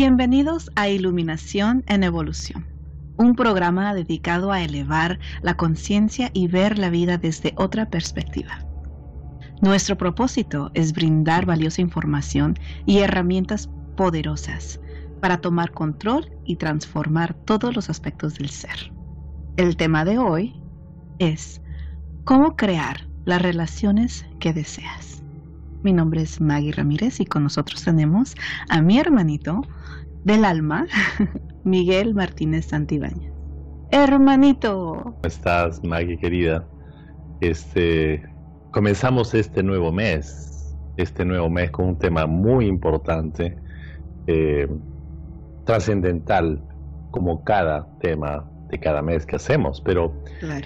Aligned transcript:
Bienvenidos 0.00 0.70
a 0.76 0.88
Iluminación 0.88 1.82
en 1.88 2.04
Evolución, 2.04 2.68
un 3.16 3.34
programa 3.34 3.92
dedicado 3.94 4.52
a 4.52 4.62
elevar 4.62 5.18
la 5.42 5.54
conciencia 5.56 6.30
y 6.32 6.46
ver 6.46 6.78
la 6.78 6.88
vida 6.88 7.18
desde 7.18 7.52
otra 7.56 7.90
perspectiva. 7.90 8.64
Nuestro 9.60 9.98
propósito 9.98 10.70
es 10.74 10.92
brindar 10.92 11.46
valiosa 11.46 11.80
información 11.80 12.54
y 12.86 12.98
herramientas 12.98 13.70
poderosas 13.96 14.78
para 15.20 15.38
tomar 15.38 15.72
control 15.72 16.30
y 16.44 16.54
transformar 16.54 17.34
todos 17.34 17.74
los 17.74 17.90
aspectos 17.90 18.36
del 18.36 18.50
ser. 18.50 18.92
El 19.56 19.76
tema 19.76 20.04
de 20.04 20.18
hoy 20.18 20.62
es 21.18 21.60
cómo 22.22 22.54
crear 22.54 23.08
las 23.24 23.42
relaciones 23.42 24.24
que 24.38 24.52
deseas. 24.52 25.24
Mi 25.82 25.92
nombre 25.92 26.22
es 26.22 26.40
Maggie 26.40 26.72
Ramírez 26.72 27.18
y 27.18 27.26
con 27.26 27.42
nosotros 27.42 27.82
tenemos 27.82 28.36
a 28.68 28.80
mi 28.80 29.00
hermanito 29.00 29.62
del 30.28 30.44
alma, 30.44 30.86
Miguel 31.64 32.14
Martínez 32.14 32.66
Santibáñez. 32.66 33.32
Hermanito. 33.90 35.00
¿Cómo 35.02 35.20
estás, 35.24 35.82
Maggie 35.82 36.18
querida? 36.18 36.68
Este, 37.40 38.22
comenzamos 38.70 39.32
este 39.32 39.62
nuevo 39.62 39.90
mes, 39.90 40.76
este 40.98 41.24
nuevo 41.24 41.48
mes 41.48 41.70
con 41.70 41.86
un 41.86 41.98
tema 41.98 42.26
muy 42.26 42.66
importante, 42.66 43.56
eh, 44.26 44.68
trascendental, 45.64 46.62
como 47.10 47.42
cada 47.44 47.88
tema 48.00 48.46
de 48.68 48.78
cada 48.78 49.00
mes 49.00 49.24
que 49.24 49.36
hacemos, 49.36 49.80
pero 49.80 50.12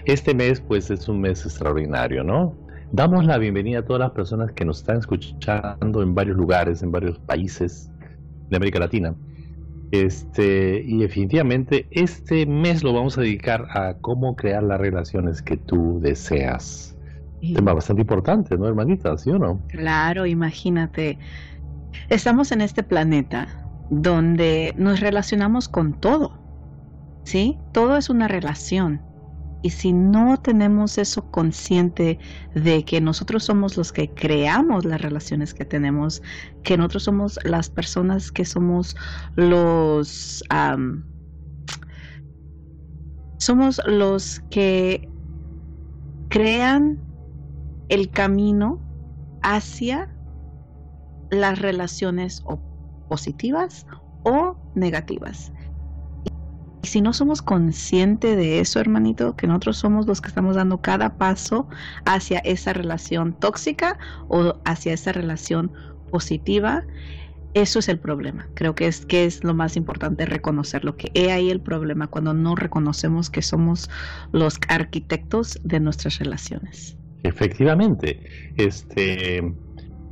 este 0.07 0.35
mes 0.35 0.61
pues 0.61 0.91
es 0.91 1.09
un 1.09 1.21
mes 1.21 1.47
extraordinario, 1.47 2.25
¿no? 2.25 2.53
Damos 2.91 3.25
la 3.27 3.39
bienvenida 3.39 3.79
a 3.79 3.85
todas 3.85 4.01
las 4.01 4.11
personas 4.11 4.51
que 4.51 4.65
nos 4.65 4.79
están 4.79 4.99
escuchando 4.99 6.03
en 6.03 6.15
varios 6.17 6.37
lugares, 6.37 6.83
en 6.83 6.91
varios 6.91 7.21
países 7.21 7.89
de 8.49 8.57
América 8.57 8.81
Latina. 8.81 9.15
Este, 9.93 10.83
y 10.87 10.97
definitivamente 10.97 11.87
este 11.91 12.47
mes 12.47 12.83
lo 12.83 12.95
vamos 12.95 13.19
a 13.19 13.21
dedicar 13.21 13.67
a 13.75 13.95
cómo 14.01 14.35
crear 14.37 14.63
las 14.63 14.81
relaciones 14.81 15.43
que 15.43 15.59
tú 15.59 16.01
deseas. 16.01 16.97
Tema 17.55 17.75
bastante 17.75 18.01
importante, 18.01 18.57
¿no, 18.57 18.67
hermanita? 18.67 19.19
¿Sí 19.19 19.29
o 19.31 19.39
no? 19.39 19.61
Claro, 19.69 20.25
imagínate. 20.25 21.19
Estamos 22.09 22.53
en 22.53 22.63
este 22.63 22.83
planeta 22.83 23.49
donde 23.91 24.73
nos 24.79 25.01
relacionamos 25.01 25.69
con 25.69 26.01
todo. 26.01 26.39
¿Sí? 27.25 27.59
Todo 27.73 27.99
es 27.99 28.09
una 28.09 28.29
relación. 28.29 29.03
Y 29.63 29.71
si 29.71 29.93
no 29.93 30.37
tenemos 30.39 30.99
eso 30.99 31.31
consciente 31.31 32.19
de 32.53 32.85
que 32.85 33.01
nosotros 33.01 33.45
somos 33.45 33.77
los 33.77 33.93
que 33.93 34.13
creamos 34.13 34.85
las 34.85 35.01
relaciones 35.01 35.55
que 35.55 35.65
tenemos, 35.65 36.21
que 36.65 36.77
nosotros 36.77 37.05
somos 37.05 37.39
las 37.45 37.71
personas 37.71 38.33
que 38.33 38.45
somos 38.45 38.97
los... 39.37 40.43
somos 43.39 43.81
los 43.87 44.41
que 44.51 45.09
crean 46.29 46.99
el 47.89 48.11
camino 48.11 48.81
hacia 49.43 50.09
las 51.31 51.61
relaciones 51.61 52.43
positivas 53.09 53.87
o 54.25 54.57
negativas. 54.75 55.53
Y 56.83 56.89
si 56.89 57.01
no 57.01 57.13
somos 57.13 57.43
conscientes 57.43 58.37
de 58.37 58.59
eso, 58.61 58.81
hermanito, 58.81 59.37
que 59.37 59.47
nosotros 59.47 59.77
somos 59.77 60.07
los 60.07 60.21
que 60.21 60.29
estamos 60.29 60.57
dando 60.57 60.81
cada 60.81 61.17
paso 61.17 61.69
hacia 62.05 62.41
esa 62.41 62.73
relación 62.73 63.35
tóxica 63.35 63.99
o 64.29 64.61
hacia 64.65 64.93
esa 64.93 65.13
relación 65.13 65.73
positiva, 66.11 66.85
eso 67.55 67.79
es 67.79 67.89
el 67.89 67.99
problema. 67.99 68.49
Creo 68.55 68.75
que 68.75 68.87
es 68.87 69.07
que 69.07 69.25
es 69.25 69.45
lo 69.45 69.55
más 69.55 69.77
importante 69.77 70.27
reconocerlo, 70.27 70.97
que 70.97 71.11
he 71.15 71.31
ahí 71.31 71.51
el 71.51 71.61
problema 71.61 72.09
cuando 72.09 72.35
no 72.35 72.57
reconocemos 72.57 73.31
que 73.31 73.43
somos 73.43 73.89
los 74.33 74.59
arquitectos 74.69 75.61
de 75.63 75.79
nuestras 75.79 76.19
relaciones. 76.19 76.97
Efectivamente, 77.23 78.21
este 78.57 79.55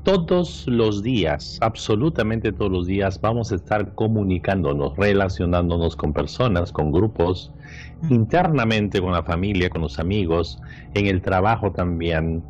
todos 0.02 0.66
los 0.66 1.02
días, 1.02 1.58
absolutamente 1.60 2.52
todos 2.52 2.70
los 2.70 2.86
días, 2.86 3.20
vamos 3.20 3.52
a 3.52 3.56
estar 3.56 3.94
comunicándonos, 3.94 4.96
relacionándonos 4.96 5.96
con 5.96 6.12
personas, 6.12 6.72
con 6.72 6.90
grupos, 6.90 7.52
internamente 8.08 9.00
con 9.00 9.12
la 9.12 9.22
familia, 9.22 9.68
con 9.68 9.82
los 9.82 9.98
amigos, 9.98 10.58
en 10.94 11.06
el 11.06 11.20
trabajo 11.20 11.70
también, 11.72 12.42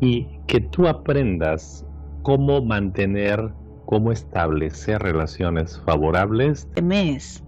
y 0.00 0.26
que 0.46 0.60
tú 0.60 0.86
aprendas 0.86 1.84
cómo 2.22 2.64
mantener, 2.64 3.52
cómo 3.86 4.10
establecer 4.12 5.02
relaciones 5.02 5.80
favorables. 5.84 6.64
Este 6.64 6.82
mes 6.82 7.44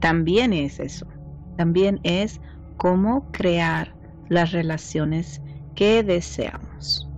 también 0.00 0.52
es 0.52 0.80
eso, 0.80 1.06
también 1.56 2.00
es 2.04 2.40
cómo 2.78 3.30
crear 3.32 3.94
las 4.28 4.52
relaciones 4.52 5.42
que 5.74 6.02
deseamos 6.02 7.11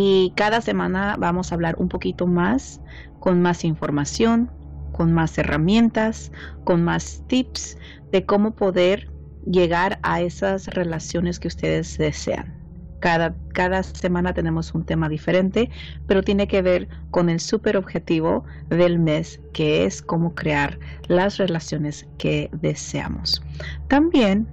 y 0.00 0.32
cada 0.36 0.60
semana 0.60 1.16
vamos 1.18 1.50
a 1.50 1.56
hablar 1.56 1.74
un 1.76 1.88
poquito 1.88 2.28
más, 2.28 2.80
con 3.18 3.42
más 3.42 3.64
información, 3.64 4.48
con 4.92 5.12
más 5.12 5.36
herramientas, 5.38 6.30
con 6.62 6.84
más 6.84 7.24
tips 7.26 7.76
de 8.12 8.24
cómo 8.24 8.54
poder 8.54 9.10
llegar 9.44 9.98
a 10.04 10.20
esas 10.20 10.68
relaciones 10.68 11.40
que 11.40 11.48
ustedes 11.48 11.98
desean. 11.98 12.56
Cada, 13.00 13.34
cada, 13.54 13.82
semana 13.82 14.32
tenemos 14.32 14.72
un 14.72 14.84
tema 14.84 15.08
diferente, 15.08 15.68
pero 16.06 16.22
tiene 16.22 16.46
que 16.46 16.62
ver 16.62 16.88
con 17.10 17.28
el 17.28 17.40
super 17.40 17.76
objetivo 17.76 18.44
del 18.68 19.00
mes, 19.00 19.40
que 19.52 19.84
es 19.84 20.00
cómo 20.00 20.32
crear 20.32 20.78
las 21.08 21.38
relaciones 21.38 22.06
que 22.18 22.50
deseamos. 22.52 23.42
También 23.88 24.46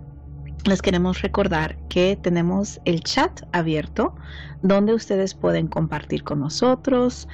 les 0.66 0.82
queremos 0.82 1.22
recordar 1.22 1.78
que 1.90 2.18
tenemos 2.22 2.82
el 2.86 3.02
chat 3.02 3.42
abierto 3.52 4.16
donde 4.64 4.94
ustedes 4.94 5.36
pueden 5.36 5.68
compartir 5.68 6.24
con 6.24 6.40
nosotros, 6.40 7.28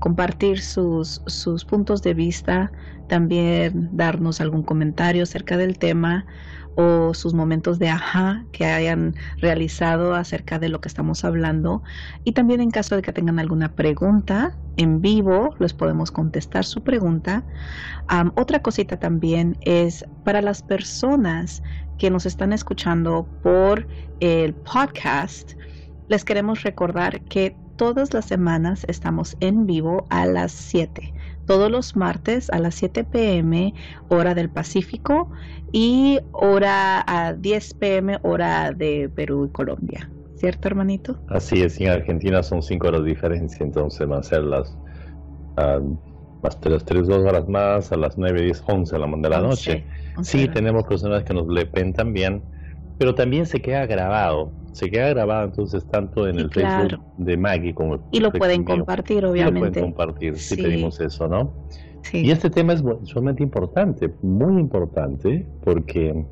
compartir 0.00 0.60
sus, 0.60 1.22
sus 1.26 1.64
puntos 1.64 2.02
de 2.02 2.14
vista, 2.14 2.72
también 3.08 3.90
darnos 3.92 4.40
algún 4.40 4.64
comentario 4.64 5.22
acerca 5.22 5.56
del 5.56 5.78
tema 5.78 6.26
o 6.74 7.12
sus 7.14 7.34
momentos 7.34 7.78
de 7.78 7.88
ajá 7.88 8.44
que 8.52 8.64
hayan 8.64 9.14
realizado 9.38 10.14
acerca 10.14 10.58
de 10.58 10.68
lo 10.68 10.80
que 10.80 10.88
estamos 10.88 11.24
hablando. 11.24 11.82
Y 12.24 12.32
también 12.32 12.60
en 12.60 12.70
caso 12.70 12.94
de 12.96 13.02
que 13.02 13.12
tengan 13.12 13.38
alguna 13.38 13.74
pregunta 13.74 14.56
en 14.76 15.00
vivo, 15.00 15.54
les 15.58 15.74
podemos 15.74 16.10
contestar 16.10 16.64
su 16.64 16.82
pregunta. 16.82 17.44
otra 18.36 18.62
cosita 18.62 18.96
también 18.96 19.56
es 19.62 20.04
para 20.24 20.40
las 20.40 20.62
personas 20.62 21.62
que 21.98 22.10
nos 22.10 22.26
están 22.26 22.52
escuchando 22.52 23.26
por 23.42 23.86
el 24.20 24.54
podcast, 24.54 25.52
les 26.08 26.24
queremos 26.24 26.62
recordar 26.62 27.20
que 27.22 27.54
todas 27.76 28.12
las 28.12 28.24
semanas 28.26 28.84
estamos 28.88 29.36
en 29.40 29.66
vivo 29.66 30.06
a 30.10 30.26
las 30.26 30.52
7. 30.52 31.14
Todos 31.46 31.70
los 31.70 31.96
martes 31.96 32.50
a 32.50 32.58
las 32.58 32.74
7 32.74 33.04
pm 33.04 33.72
hora 34.08 34.34
del 34.34 34.50
Pacífico 34.50 35.30
y 35.72 36.18
hora 36.32 37.04
a 37.06 37.32
10 37.32 37.74
pm 37.74 38.18
hora 38.22 38.72
de 38.72 39.08
Perú 39.14 39.46
y 39.46 39.50
Colombia. 39.50 40.10
¿Cierto, 40.34 40.68
hermanito? 40.68 41.18
Así 41.28 41.62
es, 41.62 41.80
en 41.80 41.88
Argentina 41.88 42.42
son 42.42 42.62
5 42.62 42.86
horas 42.86 43.02
de 43.02 43.08
diferencia, 43.08 43.64
entonces 43.64 44.06
van 44.06 44.20
a 44.20 44.22
ser 44.22 44.42
las, 44.42 44.76
uh, 45.56 45.96
las 46.42 46.84
3, 46.84 47.06
2 47.06 47.08
horas 47.24 47.48
más, 47.48 47.92
a 47.92 47.96
las 47.96 48.16
9, 48.16 48.42
10, 48.42 48.64
11 48.66 48.96
a 48.96 48.98
la, 48.98 49.06
de 49.06 49.28
la 49.28 49.40
noche. 49.40 49.84
Sí, 50.22 50.48
tenemos 50.48 50.84
personas 50.84 51.24
que 51.24 51.34
nos 51.34 51.48
le 51.48 51.64
ven 51.64 51.92
también, 51.92 52.42
pero 52.98 53.14
también 53.14 53.46
se 53.46 53.60
queda 53.60 53.86
grabado. 53.86 54.52
Se 54.72 54.90
queda 54.90 55.08
grabado 55.08 55.46
entonces 55.46 55.84
tanto 55.90 56.28
en 56.28 56.38
el 56.38 56.50
Facebook 56.50 57.00
de 57.16 57.36
Maggie 57.36 57.74
como 57.74 58.08
Y 58.12 58.20
lo 58.20 58.32
pueden 58.32 58.64
compartir, 58.64 59.24
obviamente. 59.24 59.60
lo 59.60 59.72
pueden 59.72 59.84
compartir, 59.84 60.38
si 60.38 60.56
pedimos 60.56 61.00
eso, 61.00 61.26
¿no? 61.26 61.52
Sí. 62.02 62.18
Y 62.18 62.30
este 62.30 62.48
tema 62.48 62.74
es 62.74 62.84
sumamente 63.02 63.42
importante, 63.42 64.12
muy 64.22 64.60
importante, 64.60 65.46
porque 65.64 66.24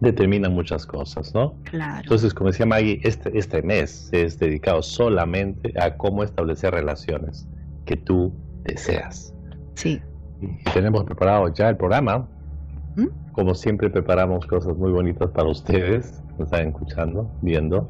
determina 0.00 0.48
muchas 0.48 0.86
cosas, 0.86 1.34
¿no? 1.34 1.54
Claro. 1.64 2.02
Entonces, 2.02 2.34
como 2.34 2.50
decía 2.50 2.66
Maggie, 2.66 3.00
este, 3.02 3.36
este 3.36 3.62
mes 3.62 4.10
es 4.12 4.38
dedicado 4.38 4.82
solamente 4.82 5.72
a 5.80 5.96
cómo 5.96 6.22
establecer 6.22 6.72
relaciones 6.74 7.48
que 7.84 7.96
tú 7.96 8.32
deseas. 8.66 9.34
Sí. 9.74 10.00
Y 10.40 10.70
tenemos 10.70 11.04
preparado 11.04 11.52
ya 11.52 11.68
el 11.68 11.76
programa 11.76 12.28
como 13.36 13.54
siempre 13.54 13.90
preparamos 13.90 14.46
cosas 14.46 14.76
muy 14.78 14.90
bonitas 14.90 15.30
para 15.30 15.48
ustedes, 15.48 16.22
nos 16.38 16.46
están 16.50 16.68
escuchando, 16.68 17.30
viendo. 17.42 17.88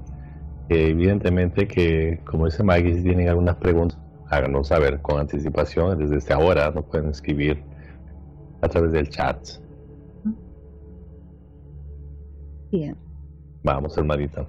evidentemente 0.68 1.68
que, 1.68 2.20
como 2.24 2.46
dice 2.46 2.64
Maggie, 2.64 2.96
si 2.96 3.04
tienen 3.04 3.28
algunas 3.28 3.54
preguntas, 3.56 3.96
háganos 4.28 4.66
saber 4.66 5.00
con 5.02 5.20
anticipación. 5.20 5.96
Desde 6.00 6.16
este 6.16 6.32
ahora 6.32 6.72
nos 6.72 6.84
pueden 6.86 7.10
escribir 7.10 7.62
a 8.60 8.68
través 8.68 8.90
del 8.90 9.08
chat. 9.08 9.38
Bien. 12.72 12.96
Vamos, 13.62 13.96
hermanita. 13.96 14.48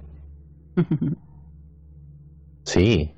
sí. 2.64 3.14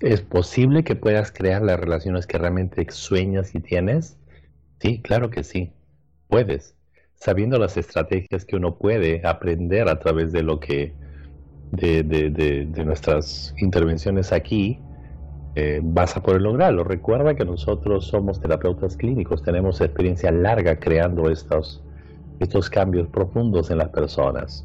¿Es 0.00 0.22
posible 0.22 0.82
que 0.82 0.96
puedas 0.96 1.30
crear 1.30 1.60
las 1.60 1.78
relaciones 1.78 2.26
que 2.26 2.38
realmente 2.38 2.86
sueñas 2.90 3.54
y 3.54 3.60
tienes? 3.60 4.16
Sí, 4.80 5.02
claro 5.02 5.28
que 5.28 5.44
sí. 5.44 5.72
Puedes. 6.26 6.74
Sabiendo 7.16 7.58
las 7.58 7.76
estrategias 7.76 8.46
que 8.46 8.56
uno 8.56 8.78
puede 8.78 9.20
aprender 9.26 9.90
a 9.90 9.98
través 9.98 10.32
de 10.32 10.42
lo 10.42 10.58
que, 10.58 10.94
de, 11.70 12.02
de, 12.02 12.84
nuestras 12.84 13.54
intervenciones 13.58 14.32
aquí, 14.32 14.78
eh, 15.54 15.80
vas 15.82 16.16
a 16.16 16.22
poder 16.22 16.40
lograrlo. 16.40 16.82
Recuerda 16.82 17.34
que 17.34 17.44
nosotros 17.44 18.06
somos 18.06 18.40
terapeutas 18.40 18.96
clínicos, 18.96 19.42
tenemos 19.42 19.82
experiencia 19.82 20.32
larga 20.32 20.80
creando 20.80 21.28
estos, 21.30 21.82
estos 22.38 22.70
cambios 22.70 23.06
profundos 23.08 23.70
en 23.70 23.76
las 23.76 23.90
personas. 23.90 24.64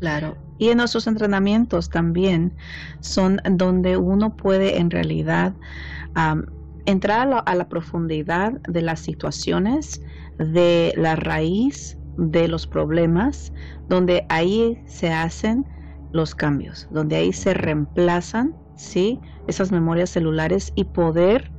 Claro. 0.00 0.43
Y 0.58 0.68
en 0.68 0.78
nuestros 0.78 1.06
entrenamientos 1.06 1.90
también 1.90 2.54
son 3.00 3.40
donde 3.50 3.96
uno 3.96 4.36
puede 4.36 4.78
en 4.78 4.90
realidad 4.90 5.54
entrar 6.86 7.42
a 7.44 7.54
la, 7.54 7.68
profundidad 7.68 8.52
de 8.68 8.82
las 8.82 9.00
situaciones, 9.00 10.00
de 10.38 10.92
la 10.96 11.16
raíz 11.16 11.98
de 12.16 12.46
los 12.46 12.66
problemas, 12.66 13.52
donde 13.88 14.26
ahí 14.28 14.78
se 14.86 15.12
hacen 15.12 15.66
los 16.12 16.34
cambios, 16.34 16.86
donde 16.90 17.16
ahí 17.16 17.32
se 17.32 17.54
reemplazan, 17.54 18.54
¿sí? 18.76 19.20
Esas 19.48 19.72
memorias 19.72 20.10
celulares 20.10 20.72
y 20.76 20.84
poder 20.84 21.50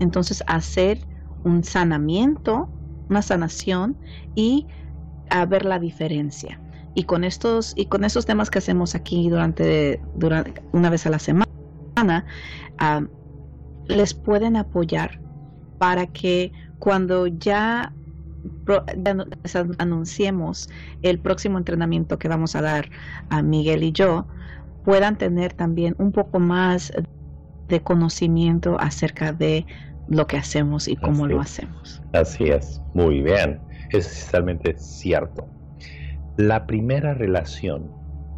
entonces 0.00 0.44
hacer 0.46 1.00
un 1.44 1.64
sanamiento, 1.64 2.68
una 3.08 3.22
sanación 3.22 3.96
y 4.34 4.66
a 5.30 5.46
ver 5.46 5.64
la 5.64 5.78
diferencia 5.78 6.61
y 6.94 7.04
con 7.04 7.24
estos 7.24 7.72
y 7.76 7.86
con 7.86 8.04
estos 8.04 8.26
temas 8.26 8.50
que 8.50 8.58
hacemos 8.58 8.94
aquí 8.94 9.28
durante, 9.28 10.00
durante 10.14 10.62
una 10.72 10.90
vez 10.90 11.06
a 11.06 11.10
la 11.10 11.18
semana 11.18 11.46
ah, 12.78 13.02
les 13.88 14.14
pueden 14.14 14.56
apoyar 14.56 15.20
para 15.78 16.06
que 16.06 16.52
cuando 16.78 17.26
ya, 17.26 17.92
anunciemos 19.78 20.68
el 21.02 21.18
próximo 21.18 21.58
entrenamiento 21.58 22.18
que 22.18 22.28
vamos 22.28 22.56
a 22.56 22.62
dar 22.62 22.90
a 23.30 23.42
Miguel 23.42 23.82
y 23.82 23.92
yo 23.92 24.26
puedan 24.84 25.16
tener 25.16 25.52
también 25.52 25.94
un 25.98 26.12
poco 26.12 26.40
más 26.40 26.92
de 27.68 27.80
conocimiento 27.82 28.76
acerca 28.80 29.32
de 29.32 29.64
lo 30.08 30.26
que 30.26 30.36
hacemos 30.36 30.88
y 30.88 30.96
cómo 30.96 31.26
lo 31.26 31.40
hacemos. 31.40 32.02
Así 32.12 32.44
es, 32.44 32.80
muy 32.94 33.22
bien, 33.22 33.60
es 33.90 34.26
totalmente 34.26 34.76
cierto 34.76 35.48
la 36.36 36.66
primera 36.66 37.14
relación, 37.14 37.90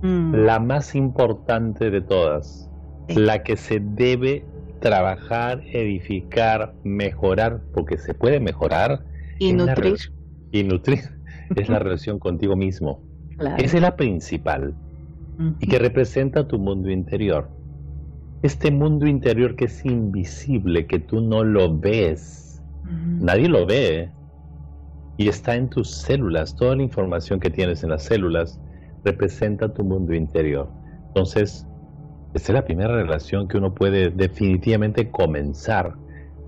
mm. 0.03 0.35
la 0.35 0.61
más 0.61 0.95
importante 0.95 1.91
de 1.91 2.01
todas, 2.01 2.71
la 3.09 3.43
que 3.43 3.57
se 3.57 3.81
debe 3.81 4.45
trabajar, 4.81 5.63
edificar, 5.73 6.75
mejorar, 6.85 7.63
porque 7.73 7.97
se 7.99 8.15
puede 8.15 8.41
mejorar. 8.41 9.05
Y 9.39 9.53
nutrir. 9.53 9.97
y 10.53 10.63
nutrir 10.65 11.01
es 11.57 11.69
la 11.69 11.79
relación 11.79 12.19
contigo 12.19 12.57
mismo. 12.57 13.03
Esa 13.59 13.77
es 13.77 13.83
la 13.83 13.97
principal 13.97 14.75
y 15.59 15.67
que 15.67 15.79
representa 15.79 16.47
tu 16.47 16.59
mundo 16.59 16.91
interior. 16.91 17.49
Este 18.43 18.71
mundo 18.71 19.07
interior 19.07 19.57
que 19.57 19.65
es 19.67 19.85
invisible, 19.85 20.87
que 20.87 20.99
tú 20.99 21.21
no 21.21 21.45
lo 21.45 21.77
ves. 21.77 22.63
Nadie 23.21 23.49
lo 23.49 23.67
ve, 23.67 24.11
y 25.17 25.29
está 25.29 25.55
en 25.55 25.69
tus 25.69 25.91
células. 25.91 26.57
Toda 26.57 26.77
la 26.77 26.83
información 26.83 27.41
que 27.41 27.51
tienes 27.51 27.83
en 27.83 27.91
las 27.91 28.05
células 28.05 28.61
representa 29.05 29.73
tu 29.73 29.85
mundo 29.85 30.15
interior. 30.15 30.69
Entonces, 31.09 31.67
esta 32.35 32.53
es 32.53 32.55
la 32.55 32.65
primera 32.65 32.95
relación 32.95 33.47
que 33.47 33.59
uno 33.59 33.75
puede 33.75 34.11
definitivamente 34.11 35.11
comenzar. 35.11 35.95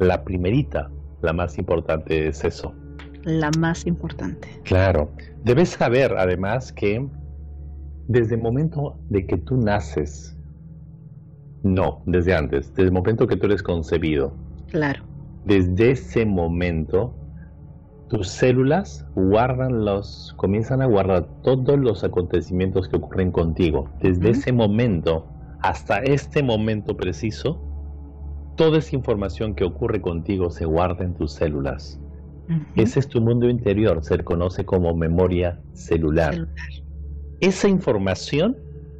La 0.00 0.24
primerita, 0.24 0.90
la 1.22 1.32
más 1.32 1.58
importante 1.58 2.28
es 2.28 2.44
eso. 2.44 2.74
La 3.24 3.50
más 3.58 3.86
importante. 3.86 4.48
Claro. 4.64 5.10
Debes 5.44 5.70
saber 5.70 6.14
además 6.18 6.72
que 6.72 7.06
desde 8.08 8.34
el 8.34 8.42
momento 8.42 8.98
de 9.08 9.26
que 9.26 9.36
tú 9.36 9.56
naces, 9.56 10.36
no, 11.62 12.02
desde 12.06 12.34
antes, 12.34 12.68
desde 12.70 12.84
el 12.84 12.92
momento 12.92 13.26
que 13.26 13.36
tú 13.36 13.46
eres 13.46 13.62
concebido. 13.62 14.34
Claro. 14.68 15.04
Desde 15.44 15.92
ese 15.92 16.26
momento 16.26 17.14
tus 18.08 18.28
células 18.28 19.04
guardan 19.14 19.84
los, 19.84 20.34
comienzan 20.36 20.80
a 20.80 20.86
guardar 20.86 21.26
todos 21.42 21.78
los 21.78 22.04
acontecimientos 22.04 22.88
que 22.88 22.96
ocurren 22.96 23.32
contigo. 23.32 23.90
Desde 24.00 24.30
ese 24.30 24.52
momento 24.52 25.26
hasta 25.60 25.98
este 25.98 26.42
momento 26.42 26.96
preciso, 26.96 27.60
toda 28.56 28.78
esa 28.78 28.94
información 28.94 29.54
que 29.54 29.64
ocurre 29.64 30.00
contigo 30.00 30.50
se 30.50 30.64
guarda 30.64 31.04
en 31.04 31.14
tus 31.14 31.32
células. 31.32 32.00
Ese 32.76 33.00
es 33.00 33.08
tu 33.08 33.20
mundo 33.20 33.48
interior, 33.48 34.04
se 34.04 34.18
conoce 34.18 34.64
como 34.64 34.94
memoria 34.94 35.60
celular. 35.72 36.46
Esa 37.40 37.68
información 37.68 38.56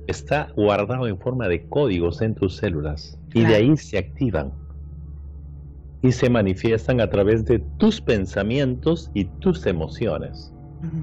está 0.09 0.49
guardada 0.57 1.09
en 1.09 1.19
forma 1.19 1.47
de 1.47 1.69
códigos 1.69 2.23
en 2.23 2.35
tus 2.35 2.57
células 2.57 3.19
y 3.35 3.45
de 3.45 3.55
ahí 3.55 3.77
se 3.77 3.99
activan 3.99 4.53
y 6.07 6.13
se 6.13 6.31
manifiestan 6.31 7.01
a 7.01 7.11
través 7.11 7.45
de 7.45 7.59
tus 7.79 8.01
pensamientos 8.01 9.11
y 9.13 9.25
tus 9.25 9.67
emociones. 9.67 10.53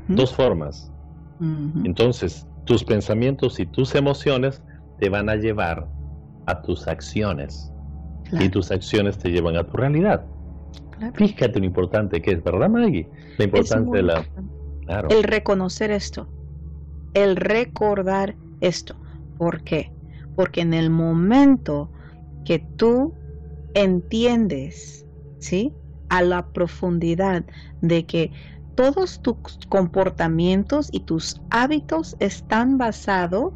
Dos 0.08 0.34
formas. 0.34 0.92
Entonces, 1.84 2.48
tus 2.64 2.86
pensamientos 2.86 3.60
y 3.60 3.66
tus 3.66 3.96
emociones 3.96 4.64
te 5.00 5.10
van 5.10 5.28
a 5.28 5.36
llevar 5.36 5.90
a 6.46 6.62
tus 6.62 6.88
acciones. 6.88 7.70
Y 8.40 8.48
tus 8.48 8.72
acciones 8.72 9.18
te 9.18 9.30
llevan 9.30 9.58
a 9.58 9.66
tu 9.66 9.76
realidad. 9.76 10.26
Fíjate 11.16 11.60
lo 11.60 11.66
importante 11.66 12.22
que 12.22 12.32
es, 12.32 12.44
¿verdad, 12.44 12.70
Maggie? 12.70 13.10
Lo 13.38 13.44
importante 13.44 13.98
de 13.98 14.04
la... 14.04 14.26
El 15.10 15.24
reconocer 15.24 15.92
esto. 15.92 16.30
El 17.14 17.36
recordar 17.36 18.36
esto. 18.62 18.96
¿Por 19.38 19.64
qué? 19.64 19.92
Porque 20.38 20.62
en 20.62 20.74
el 20.74 20.90
momento 20.90 21.92
que 22.45 22.60
tú 22.60 23.14
entiendes, 23.73 25.06
¿sí? 25.39 25.73
A 26.09 26.21
la 26.21 26.47
profundidad 26.47 27.44
de 27.81 28.06
que 28.06 28.31
todos 28.75 29.21
tus 29.21 29.37
comportamientos 29.69 30.89
y 30.92 31.01
tus 31.01 31.42
hábitos 31.49 32.15
están 32.19 32.77
basados 32.77 33.53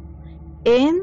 en 0.64 1.02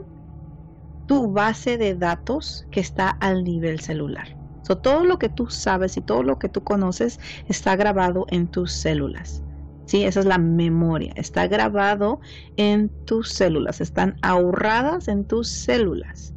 tu 1.07 1.31
base 1.31 1.77
de 1.77 1.95
datos 1.95 2.65
que 2.72 2.79
está 2.79 3.10
al 3.10 3.43
nivel 3.43 3.79
celular. 3.79 4.36
todo 4.81 5.03
lo 5.03 5.19
que 5.19 5.29
tú 5.29 5.48
sabes 5.48 5.95
y 5.95 6.01
todo 6.01 6.24
lo 6.24 6.39
que 6.39 6.50
tú 6.50 6.63
conoces 6.63 7.19
está 7.48 7.75
grabado 7.75 8.25
en 8.29 8.48
tus 8.48 8.72
células. 8.72 9.43
¿sí? 9.86 10.03
Esa 10.03 10.22
es 10.22 10.25
la 10.25 10.39
memoria. 10.39 11.13
Está 11.15 11.48
grabado 11.48 12.19
en 12.57 12.89
tus 13.05 13.29
células. 13.29 13.81
Están 13.81 14.17
ahorradas 14.22 15.07
en 15.07 15.25
tus 15.25 15.50
células. 15.50 16.34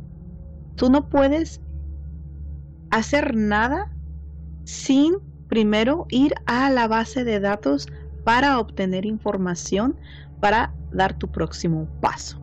Tú 0.76 0.90
no 0.90 1.08
puedes 1.08 1.60
hacer 2.90 3.34
nada 3.36 3.86
sin 4.64 5.16
primero 5.48 6.06
ir 6.10 6.34
a 6.46 6.70
la 6.70 6.88
base 6.88 7.24
de 7.24 7.40
datos 7.40 7.88
para 8.24 8.58
obtener 8.58 9.06
información 9.06 9.96
para 10.40 10.74
dar 10.90 11.14
tu 11.18 11.28
próximo 11.28 11.88
paso. 12.00 12.38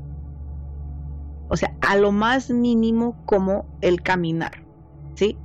O 1.47 1.57
sea, 1.57 1.75
a 1.81 1.95
lo 1.95 2.11
más 2.11 2.49
mínimo 2.49 3.21
como 3.25 3.67
el 3.81 4.01
caminar, 4.01 4.51
¿sí? 5.15 5.37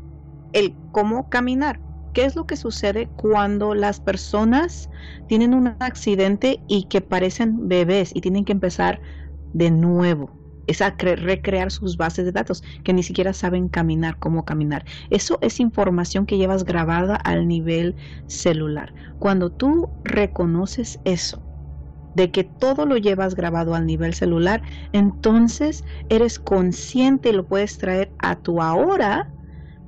El 0.53 0.77
cómo 0.91 1.29
caminar. 1.29 1.83
¿Qué 2.15 2.25
es 2.25 2.35
lo 2.35 2.47
que 2.47 2.57
sucede 2.57 3.09
cuando 3.17 3.75
las 3.75 4.01
personas 4.01 4.91
tienen 5.27 5.55
un 5.55 5.77
accidente 5.79 6.65
y 6.67 6.85
que 6.85 7.03
parecen 7.03 7.69
bebés 7.69 8.11
y 8.15 8.21
tienen 8.23 8.45
que 8.45 8.53
empezar 8.53 9.01
de 9.53 9.71
nuevo? 9.71 10.40
Es 10.71 10.81
a 10.81 10.95
recrear 10.97 11.73
sus 11.73 11.97
bases 11.97 12.25
de 12.25 12.31
datos, 12.31 12.63
que 12.85 12.93
ni 12.93 13.03
siquiera 13.03 13.33
saben 13.33 13.69
caminar, 13.69 14.19
cómo 14.19 14.45
caminar. 14.45 14.85
Eso 15.11 15.39
es 15.43 15.59
información 15.59 16.27
que 16.27 16.39
llevas 16.39 16.65
grabada 16.65 17.17
al 17.17 17.49
nivel 17.49 17.97
celular. 18.27 18.95
Cuando 19.19 19.51
tú 19.51 19.91
reconoces 20.05 21.01
eso, 21.05 21.43
de 22.15 22.31
que 22.31 22.45
todo 22.45 22.87
lo 22.87 22.97
llevas 22.97 23.35
grabado 23.35 23.75
al 23.75 23.85
nivel 23.85 24.15
celular, 24.15 24.63
entonces 24.93 25.83
eres 26.09 26.39
consciente 26.39 27.31
y 27.31 27.33
lo 27.33 27.49
puedes 27.49 27.77
traer 27.77 28.15
a 28.19 28.37
tu 28.37 28.63
ahora 28.63 29.33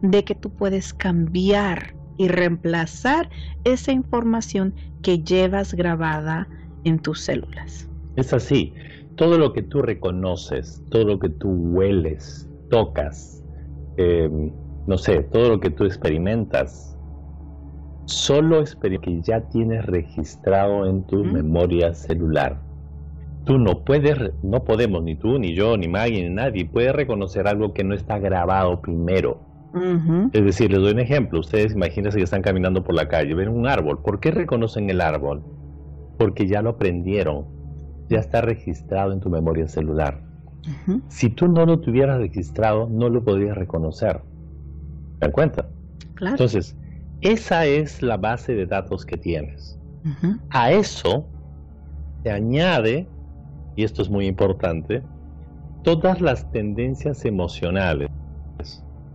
de 0.00 0.24
que 0.24 0.34
tú 0.34 0.50
puedes 0.50 0.92
cambiar 0.92 1.94
y 2.16 2.26
reemplazar 2.26 3.30
esa 3.62 3.92
información 3.92 4.74
que 5.00 5.20
llevas 5.20 5.74
grabada 5.74 6.48
en 6.82 6.98
tus 6.98 7.20
células. 7.20 7.88
Es 8.16 8.32
así 8.32 8.74
todo 9.22 9.38
lo 9.38 9.52
que 9.52 9.62
tú 9.62 9.82
reconoces, 9.82 10.84
todo 10.90 11.04
lo 11.04 11.18
que 11.20 11.28
tú 11.28 11.48
hueles, 11.48 12.50
tocas, 12.70 13.40
em, 13.96 14.50
no 14.88 14.98
sé, 14.98 15.22
todo 15.22 15.50
lo 15.50 15.60
que 15.60 15.70
tú 15.70 15.84
experimentas, 15.84 16.98
solo 18.06 18.64
que 19.00 19.20
ya 19.22 19.42
tienes 19.42 19.86
registrado 19.86 20.86
en 20.86 21.06
tu 21.06 21.22
memoria 21.22 21.94
celular. 21.94 22.60
tú 23.44 23.58
no 23.58 23.84
puedes, 23.84 24.18
no 24.42 24.64
podemos, 24.64 25.04
ni 25.04 25.14
tú, 25.14 25.38
ni 25.38 25.54
yo, 25.54 25.76
ni 25.76 25.86
Maggie, 25.86 26.28
ni 26.28 26.34
nadie, 26.34 26.64
puede 26.64 26.92
reconocer 26.92 27.46
algo 27.46 27.72
que 27.72 27.84
no 27.84 27.94
está 27.94 28.18
grabado 28.18 28.80
primero. 28.80 29.40
Es 30.32 30.44
decir, 30.44 30.72
les 30.72 30.80
doy 30.80 30.92
un 30.92 31.00
ejemplo. 31.00 31.38
Ustedes 31.38 31.74
imagínense 31.74 32.18
que 32.18 32.24
están 32.24 32.42
caminando 32.42 32.82
por 32.82 32.96
la 32.96 33.06
calle, 33.06 33.34
ven 33.34 33.48
un 33.48 33.68
árbol. 33.68 34.02
¿Por 34.02 34.18
qué 34.18 34.32
reconocen 34.32 34.90
el 34.90 35.00
árbol? 35.00 35.44
Porque 36.18 36.46
ya 36.48 36.60
lo 36.60 36.70
aprendieron, 36.70 37.61
ya 38.12 38.20
está 38.20 38.40
registrado 38.40 39.12
en 39.12 39.20
tu 39.20 39.30
memoria 39.30 39.66
celular. 39.66 40.22
Si 41.08 41.28
tú 41.28 41.48
no 41.48 41.66
lo 41.66 41.80
tuvieras 41.80 42.18
registrado, 42.18 42.88
no 42.88 43.08
lo 43.08 43.24
podrías 43.24 43.56
reconocer. 43.56 44.20
¿Te 45.18 45.26
dan 45.26 45.32
cuenta? 45.32 45.68
Claro. 46.14 46.34
Entonces, 46.34 46.76
esa 47.20 47.66
es 47.66 48.00
la 48.02 48.16
base 48.16 48.54
de 48.54 48.66
datos 48.66 49.04
que 49.04 49.16
tienes. 49.16 49.78
A 50.50 50.72
eso 50.72 51.26
se 52.22 52.30
añade 52.30 53.08
y 53.76 53.84
esto 53.84 54.02
es 54.02 54.10
muy 54.10 54.26
importante, 54.26 55.02
todas 55.82 56.20
las 56.20 56.50
tendencias 56.50 57.24
emocionales, 57.24 58.08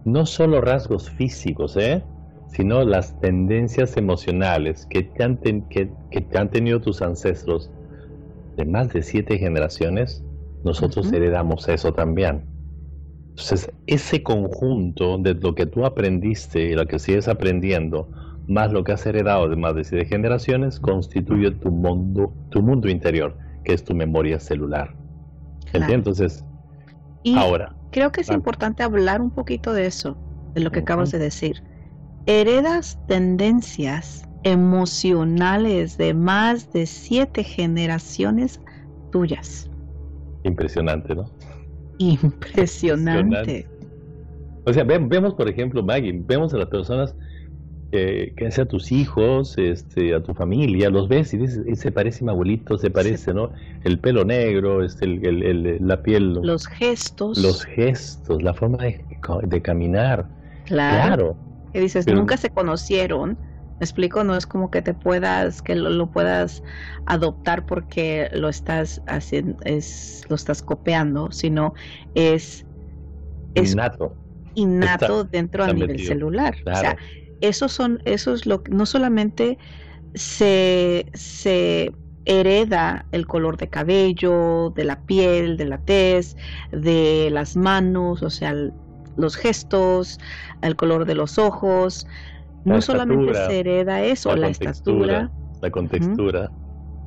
no 0.05 0.25
solo 0.25 0.61
rasgos 0.61 1.09
físicos, 1.09 1.75
¿eh? 1.77 2.03
sino 2.47 2.83
las 2.83 3.19
tendencias 3.19 3.97
emocionales 3.97 4.85
que 4.89 5.03
te, 5.03 5.23
han 5.23 5.37
que, 5.37 5.91
te 6.11 6.37
han 6.37 6.49
tenido 6.49 6.81
tus 6.81 7.01
ancestros 7.01 7.69
de 8.57 8.65
más 8.65 8.91
de 8.91 9.03
siete 9.03 9.37
generaciones, 9.37 10.23
nosotros 10.63 11.13
heredamos 11.13 11.69
eso 11.69 11.93
también. 11.93 12.43
Entonces, 13.29 13.71
ese 13.85 14.23
conjunto 14.23 15.17
de 15.19 15.35
lo 15.35 15.53
que 15.53 15.67
tú 15.67 15.85
aprendiste 15.85 16.63
y 16.63 16.73
lo 16.73 16.87
que 16.87 16.97
sigues 16.97 17.27
aprendiendo, 17.27 18.09
más 18.47 18.73
lo 18.73 18.83
que 18.83 18.93
has 18.93 19.05
heredado 19.05 19.47
de 19.47 19.55
más 19.55 19.75
de 19.75 19.83
siete 19.83 20.05
generaciones, 20.05 20.79
constituye 20.79 21.51
tu 21.51 21.69
mundo, 21.69 22.33
tu 22.49 22.61
mundo 22.61 22.89
interior 22.89 23.37
que 23.63 23.73
es 23.73 23.83
tu 23.83 23.93
memoria 23.93 24.39
celular. 24.39 24.95
Entonces, 25.73 26.43
ahora. 27.35 27.75
Creo 27.91 28.11
que 28.11 28.21
es 28.21 28.29
importante 28.29 28.83
hablar 28.83 29.21
un 29.21 29.29
poquito 29.29 29.73
de 29.73 29.85
eso, 29.85 30.17
de 30.53 30.61
lo 30.61 30.71
que 30.71 30.79
acabas 30.79 31.11
de 31.11 31.19
decir. 31.19 31.63
Heredas 32.25 32.97
tendencias 33.07 34.26
emocionales 34.43 35.97
de 35.97 36.13
más 36.13 36.71
de 36.73 36.85
siete 36.85 37.43
generaciones 37.43 38.61
tuyas. 39.11 39.69
Impresionante, 40.43 41.15
¿no? 41.15 41.29
Impresionante. 41.97 43.67
O 44.65 44.73
sea, 44.73 44.83
vemos, 44.83 45.33
por 45.33 45.49
ejemplo, 45.49 45.81
Maggie, 45.81 46.21
vemos 46.25 46.53
a 46.53 46.57
las 46.57 46.67
personas 46.67 47.15
que, 47.91 48.33
que 48.35 48.61
a 48.61 48.65
tus 48.65 48.91
hijos, 48.91 49.57
este, 49.57 50.13
a 50.13 50.21
tu 50.21 50.33
familia, 50.33 50.89
los 50.89 51.07
ves 51.07 51.33
y 51.33 51.37
dices, 51.37 51.79
se 51.79 51.91
parece 51.91 52.23
mi 52.25 52.31
abuelito, 52.31 52.77
se 52.77 52.89
parece, 52.89 53.33
¿no? 53.33 53.51
El 53.83 53.99
pelo 53.99 54.25
negro, 54.25 54.83
este, 54.83 55.05
el, 55.05 55.77
la 55.79 56.03
piel. 56.03 56.33
Los 56.33 56.67
gestos. 56.67 57.37
Los 57.37 57.63
gestos, 57.63 58.43
la 58.43 58.53
forma 58.53 58.79
de, 58.79 59.61
caminar. 59.61 60.27
Claro. 60.65 61.37
Que 61.71 61.79
dices, 61.79 62.05
nunca 62.07 62.35
se 62.35 62.49
conocieron. 62.49 63.37
Me 63.79 63.83
explico, 63.83 64.23
no 64.23 64.35
es 64.35 64.47
como 64.47 64.71
que 64.71 64.81
te 64.81 64.93
puedas, 64.93 65.61
que 65.61 65.75
lo, 65.75 66.09
puedas 66.09 66.63
adoptar 67.05 67.65
porque 67.65 68.29
lo 68.33 68.49
estás 68.49 69.01
haciendo, 69.07 69.57
es, 69.65 70.23
lo 70.29 70.35
estás 70.35 70.63
copiando, 70.63 71.31
sino 71.31 71.73
es, 72.15 72.65
es 73.53 73.73
innato. 73.73 74.15
Innato 74.55 75.23
dentro 75.23 75.63
a 75.63 75.73
nivel 75.73 75.99
celular. 75.99 76.55
O 76.65 76.75
sea, 76.75 76.97
eso 77.41 77.69
son, 77.69 78.01
eso 78.05 78.33
es 78.33 78.47
lo 78.47 78.63
que 78.63 78.71
no 78.71 78.87
solamente 78.87 79.59
se, 80.15 81.05
se 81.13 81.93
hereda 82.25 83.05
el 83.11 83.25
color 83.25 83.57
de 83.57 83.69
cabello, 83.69 84.71
de 84.75 84.83
la 84.83 84.99
piel, 85.01 85.55
de 85.57 85.65
la 85.65 85.77
tez, 85.77 86.35
de 86.71 87.29
las 87.31 87.55
manos, 87.55 88.21
o 88.21 88.29
sea, 88.29 88.53
los 89.15 89.35
gestos, 89.35 90.19
el 90.61 90.75
color 90.75 91.05
de 91.05 91.15
los 91.15 91.37
ojos. 91.37 92.07
No 92.65 92.81
solamente 92.81 93.33
se 93.33 93.59
hereda 93.59 94.03
eso, 94.03 94.35
la, 94.35 94.49
estatura, 94.49 95.31
la 95.61 95.71
contextura. 95.71 96.51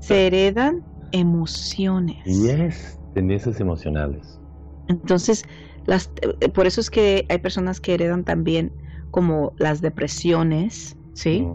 Se 0.00 0.26
heredan 0.26 0.82
emociones. 1.12 2.18
Y 2.26 2.48
es 2.48 2.98
tendencias 3.14 3.60
emocionales. 3.60 4.40
Entonces, 4.88 5.44
las, 5.86 6.10
eh, 6.40 6.48
por 6.48 6.66
eso 6.66 6.80
es 6.80 6.90
que 6.90 7.26
hay 7.28 7.38
personas 7.38 7.80
que 7.80 7.94
heredan 7.94 8.24
también 8.24 8.72
como 9.10 9.54
las 9.58 9.80
depresiones, 9.80 10.96
¿sí? 11.14 11.46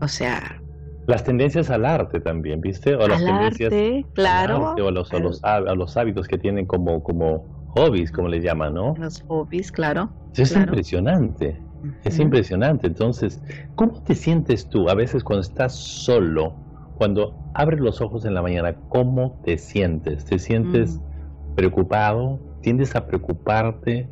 o 0.00 0.08
sea... 0.08 0.62
Las 1.06 1.22
tendencias 1.22 1.70
al 1.70 1.86
arte 1.86 2.20
también, 2.20 2.60
¿viste? 2.60 2.96
O 2.96 3.06
las 3.06 3.24
tendencias 3.24 3.72
arte, 3.72 4.04
claro. 4.14 4.74
o, 4.74 4.90
los, 4.90 5.12
los, 5.12 5.96
hábitos 5.96 6.26
que 6.26 6.36
tienen 6.36 6.66
como, 6.66 7.02
como 7.02 7.55
hobbies, 7.76 8.10
como 8.10 8.28
le 8.28 8.40
llaman, 8.40 8.74
¿no? 8.74 8.94
Los 8.98 9.22
hobbies, 9.28 9.70
claro. 9.70 10.10
Es 10.34 10.54
impresionante, 10.54 11.60
es 12.04 12.18
impresionante. 12.18 12.86
Entonces, 12.86 13.42
¿cómo 13.74 14.02
te 14.02 14.14
sientes 14.14 14.68
tú 14.68 14.88
a 14.88 14.94
veces 14.94 15.22
cuando 15.22 15.42
estás 15.42 15.74
solo? 15.74 16.54
Cuando 16.96 17.36
abres 17.54 17.80
los 17.80 18.00
ojos 18.00 18.24
en 18.24 18.34
la 18.34 18.42
mañana, 18.42 18.74
¿cómo 18.88 19.40
te 19.44 19.58
sientes? 19.58 20.24
¿Te 20.24 20.38
sientes 20.38 20.98
mm. 20.98 21.54
preocupado? 21.54 22.40
¿Tiendes 22.62 22.96
a 22.96 23.06
preocuparte? 23.06 24.08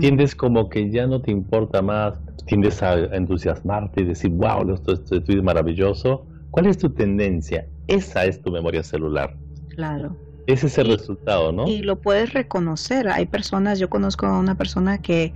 Tiendes 0.00 0.34
como 0.34 0.68
que 0.68 0.90
ya 0.90 1.06
no 1.06 1.20
te 1.20 1.30
importa 1.30 1.82
más, 1.82 2.18
tiendes 2.46 2.82
a 2.82 2.94
entusiasmarte 3.14 4.02
y 4.02 4.04
decir, 4.04 4.30
wow, 4.30 4.70
esto, 4.72 4.92
es 4.92 5.42
maravilloso. 5.42 6.26
¿Cuál 6.50 6.66
es 6.66 6.78
tu 6.78 6.90
tendencia? 6.90 7.66
Esa 7.86 8.24
es 8.24 8.40
tu 8.40 8.50
memoria 8.50 8.82
celular. 8.82 9.36
Claro. 9.68 10.16
Ese 10.48 10.66
es 10.66 10.78
el 10.78 10.88
resultado, 10.88 11.52
¿no? 11.52 11.68
Y 11.68 11.82
lo 11.82 12.00
puedes 12.00 12.32
reconocer. 12.32 13.08
Hay 13.08 13.26
personas, 13.26 13.78
yo 13.78 13.90
conozco 13.90 14.26
a 14.26 14.38
una 14.38 14.54
persona 14.54 14.98
que 14.98 15.34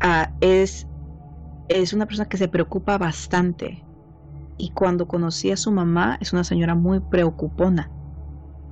ah, 0.00 0.32
es, 0.40 0.86
es 1.68 1.92
una 1.92 2.06
persona 2.06 2.28
que 2.28 2.36
se 2.36 2.48
preocupa 2.48 2.98
bastante. 2.98 3.84
Y 4.56 4.70
cuando 4.70 5.08
conocí 5.08 5.50
a 5.50 5.56
su 5.56 5.72
mamá, 5.72 6.18
es 6.20 6.32
una 6.32 6.44
señora 6.44 6.74
muy 6.74 7.00
preocupona. 7.00 7.90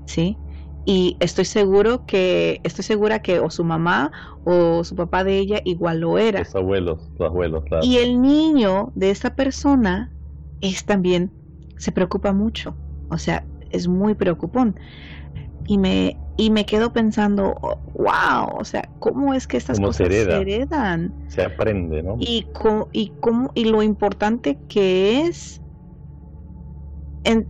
¿Sí? 0.06 0.38
y 0.90 1.18
estoy 1.20 1.44
seguro 1.44 2.06
que 2.06 2.62
estoy 2.64 2.82
segura 2.82 3.18
que 3.18 3.40
o 3.40 3.50
su 3.50 3.62
mamá 3.62 4.10
o 4.44 4.84
su 4.84 4.96
papá 4.96 5.22
de 5.22 5.36
ella 5.36 5.60
igual 5.66 6.00
lo 6.00 6.16
era. 6.16 6.38
Los 6.38 6.54
abuelos, 6.54 7.10
los 7.18 7.28
abuelos, 7.28 7.64
claro. 7.64 7.84
Y 7.84 7.98
el 7.98 8.22
niño 8.22 8.90
de 8.94 9.10
esa 9.10 9.34
persona 9.34 10.14
es 10.62 10.86
también 10.86 11.30
se 11.76 11.92
preocupa 11.92 12.32
mucho, 12.32 12.78
o 13.10 13.18
sea, 13.18 13.46
es 13.70 13.88
muy 13.88 14.14
preocupón. 14.14 14.78
Y 15.66 15.78
me 15.78 16.16
y 16.36 16.50
me 16.50 16.64
quedo 16.64 16.92
pensando, 16.92 17.56
wow, 17.94 18.56
o 18.56 18.64
sea, 18.64 18.88
cómo 19.00 19.34
es 19.34 19.48
que 19.48 19.56
estas 19.56 19.80
cosas 19.80 20.06
se, 20.06 20.40
heredan. 20.40 21.12
Se 21.26 21.42
aprende, 21.42 22.00
¿no? 22.02 22.16
Y 22.20 22.46
y 22.92 23.12
cómo 23.20 23.50
y 23.54 23.64
lo 23.64 23.82
importante 23.82 24.56
que 24.68 25.22
es 25.22 25.60
en 27.24 27.48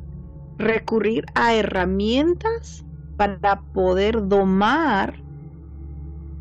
recurrir 0.57 1.27
a 1.35 1.55
herramientas 1.55 2.85
para 3.19 3.61
poder 3.75 4.27
domar 4.27 5.23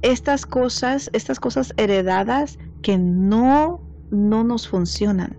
estas 0.02 0.46
cosas, 0.46 1.10
estas 1.12 1.40
cosas 1.40 1.74
heredadas 1.76 2.58
que 2.82 2.98
no, 2.98 3.82
no 4.10 4.44
nos 4.44 4.68
funcionan. 4.70 5.38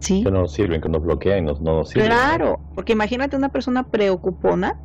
¿Sí? 0.00 0.22
Que 0.22 0.30
no 0.30 0.42
nos 0.42 0.52
sirven, 0.52 0.80
que 0.80 0.88
nos 0.88 1.02
bloquean, 1.02 1.44
no, 1.44 1.54
no 1.60 1.78
nos 1.78 1.90
sirven. 1.90 2.08
Claro, 2.08 2.60
porque 2.74 2.92
imagínate 2.92 3.36
una 3.36 3.48
persona 3.48 3.82
preocupona 3.84 4.76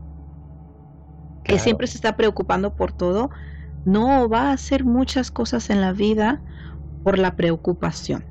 que 1.43 1.59
siempre 1.59 1.87
se 1.87 1.97
está 1.97 2.15
preocupando 2.15 2.73
por 2.73 2.93
todo, 2.93 3.29
no 3.85 4.29
va 4.29 4.49
a 4.49 4.53
hacer 4.53 4.85
muchas 4.85 5.29
cosas 5.29 5.69
en 5.69 5.81
la 5.81 5.91
vida 5.91 6.41
por 7.03 7.19
la 7.19 7.35
preocupación. 7.35 8.23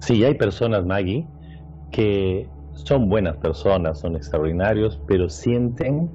Sí, 0.00 0.24
hay 0.24 0.34
personas, 0.34 0.84
Maggie, 0.84 1.26
que 1.90 2.50
son 2.72 3.08
buenas 3.08 3.36
personas, 3.36 4.00
son 4.00 4.16
extraordinarios, 4.16 5.00
pero 5.06 5.28
sienten 5.28 6.10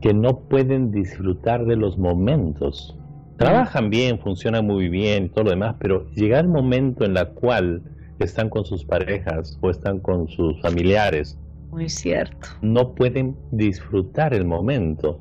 que 0.00 0.12
no 0.12 0.40
pueden 0.40 0.90
disfrutar 0.90 1.64
de 1.66 1.76
los 1.76 1.98
momentos. 1.98 2.96
Trabajan 3.38 3.90
bien, 3.90 4.18
funcionan 4.18 4.66
muy 4.66 4.88
bien 4.88 5.24
y 5.24 5.28
todo 5.28 5.44
lo 5.44 5.50
demás, 5.50 5.76
pero 5.78 6.08
llega 6.10 6.40
el 6.40 6.48
momento 6.48 7.04
en 7.04 7.14
la 7.14 7.26
cual 7.34 7.82
están 8.18 8.48
con 8.48 8.64
sus 8.64 8.84
parejas 8.84 9.58
o 9.60 9.70
están 9.70 10.00
con 10.00 10.28
sus 10.28 10.60
familiares. 10.60 11.38
Muy 11.70 11.88
cierto. 11.88 12.48
No 12.62 12.94
pueden 12.94 13.36
disfrutar 13.50 14.32
el 14.34 14.44
momento. 14.44 15.20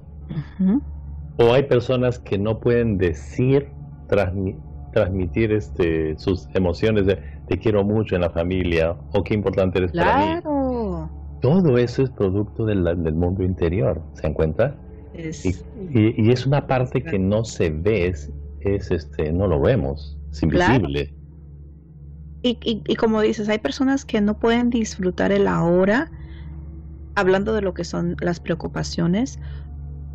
O 1.37 1.53
hay 1.53 1.63
personas 1.63 2.19
que 2.19 2.37
no 2.37 2.59
pueden 2.59 2.97
decir, 2.97 3.69
transmitir 4.93 5.51
este, 5.51 6.17
sus 6.17 6.47
emociones 6.53 7.05
de 7.05 7.19
te 7.47 7.59
quiero 7.59 7.83
mucho 7.83 8.15
en 8.15 8.21
la 8.21 8.29
familia 8.29 8.95
o 9.13 9.23
qué 9.23 9.33
importante 9.33 9.79
eres 9.79 9.91
para 9.91 10.35
mí. 10.37 10.41
Todo 11.41 11.77
eso 11.77 12.03
es 12.03 12.09
producto 12.09 12.65
del, 12.65 12.81
mundo 13.13 13.43
interior, 13.43 14.01
¿se 14.13 14.23
dan 14.23 14.33
cuenta? 14.33 14.75
Y, 15.13 16.31
es 16.31 16.45
una 16.47 16.65
parte 16.65 17.03
que 17.03 17.19
no 17.19 17.45
se 17.45 17.69
ve, 17.69 18.07
es, 18.07 18.31
este, 18.91 19.31
no 19.31 19.47
lo 19.47 19.61
vemos, 19.61 20.17
es 20.31 20.41
invisible. 20.41 21.13
Y, 22.47 22.83
y, 22.85 22.95
como 22.95 23.21
dices, 23.21 23.49
hay 23.49 23.57
personas 23.57 24.05
que 24.05 24.21
no 24.21 24.37
pueden 24.37 24.69
disfrutar 24.69 25.31
el 25.31 25.47
ahora, 25.47 26.11
hablando 27.15 27.53
de 27.53 27.61
lo 27.61 27.73
que 27.73 27.83
son 27.83 28.15
las 28.19 28.39
preocupaciones, 28.39 29.39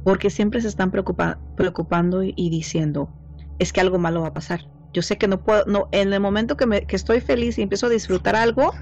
porque 0.05 0.31
siempre 0.31 0.61
se 0.61 0.69
están 0.69 0.93
preocupando 0.93 2.23
y, 2.23 2.33
diciendo, 2.51 3.11
es 3.59 3.73
que 3.73 3.81
algo 3.81 3.99
malo 3.99 4.21
va 4.21 4.29
a 4.29 4.33
pasar. 4.33 4.61
Yo 4.93 5.03
sé 5.03 5.19
que 5.19 5.27
no 5.27 5.43
puedo, 5.43 5.65
no, 5.67 5.89
en 5.91 6.13
el 6.13 6.21
momento 6.21 6.57
que, 6.57 6.67
me, 6.67 6.87
que 6.87 6.95
estoy 6.95 7.21
feliz 7.21 7.59
y 7.59 7.63
empiezo 7.63 7.87
a 7.87 7.91
disfrutar 7.91 8.37
algo, 8.37 8.75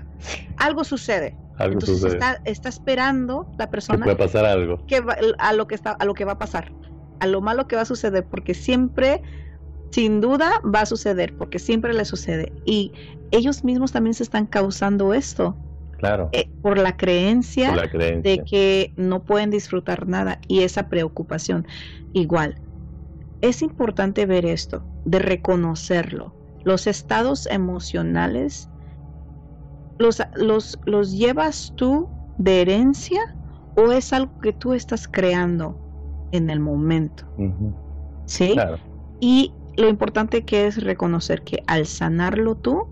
algo 0.58 0.84
sucede. 0.84 1.34
Entonces 1.58 2.04
Está, 2.04 2.42
está, 2.44 2.68
esperando 2.68 3.50
la 3.58 3.70
persona 3.70 3.98
que 3.98 4.04
puede 4.04 4.16
pasar 4.16 4.44
algo. 4.44 4.84
Que 4.86 5.02
a 5.38 5.52
lo 5.54 5.66
que 5.66 5.74
está, 5.74 5.92
a 5.92 6.04
lo 6.04 6.12
que 6.12 6.26
va 6.26 6.32
a 6.32 6.38
pasar, 6.38 6.70
a 7.20 7.26
lo 7.26 7.40
malo 7.40 7.66
que 7.66 7.76
va 7.76 7.82
a 7.82 7.86
suceder, 7.86 8.26
porque 8.26 8.52
siempre 8.52 9.22
sin 9.90 10.20
duda 10.20 10.60
va 10.64 10.82
a 10.82 10.86
suceder, 10.86 11.34
porque 11.36 11.58
siempre 11.58 11.94
le 11.94 12.04
sucede. 12.04 12.52
Y 12.64 12.92
ellos 13.30 13.64
mismos 13.64 13.92
también 13.92 14.14
se 14.14 14.22
están 14.22 14.46
causando 14.46 15.14
esto. 15.14 15.56
Claro. 15.98 16.28
Eh, 16.32 16.48
por, 16.62 16.78
la 16.78 16.96
creencia 16.96 17.72
de 17.72 18.44
que 18.48 18.92
no 18.96 19.24
pueden 19.24 19.50
disfrutar 19.50 20.06
nada 20.06 20.40
y 20.46 20.60
esa 20.60 20.88
preocupación. 20.88 21.66
Igual, 22.12 22.60
es 23.40 23.62
importante 23.62 24.24
ver 24.24 24.46
esto, 24.46 24.84
de 25.04 25.18
reconocerlo. 25.18 26.34
Los 26.62 26.86
estados 26.86 27.46
emocionales, 27.46 28.70
los, 29.98 30.22
los, 30.36 30.78
los 30.84 31.12
llevas 31.12 31.72
tú 31.74 32.08
de 32.38 32.60
herencia 32.60 33.34
o 33.76 33.92
es 33.92 34.12
algo 34.12 34.38
que 34.40 34.52
tú 34.52 34.74
estás 34.74 35.08
creando 35.08 35.78
en 36.32 36.50
el 36.50 36.60
momento. 36.60 37.24
¿Sí? 38.26 38.56
Y 39.20 39.52
lo 39.76 39.88
importante 39.88 40.44
que 40.44 40.66
es 40.66 40.82
reconocer 40.82 41.42
que 41.42 41.62
al 41.66 41.86
sanarlo 41.86 42.56
tú, 42.56 42.88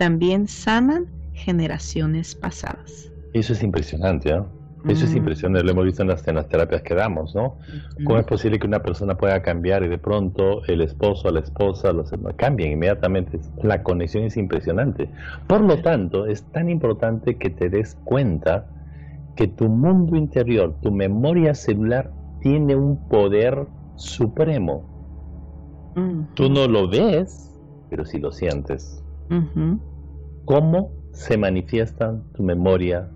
también 0.00 0.48
sanan 0.48 1.08
generaciones 1.34 2.34
pasadas. 2.34 3.12
Eso 3.34 3.52
es 3.52 3.62
impresionante, 3.62 4.34
¿no? 4.34 4.48
Eso 4.88 5.04
es 5.04 5.14
impresionante, 5.14 5.62
lo 5.62 5.72
hemos 5.72 5.84
visto 5.84 6.00
en 6.00 6.08
las, 6.08 6.22
terapias 6.22 6.80
que 6.80 6.94
damos, 6.94 7.34
¿no? 7.34 7.58
¿Cómo 8.06 8.18
es 8.18 8.24
posible 8.24 8.58
que 8.58 8.66
una 8.66 8.80
persona 8.80 9.18
pueda 9.18 9.42
cambiar 9.42 9.82
y 9.82 9.88
de 9.88 9.98
pronto 9.98 10.64
el 10.68 10.80
esposo, 10.80 11.30
la 11.30 11.40
esposa, 11.40 11.92
los 11.92 12.10
cambian 12.36 12.72
inmediatamente? 12.72 13.40
La 13.62 13.82
conexión 13.82 14.24
es 14.24 14.38
impresionante. 14.38 15.10
Por 15.46 15.60
lo 15.60 15.82
tanto, 15.82 16.24
es 16.24 16.44
tan 16.44 16.70
importante 16.70 17.36
que 17.36 17.50
te 17.50 17.68
des 17.68 17.94
cuenta 18.04 18.70
que 19.36 19.48
tu 19.48 19.68
mundo 19.68 20.16
interior, 20.16 20.76
tu 20.80 20.90
memoria 20.90 21.54
celular, 21.54 22.10
tiene 22.40 22.74
un 22.74 23.06
poder 23.10 23.66
supremo. 23.96 24.82
Tú 26.32 26.48
no 26.48 26.66
lo 26.66 26.88
ves, 26.88 27.60
pero 27.90 28.06
sí 28.06 28.18
lo 28.18 28.32
sientes. 28.32 29.04
¿Cómo 30.50 30.90
se 31.12 31.38
manifiesta 31.38 32.20
tu 32.34 32.42
memoria 32.42 33.08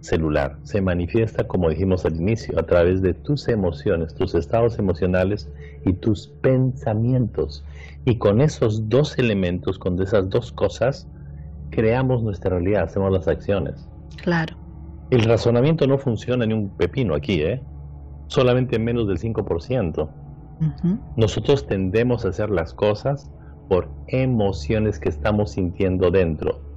celular? 0.00 0.58
Se 0.62 0.82
manifiesta, 0.82 1.48
como 1.48 1.70
dijimos 1.70 2.04
al 2.04 2.16
inicio, 2.16 2.58
a 2.58 2.64
través 2.64 3.00
de 3.00 3.14
tus 3.14 3.48
emociones, 3.48 4.14
tus 4.14 4.34
estados 4.34 4.78
emocionales 4.78 5.50
y 5.86 5.94
tus 5.94 6.28
pensamientos. 6.42 7.64
Y 8.04 8.18
con 8.18 8.42
esos 8.42 8.90
dos 8.90 9.18
elementos, 9.18 9.78
con 9.78 9.98
esas 10.02 10.28
dos 10.28 10.52
cosas, 10.52 11.08
creamos 11.70 12.22
nuestra 12.22 12.50
realidad, 12.50 12.82
hacemos 12.82 13.10
las 13.10 13.26
acciones. 13.26 13.88
Claro. 14.22 14.54
El 15.08 15.22
razonamiento 15.22 15.86
no 15.86 15.96
funciona 15.96 16.44
ni 16.44 16.52
un 16.52 16.76
pepino 16.76 17.14
aquí, 17.14 17.40
¿eh? 17.40 17.62
Solamente 18.26 18.78
menos 18.78 19.08
del 19.08 19.16
5%. 19.16 20.10
Nosotros 21.16 21.66
tendemos 21.66 22.26
a 22.26 22.28
hacer 22.28 22.50
las 22.50 22.74
cosas 22.74 23.30
por 23.70 23.88
emociones 24.08 24.98
que 24.98 25.08
estamos 25.08 25.52
sintiendo 25.52 26.10
dentro. 26.10 26.71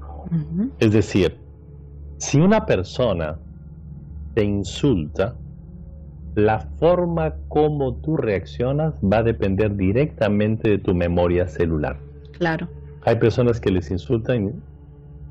Es 0.79 0.91
decir, 0.91 1.37
si 2.17 2.39
una 2.39 2.65
persona 2.65 3.37
te 4.33 4.43
insulta, 4.43 5.35
la 6.35 6.59
forma 6.59 7.33
como 7.47 7.95
tú 7.95 8.17
reaccionas 8.17 8.95
va 9.01 9.19
a 9.19 9.23
depender 9.23 9.75
directamente 9.75 10.69
de 10.69 10.77
tu 10.77 10.93
memoria 10.93 11.47
celular. 11.47 11.97
Claro. 12.37 12.67
Hay 13.03 13.15
personas 13.17 13.61
que 13.61 13.71
les 13.71 13.89
insultan 13.91 14.47
y 14.47 14.51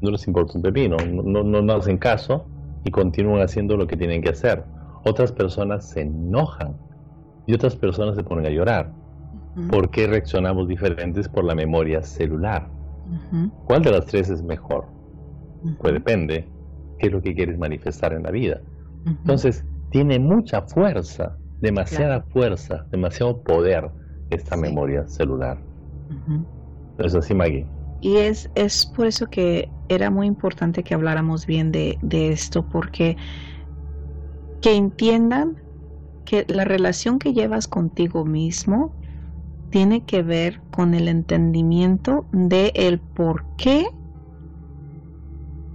no 0.01 0.11
les 0.11 0.27
importa 0.27 0.55
un 0.55 0.63
pepino, 0.63 0.97
no, 0.97 1.43
no, 1.43 1.61
no 1.61 1.73
hacen 1.75 1.99
caso 1.99 2.47
y 2.85 2.91
continúan 2.91 3.43
haciendo 3.43 3.77
lo 3.77 3.87
que 3.87 3.97
tienen 3.97 4.23
que 4.23 4.31
hacer. 4.31 4.65
Otras 5.05 5.33
personas 5.33 5.89
se 5.91 6.03
enojan 6.03 6.75
y 7.47 7.55
otras 7.55 7.77
personas 7.77 8.17
se 8.17 8.23
ponen 8.23 8.47
a 8.47 8.51
llorar. 8.51 8.93
¿Por 9.71 9.91
qué 9.91 10.07
reaccionamos 10.07 10.67
diferentes 10.67 11.29
por 11.29 11.45
la 11.45 11.55
memoria 11.55 12.03
celular? 12.03 12.69
¿Cuál 13.65 13.83
de 13.83 13.91
las 13.91 14.07
tres 14.07 14.31
es 14.31 14.43
mejor? 14.43 14.87
Pues 15.79 15.95
depende 15.95 16.49
qué 16.99 17.07
es 17.07 17.13
lo 17.13 17.23
que 17.23 17.35
quieres 17.35 17.59
manifestar 17.59 18.13
en 18.13 18.23
la 18.23 18.31
vida. 18.31 18.61
Entonces, 19.07 19.65
tiene 19.91 20.19
mucha 20.19 20.63
fuerza, 20.63 21.39
demasiada 21.61 22.23
fuerza, 22.31 22.87
demasiado 22.91 23.43
poder 23.43 23.91
esta 24.31 24.57
memoria 24.57 25.07
celular. 25.07 25.59
Es 26.99 27.15
así, 27.15 27.35
Maggie. 27.35 27.67
Y 28.01 28.17
es, 28.19 28.51
es 28.55 28.87
por 28.87 29.07
eso 29.07 29.27
que 29.27 29.69
era 29.89 30.11
muy 30.11 30.27
importante 30.27 30.83
que 30.85 30.95
habláramos 30.95 31.47
bien 31.47 31.73
de, 31.73 31.99
de 32.03 32.31
esto, 32.31 32.67
porque 32.69 33.17
que 34.61 34.75
entiendan 34.75 35.57
que 36.25 36.45
la 36.49 36.65
relación 36.65 37.19
que 37.19 37.33
llevas 37.33 37.69
contigo 37.69 38.25
mismo 38.25 38.95
tiene 39.75 40.05
que 40.05 40.23
ver 40.23 40.63
con 40.71 40.95
el 40.95 41.09
entendimiento 41.09 42.29
de 42.31 42.71
el 42.77 43.01
por 43.01 43.45
qué 43.57 43.85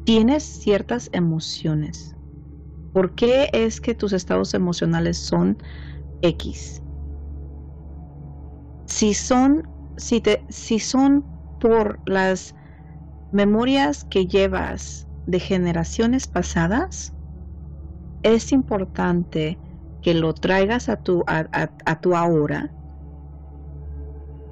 tienes 0.06 0.46
ciertas 0.46 1.10
emociones. 1.12 2.16
¿Por 2.94 3.14
qué 3.14 3.50
es 3.52 3.82
que 3.82 3.96
tus 3.96 4.14
estados 4.14 4.54
emocionales 4.54 5.18
son 5.18 5.58
X? 6.22 6.82
Si 8.86 9.14
son, 9.14 9.68
si 9.98 10.22
te, 10.22 10.46
si 10.48 10.80
son 10.80 11.28
por 11.58 12.02
las 12.06 12.56
memorias 13.32 14.06
que 14.06 14.28
llevas 14.28 15.10
de 15.26 15.42
generaciones 15.42 16.26
pasadas, 16.26 17.16
es 18.24 18.54
importante 18.54 19.60
que 20.00 20.14
lo 20.14 20.34
traigas 20.34 20.88
a 20.88 20.96
tu, 20.96 21.26
a, 21.28 21.98
tu 22.00 22.16
ahora 22.16 22.74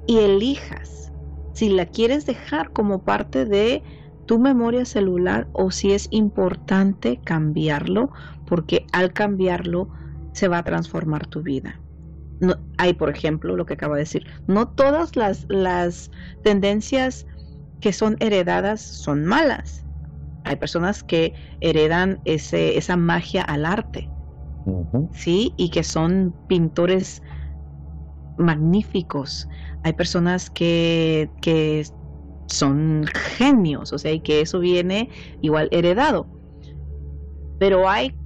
y 0.08 0.20
elijas 0.20 1.12
si 1.52 1.68
la 1.68 1.86
quieres 1.86 2.26
dejar 2.26 2.72
como 2.72 3.04
parte 3.04 3.44
de 3.44 3.84
tu 4.26 4.38
memoria 4.38 4.86
celular 4.86 5.50
o 5.52 5.70
si 5.70 5.92
es 5.92 6.08
importante 6.10 7.20
cambiarlo 7.20 8.10
porque 8.46 8.86
al 8.92 9.12
cambiarlo 9.12 9.90
se 10.32 10.48
va 10.48 10.58
a 10.58 10.64
transformar 10.64 11.26
tu 11.26 11.42
vida. 11.42 11.82
No, 12.40 12.56
hay, 12.78 12.94
por 12.94 13.10
ejemplo, 13.10 13.54
lo 13.54 13.66
que 13.66 13.74
acabo 13.74 13.94
de 13.94 14.00
decir, 14.00 14.26
no 14.46 14.68
todas 14.68 15.14
las, 15.14 15.44
las 15.50 16.10
tendencias 16.42 17.26
que 17.80 17.92
son 17.92 18.16
heredadas 18.20 18.80
son 18.80 19.26
malas. 19.26 19.86
Hay 20.44 20.56
personas 20.56 21.02
que 21.02 21.34
heredan 21.60 22.20
ese, 22.24 22.78
esa 22.78 22.96
magia 22.96 23.42
al 23.42 23.66
arte. 23.66 24.10
¿sí? 25.12 25.54
Y 25.58 25.70
que 25.70 25.84
son 25.84 26.34
pintores 26.46 27.22
magníficos. 28.36 29.48
Hay 29.82 29.92
personas 29.92 30.50
que, 30.50 31.30
que 31.40 31.84
son 32.48 33.04
genios, 33.36 33.92
o 33.92 33.98
sea, 33.98 34.12
y 34.12 34.20
que 34.20 34.40
eso 34.40 34.58
viene 34.58 35.10
igual 35.40 35.68
heredado. 35.70 36.26
Pero 37.58 37.88
hay, 37.88 38.16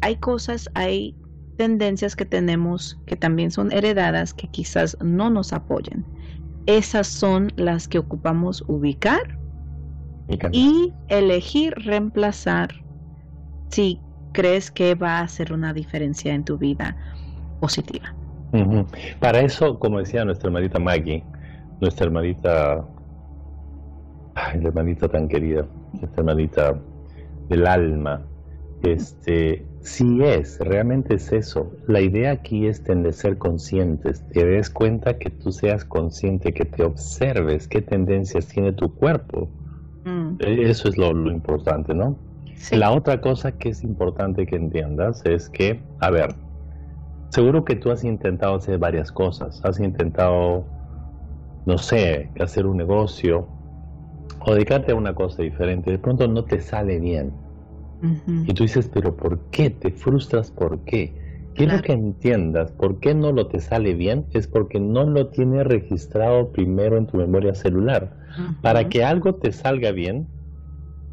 hay 0.00 0.16
cosas, 0.16 0.70
hay 0.74 1.16
tendencias 1.56 2.14
que 2.14 2.24
tenemos 2.24 2.98
que 3.06 3.16
también 3.16 3.50
son 3.50 3.72
heredadas 3.72 4.32
que 4.32 4.48
quizás 4.48 4.96
no 5.00 5.30
nos 5.30 5.52
apoyen. 5.52 6.06
Esas 6.66 7.08
son 7.08 7.52
las 7.56 7.88
que 7.88 7.98
ocupamos 7.98 8.62
ubicar 8.68 9.38
y 10.52 10.92
elegir 11.08 11.74
reemplazar 11.76 12.74
si 13.70 14.00
crees 14.32 14.70
que 14.70 14.94
va 14.94 15.18
a 15.18 15.22
hacer 15.22 15.52
una 15.52 15.72
diferencia 15.72 16.34
en 16.34 16.44
tu 16.44 16.58
vida 16.58 16.96
positiva. 17.60 18.17
Para 19.20 19.40
eso, 19.40 19.78
como 19.78 19.98
decía 19.98 20.24
nuestra 20.24 20.48
hermanita 20.48 20.78
Maggie, 20.78 21.24
nuestra 21.80 22.06
hermanita, 22.06 22.84
ay, 24.34 24.60
la 24.60 24.68
hermanita 24.68 25.08
tan 25.08 25.28
querida, 25.28 25.66
nuestra 25.92 26.20
hermanita 26.20 26.80
del 27.48 27.66
alma, 27.66 28.22
este, 28.82 29.66
si 29.80 30.22
es, 30.22 30.58
realmente 30.60 31.14
es 31.14 31.32
eso. 31.32 31.72
La 31.86 32.00
idea 32.00 32.32
aquí 32.32 32.66
es 32.66 32.82
tener 32.82 33.12
ser 33.12 33.38
conscientes, 33.38 34.26
te 34.28 34.44
des 34.44 34.70
cuenta 34.70 35.18
que 35.18 35.30
tú 35.30 35.52
seas 35.52 35.84
consciente, 35.84 36.52
que 36.52 36.64
te 36.64 36.84
observes 36.84 37.68
qué 37.68 37.82
tendencias 37.82 38.46
tiene 38.48 38.72
tu 38.72 38.94
cuerpo. 38.94 39.48
Mm. 40.04 40.36
E, 40.40 40.70
eso 40.70 40.88
es 40.88 40.96
lo 40.96 41.10
importante, 41.30 41.94
¿no? 41.94 42.16
La 42.72 42.90
otra 42.90 43.20
cosa 43.20 43.52
que 43.52 43.70
es 43.70 43.82
importante 43.84 44.46
que 44.46 44.56
entiendas 44.56 45.24
es 45.24 45.48
que, 45.48 45.80
a 46.00 46.10
ver, 46.10 46.34
seguro 47.30 47.64
que 47.64 47.76
tú 47.76 47.90
has 47.90 48.04
intentado 48.04 48.56
hacer 48.56 48.78
varias 48.78 49.12
cosas. 49.12 49.60
Has 49.64 49.80
intentado, 49.80 50.72
no 51.64 51.78
sé, 51.78 52.32
hacer 52.40 52.66
un 52.66 52.76
negocio, 52.78 53.54
o 54.40 54.54
dedicarte 54.54 54.92
a 54.92 54.96
una 54.96 55.14
cosa 55.14 55.42
diferente, 55.42 55.90
de 55.92 55.98
pronto 56.00 56.28
no 56.28 56.46
te 56.46 56.60
sale 56.60 56.98
bien. 57.00 57.40
Y 58.44 58.54
tú 58.54 58.64
dices, 58.64 58.88
pero 58.88 59.16
¿por 59.16 59.48
qué? 59.50 59.70
¿Te 59.70 59.92
frustras 59.92 60.50
por 60.50 60.84
qué? 60.84 61.16
Quiero 61.54 61.80
que 61.82 61.92
entiendas 61.92 62.72
por 62.72 63.00
qué 63.00 63.14
no 63.14 63.32
lo 63.32 63.48
te 63.48 63.60
sale 63.60 63.94
bien, 63.94 64.28
es 64.32 64.48
porque 64.48 64.80
no 64.80 65.04
lo 65.04 65.30
tienes 65.30 65.66
registrado 65.66 66.52
primero 66.52 66.96
en 66.96 67.06
tu 67.06 67.16
memoria 67.16 67.54
celular. 67.54 68.16
Para 68.60 68.88
que 68.88 69.04
algo 69.04 69.36
te 69.36 69.52
salga 69.52 69.92
bien, 69.92 70.32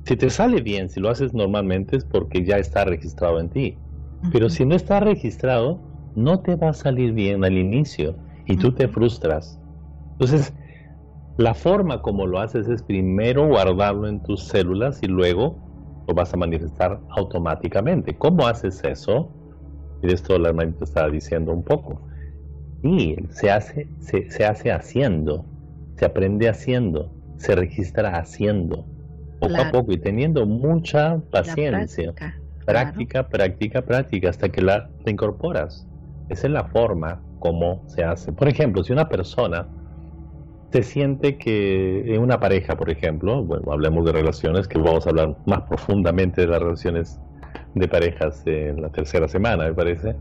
si 0.05 0.17
te 0.17 0.29
sale 0.29 0.61
bien, 0.61 0.89
si 0.89 0.99
lo 0.99 1.09
haces 1.09 1.33
normalmente 1.33 1.97
es 1.97 2.05
porque 2.05 2.45
ya 2.45 2.57
está 2.57 2.85
registrado 2.85 3.39
en 3.39 3.49
ti. 3.49 3.83
Pero 4.29 4.49
si 4.49 4.65
no 4.65 4.75
está 4.75 4.99
registrado, 4.99 5.84
no 6.15 6.41
te 6.41 6.55
va 6.55 6.69
a 6.69 6.73
salir 6.73 7.13
bien 7.13 7.43
al 7.45 7.57
inicio 7.57 8.19
y 8.45 8.57
tú 8.57 8.73
te 8.75 8.87
frustras. 8.87 9.61
Entonces, 10.19 10.55
la 11.37 11.53
forma 11.53 12.01
como 12.01 12.27
lo 12.27 12.39
haces 12.39 12.67
es 12.67 12.83
primero 12.83 13.47
guardarlo 13.47 14.07
en 14.07 14.21
tus 14.21 14.47
células 14.47 15.03
y 15.03 15.07
luego 15.07 15.63
lo 16.07 16.13
vas 16.15 16.33
a 16.33 16.37
manifestar 16.37 17.03
automáticamente. 17.09 18.17
¿Cómo 18.17 18.47
haces 18.47 18.83
eso? 18.83 19.35
Y 20.01 20.07
de 20.07 20.13
esto 20.13 20.37
la 20.39 20.49
hermanita 20.49 20.85
estaba 20.85 21.09
diciendo 21.09 21.53
un 21.53 21.63
poco. 21.63 22.07
Y 22.81 23.15
se 23.31 23.51
hace, 23.51 23.93
se, 23.99 24.45
hace 24.45 24.71
haciendo, 24.71 25.51
se 25.97 26.05
aprende 26.05 26.47
haciendo, 26.49 27.15
se 27.37 27.55
registra 27.55 28.17
haciendo, 28.17 28.91
poco 29.39 29.61
a 29.63 29.69
poco 29.69 29.91
y 29.93 29.99
teniendo 29.99 30.45
mucha 30.45 31.21
paciencia. 31.31 32.15
Práctica, 32.65 33.29
práctica, 33.29 33.85
práctica, 33.85 34.29
hasta 34.29 34.49
que 34.51 34.61
la, 34.61 34.91
la 35.03 35.11
incorporas. 35.11 35.89
Esa 36.29 36.47
es 36.47 36.53
la 36.53 36.65
forma 36.65 37.21
como 37.39 37.83
se 37.87 38.03
hace. 38.03 38.31
Por 38.31 38.47
ejemplo, 38.47 38.83
si 38.83 38.93
una 38.93 39.07
persona 39.07 39.67
se 40.71 40.83
siente 40.83 41.37
que 41.37 42.15
en 42.15 42.21
una 42.21 42.39
pareja, 42.39 42.75
por 42.75 42.89
ejemplo, 42.89 43.43
bueno, 43.43 43.71
hablemos 43.71 44.05
de 44.05 44.11
relaciones, 44.11 44.67
que 44.67 44.77
vamos 44.77 45.05
a 45.05 45.11
hablar 45.11 45.37
más 45.45 45.61
profundamente 45.61 46.41
de 46.41 46.47
las 46.47 46.61
relaciones 46.61 47.19
de 47.75 47.87
parejas 47.87 48.41
en 48.45 48.81
la 48.81 48.89
tercera 48.89 49.27
semana, 49.27 49.65
me 49.65 49.73
parece. 49.73 50.15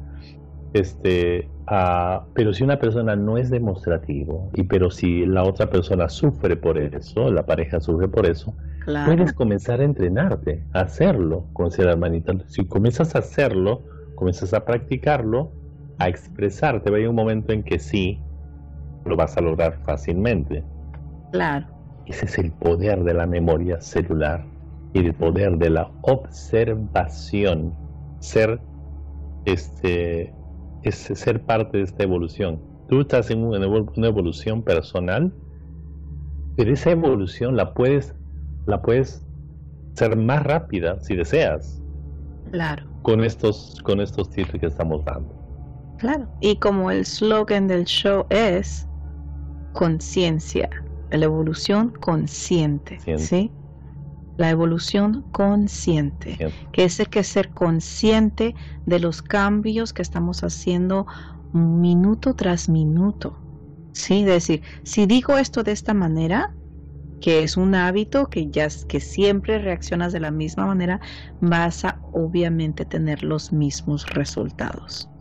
Este, 0.72 1.48
ah, 1.66 2.24
pero 2.34 2.52
si 2.52 2.64
una 2.64 2.78
persona 2.78 3.16
no 3.16 3.38
es 3.38 3.48
demostrativo, 3.48 4.50
y 4.54 4.64
pero 4.64 4.90
si 4.90 5.24
la 5.24 5.44
otra 5.44 5.70
persona 5.70 6.08
sufre 6.08 6.56
por 6.56 6.78
eso, 6.78 7.30
la 7.30 7.46
pareja 7.46 7.80
sufre 7.80 8.08
por 8.08 8.26
eso, 8.26 8.54
puedes 8.84 9.32
comenzar 9.32 9.80
a 9.80 9.84
entrenarte, 9.84 10.62
a 10.72 10.80
hacerlo 10.80 11.46
con 11.52 11.70
ser 11.70 11.86
hermanita. 11.86 12.34
Si 12.46 12.64
comienzas 12.66 13.14
a 13.14 13.20
hacerlo, 13.20 13.82
comienzas 14.14 14.52
a 14.52 14.64
practicarlo, 14.64 15.52
a 15.98 16.08
expresarte, 16.08 16.90
va 16.90 16.98
a 16.98 17.08
un 17.08 17.16
momento 17.16 17.52
en 17.52 17.62
que 17.62 17.78
sí, 17.78 18.20
lo 19.04 19.16
vas 19.16 19.36
a 19.36 19.40
lograr 19.40 19.78
fácilmente. 19.84 20.64
Claro. 21.32 21.66
Ese 22.06 22.26
es 22.26 22.38
el 22.38 22.52
poder 22.52 23.02
de 23.04 23.14
la 23.14 23.26
memoria 23.26 23.80
celular 23.80 24.44
y 24.92 25.00
el 25.00 25.14
poder 25.14 25.58
de 25.58 25.70
la 25.70 25.90
observación. 26.02 27.74
Ser, 28.20 28.60
este, 29.44 30.32
es 30.82 30.96
ser 30.96 31.42
parte 31.42 31.78
de 31.78 31.84
esta 31.84 32.02
evolución. 32.02 32.60
Tú 32.88 33.00
estás 33.00 33.30
en 33.30 33.42
una, 33.44 33.66
evolución 34.06 34.62
personal, 34.62 35.32
pero 36.56 36.72
esa 36.72 36.90
evolución 36.90 37.56
la 37.56 37.74
puedes, 37.74 38.14
la 38.66 38.82
puedes 38.82 39.26
ser 39.94 40.16
más 40.16 40.42
rápida 40.42 41.00
si 41.00 41.16
deseas. 41.16 41.82
Claro. 42.50 42.84
Con 43.02 43.24
estos, 43.24 43.80
con 43.82 44.00
estos 44.00 44.30
tips 44.30 44.60
que 44.60 44.66
estamos 44.66 45.04
dando. 45.04 45.33
Claro. 46.04 46.28
Y 46.38 46.56
como 46.56 46.90
el 46.90 47.06
slogan 47.06 47.66
del 47.66 47.86
show 47.86 48.26
es, 48.28 48.86
conciencia, 49.72 50.68
la 51.10 51.24
evolución 51.24 51.94
consciente, 51.98 53.00
¿sí? 53.16 53.50
La 54.36 54.50
evolución 54.50 55.24
consciente, 55.32 56.36
que 56.72 56.84
es 56.84 57.00
el 57.00 57.08
que 57.08 57.24
ser 57.24 57.54
consciente 57.54 58.54
de 58.84 58.98
los 58.98 59.22
cambios 59.22 59.94
que 59.94 60.02
estamos 60.02 60.44
haciendo 60.44 61.06
minuto 61.52 62.34
tras 62.34 62.68
minuto, 62.68 63.38
¿sí? 63.94 64.20
Es 64.20 64.26
decir, 64.26 64.62
si 64.82 65.06
digo 65.06 65.38
esto 65.38 65.62
de 65.62 65.72
esta 65.72 65.94
manera, 65.94 66.54
que 67.18 67.42
es 67.44 67.56
un 67.56 67.74
hábito 67.74 68.28
que 68.28 68.50
ya 68.50 68.68
que 68.86 69.00
siempre 69.00 69.58
reaccionas 69.58 70.12
de 70.12 70.20
la 70.20 70.30
misma 70.30 70.66
manera, 70.66 71.00
vas 71.40 71.86
a 71.86 71.98
obviamente 72.12 72.84
tener 72.84 73.22
los 73.22 73.52
mismos 73.54 74.04
resultados. 74.10 75.13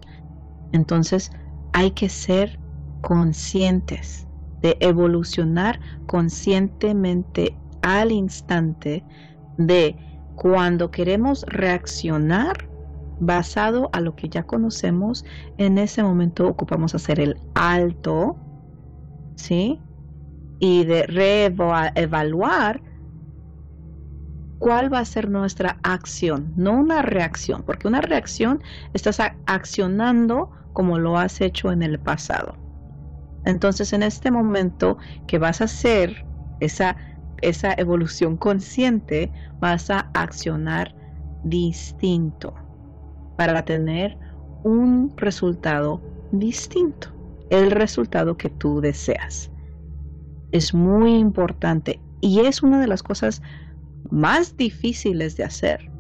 Entonces, 0.73 1.31
hay 1.71 1.91
que 1.91 2.09
ser 2.09 2.59
conscientes 3.01 4.27
de 4.61 4.77
evolucionar 4.79 5.79
conscientemente 6.07 7.57
al 7.81 8.11
instante 8.11 9.05
de 9.57 9.95
cuando 10.35 10.89
queremos 10.89 11.45
reaccionar 11.47 12.69
basado 13.19 13.89
a 13.93 14.01
lo 14.01 14.15
que 14.15 14.29
ya 14.29 14.43
conocemos, 14.43 15.23
en 15.57 15.77
ese 15.77 16.01
momento 16.01 16.47
ocupamos 16.47 16.95
hacer 16.95 17.19
el 17.19 17.37
alto, 17.53 18.35
¿sí? 19.35 19.79
Y 20.59 20.85
de 20.85 21.03
reevaluar 21.03 22.81
cuál 24.57 24.91
va 24.91 24.99
a 24.99 25.05
ser 25.05 25.29
nuestra 25.29 25.77
acción, 25.83 26.53
no 26.55 26.71
una 26.71 27.01
reacción, 27.01 27.63
porque 27.63 27.87
una 27.87 28.01
reacción 28.01 28.63
estás 28.93 29.19
accionando 29.45 30.51
como 30.73 30.99
lo 30.99 31.17
has 31.17 31.39
hecho 31.41 31.71
en 31.71 31.83
el 31.83 31.99
pasado. 31.99 32.57
Entonces 33.45 33.93
en 33.93 34.03
este 34.03 34.31
momento 34.31 34.97
que 35.27 35.37
vas 35.37 35.61
a 35.61 35.65
hacer 35.65 36.25
esa, 36.59 36.97
esa 37.41 37.73
evolución 37.77 38.37
consciente, 38.37 39.31
vas 39.59 39.89
a 39.89 40.09
accionar 40.13 40.95
distinto 41.43 42.53
para 43.37 43.63
tener 43.65 44.17
un 44.63 45.13
resultado 45.17 46.01
distinto, 46.31 47.09
el 47.49 47.71
resultado 47.71 48.37
que 48.37 48.49
tú 48.49 48.81
deseas. 48.81 49.51
Es 50.51 50.73
muy 50.73 51.15
importante 51.15 51.99
y 52.21 52.41
es 52.41 52.63
una 52.63 52.79
de 52.79 52.87
las 52.87 53.03
cosas 53.03 53.41
más 54.09 54.55
difíciles 54.55 55.35
de 55.35 55.43
hacer, 55.43 55.91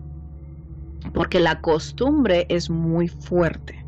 porque 1.13 1.39
la 1.39 1.59
costumbre 1.59 2.45
es 2.49 2.69
muy 2.69 3.09
fuerte 3.09 3.82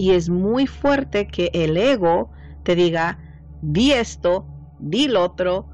y 0.00 0.12
es 0.12 0.30
muy 0.30 0.66
fuerte 0.66 1.26
que 1.26 1.50
el 1.52 1.76
ego 1.76 2.30
te 2.62 2.74
diga, 2.74 3.18
di 3.60 3.92
esto, 3.92 4.46
di 4.78 5.08
lo 5.08 5.22
otro, 5.22 5.68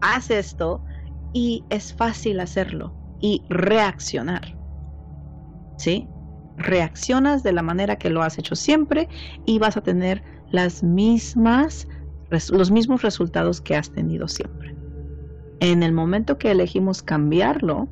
haz 0.00 0.30
esto, 0.30 0.84
y 1.32 1.64
es 1.68 1.92
fácil 1.92 2.38
hacerlo 2.38 2.94
y 3.20 3.42
reaccionar. 3.48 4.56
¿Sí? 5.78 6.08
Reaccionas 6.56 7.42
de 7.42 7.52
la 7.52 7.62
manera 7.62 7.96
que 7.96 8.08
lo 8.08 8.22
has 8.22 8.38
hecho 8.38 8.54
siempre 8.54 9.08
y 9.46 9.58
vas 9.58 9.76
a 9.76 9.80
tener 9.80 10.22
las 10.52 10.84
mismas, 10.84 11.88
los 12.30 12.70
mismos 12.70 13.02
resultados 13.02 13.60
que 13.60 13.74
has 13.74 13.90
tenido 13.90 14.28
siempre. 14.28 14.76
En 15.58 15.82
el 15.82 15.92
momento 15.92 16.38
que 16.38 16.52
elegimos 16.52 17.02
cambiarlo, 17.02 17.88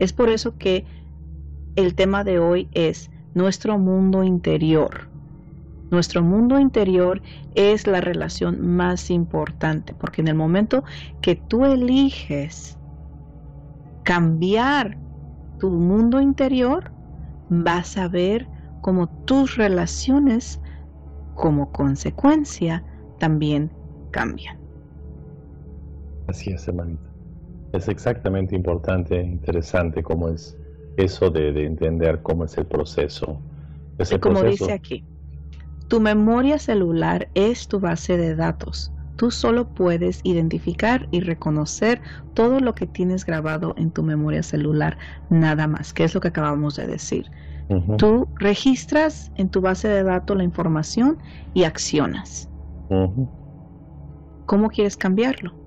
es 0.00 0.12
por 0.12 0.28
eso 0.28 0.58
que 0.58 0.84
el 1.76 1.94
tema 1.94 2.24
de 2.24 2.40
hoy 2.40 2.68
es 2.72 3.12
nuestro 3.34 3.78
mundo 3.78 4.22
interior. 4.22 5.08
Nuestro 5.90 6.22
mundo 6.22 6.58
interior 6.58 7.20
es 7.54 7.86
la 7.86 8.00
relación 8.00 8.66
más 8.66 9.10
importante, 9.10 9.94
porque 9.94 10.22
en 10.22 10.28
el 10.28 10.34
momento 10.34 10.84
que 11.20 11.36
tú 11.36 11.64
eliges 11.66 12.78
cambiar 14.02 14.96
tu 15.58 15.70
mundo 15.70 16.20
interior, 16.20 16.92
vas 17.48 17.96
a 17.98 18.08
ver 18.08 18.48
cómo 18.80 19.08
tus 19.26 19.56
relaciones, 19.56 20.60
como 21.34 21.70
consecuencia, 21.70 22.84
también 23.18 23.70
cambian. 24.10 24.56
Así 26.26 26.50
es, 26.50 26.66
hermanita. 26.66 27.12
Es 27.72 27.88
exactamente 27.88 28.56
importante, 28.56 29.20
e 29.20 29.22
interesante 29.22 30.02
cómo 30.02 30.28
es 30.28 30.56
eso 30.96 31.30
de, 31.30 31.48
entender 31.64 32.20
cómo 32.22 32.44
es 32.44 32.56
el 32.58 32.66
proceso. 32.66 33.40
como 34.20 34.42
dice 34.42 34.72
aquí, 34.72 35.04
tu 35.88 36.00
memoria 36.00 36.58
celular 36.58 37.28
es 37.34 37.68
tu 37.68 37.80
base 37.80 38.16
de 38.16 38.34
datos. 38.34 38.92
Tú 39.16 39.30
solo 39.30 39.68
puedes 39.68 40.20
identificar 40.24 41.06
y 41.10 41.20
reconocer 41.20 42.00
todo 42.34 42.60
lo 42.60 42.74
que 42.74 42.86
tienes 42.86 43.26
grabado 43.26 43.74
en 43.76 43.90
tu 43.90 44.02
memoria 44.02 44.42
celular, 44.42 44.96
nada 45.28 45.66
más, 45.66 45.92
que 45.92 46.04
es 46.04 46.14
lo 46.14 46.20
que 46.20 46.28
acabamos 46.28 46.76
de 46.76 46.86
decir. 46.86 47.30
Tú 47.96 48.28
registras 48.36 49.32
en 49.36 49.48
tu 49.48 49.60
base 49.60 49.88
de 49.88 50.02
datos 50.02 50.36
la 50.36 50.44
información 50.44 51.18
y 51.54 51.64
accionas. 51.64 52.48
¿Cómo 54.46 54.68
quieres 54.68 54.96
cambiarlo? 54.96 55.61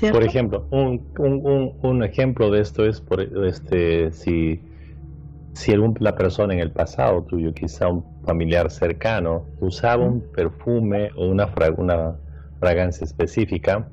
Por 0.00 0.24
ejemplo, 0.24 0.66
un, 0.70 1.06
un, 1.18 1.78
un, 1.82 2.04
ejemplo 2.04 2.50
de 2.50 2.60
esto 2.60 2.84
es 2.84 3.00
por 3.00 3.20
este 3.20 4.10
si 4.12 4.60
si 5.54 5.72
la 6.00 6.16
persona 6.16 6.54
en 6.54 6.60
el 6.60 6.72
pasado 6.72 7.24
tuyo, 7.24 7.52
quizá 7.52 7.88
un 7.88 8.04
familiar 8.24 8.70
cercano, 8.70 9.46
usaba 9.60 10.04
un 10.04 10.22
perfume 10.32 11.10
o 11.16 11.26
una, 11.26 11.52
una 11.76 12.16
fragancia 12.58 13.04
específica, 13.04 13.88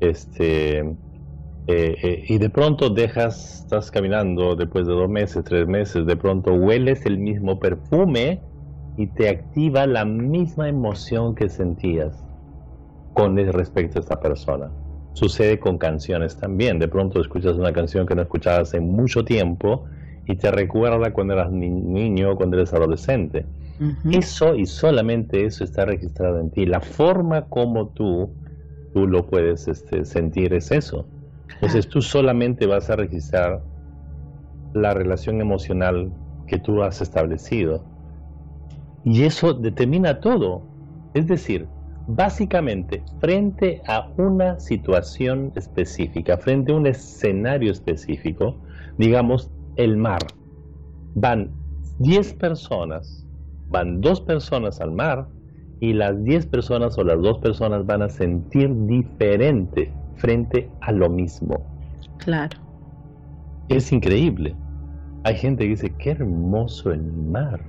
Este, 0.00 0.80
eh, 0.80 1.96
eh, 2.02 2.24
y 2.28 2.38
de 2.38 2.50
pronto 2.50 2.90
dejas, 2.90 3.60
estás 3.62 3.90
caminando 3.90 4.56
después 4.56 4.86
de 4.86 4.92
dos 4.94 5.08
meses, 5.08 5.44
tres 5.44 5.66
meses, 5.66 6.06
de 6.06 6.16
pronto 6.16 6.52
hueles 6.54 7.06
el 7.06 7.18
mismo 7.18 7.58
perfume 7.58 8.40
y 8.96 9.06
te 9.06 9.28
activa 9.28 9.86
la 9.86 10.04
misma 10.04 10.68
emoción 10.68 11.34
que 11.34 11.48
sentías 11.48 12.26
con 13.14 13.36
respecto 13.36 13.98
a 13.98 14.02
esta 14.02 14.20
persona. 14.20 14.81
Sucede 15.14 15.58
con 15.58 15.78
canciones 15.78 16.36
también. 16.36 16.78
De 16.78 16.88
pronto 16.88 17.20
escuchas 17.20 17.56
una 17.56 17.72
canción 17.72 18.06
que 18.06 18.14
no 18.14 18.22
escuchabas 18.22 18.68
hace 18.68 18.80
mucho 18.80 19.24
tiempo 19.24 19.84
y 20.26 20.36
te 20.36 20.50
recuerda 20.50 21.12
cuando 21.12 21.34
eras 21.34 21.50
niño, 21.50 22.36
cuando 22.36 22.56
eres 22.56 22.72
adolescente. 22.72 23.46
Eso 24.10 24.54
y 24.54 24.66
solamente 24.66 25.44
eso 25.44 25.64
está 25.64 25.84
registrado 25.84 26.38
en 26.40 26.50
ti. 26.50 26.66
La 26.66 26.80
forma 26.80 27.48
como 27.48 27.88
tú, 27.88 28.34
tú 28.92 29.06
lo 29.06 29.26
puedes 29.26 29.68
este, 29.68 30.04
sentir 30.04 30.54
es 30.54 30.70
eso. 30.70 31.06
Entonces 31.54 31.88
tú 31.88 32.02
solamente 32.02 32.66
vas 32.66 32.90
a 32.90 32.96
registrar 32.96 33.62
la 34.74 34.94
relación 34.94 35.40
emocional 35.40 36.12
que 36.46 36.58
tú 36.58 36.82
has 36.82 37.00
establecido. 37.00 37.84
Y 39.04 39.24
eso 39.24 39.52
determina 39.54 40.20
todo. 40.20 40.68
Es 41.14 41.26
decir, 41.26 41.68
básicamente 42.06 43.02
frente 43.20 43.82
a 43.86 44.08
una 44.16 44.58
situación 44.58 45.52
específica, 45.54 46.36
frente 46.36 46.72
a 46.72 46.76
un 46.76 46.86
escenario 46.86 47.72
específico, 47.72 48.56
digamos 48.98 49.50
el 49.76 49.96
mar, 49.96 50.20
van 51.14 51.50
10 51.98 52.34
personas, 52.34 53.26
van 53.68 54.00
dos 54.00 54.20
personas 54.20 54.80
al 54.80 54.92
mar 54.92 55.28
y 55.80 55.92
las 55.92 56.22
10 56.24 56.46
personas 56.46 56.98
o 56.98 57.04
las 57.04 57.20
dos 57.20 57.38
personas 57.38 57.84
van 57.86 58.02
a 58.02 58.08
sentir 58.08 58.70
diferente 58.86 59.92
frente 60.16 60.70
a 60.80 60.92
lo 60.92 61.08
mismo. 61.08 61.66
Claro. 62.18 62.58
Es 63.68 63.92
increíble. 63.92 64.54
Hay 65.24 65.36
gente 65.36 65.64
que 65.64 65.70
dice, 65.70 65.94
qué 65.98 66.10
hermoso 66.10 66.92
el 66.92 67.02
mar, 67.02 67.60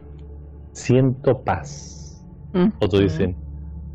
siento 0.73 1.41
paz. 1.43 2.23
Otros 2.79 3.01
dicen, 3.01 3.35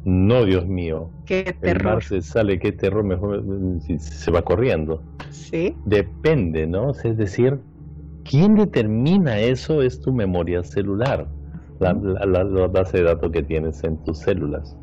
no, 0.09 0.47
Dios 0.47 0.67
mío. 0.67 1.11
Qué 1.27 1.55
terror. 1.61 2.03
se 2.03 2.23
sale, 2.23 2.59
qué 2.59 2.73
terror, 2.73 3.05
mejor 3.05 3.45
se 3.99 4.31
va 4.31 4.41
corriendo. 4.41 5.03
Sí. 5.29 5.77
Depende, 5.85 6.67
¿no? 6.67 6.93
Es 6.93 7.19
decir, 7.19 7.61
¿quién 8.25 8.55
determina 8.55 9.39
eso? 9.39 9.83
Es 9.83 10.01
tu 10.01 10.11
memoria 10.11 10.65
celular, 10.65 11.29
la, 11.79 11.93
base 12.69 12.97
de 12.97 13.05
datos 13.05 13.31
que 13.31 13.43
tienes 13.43 13.85
en 13.85 14.03
tus 14.05 14.21
células. 14.21 14.75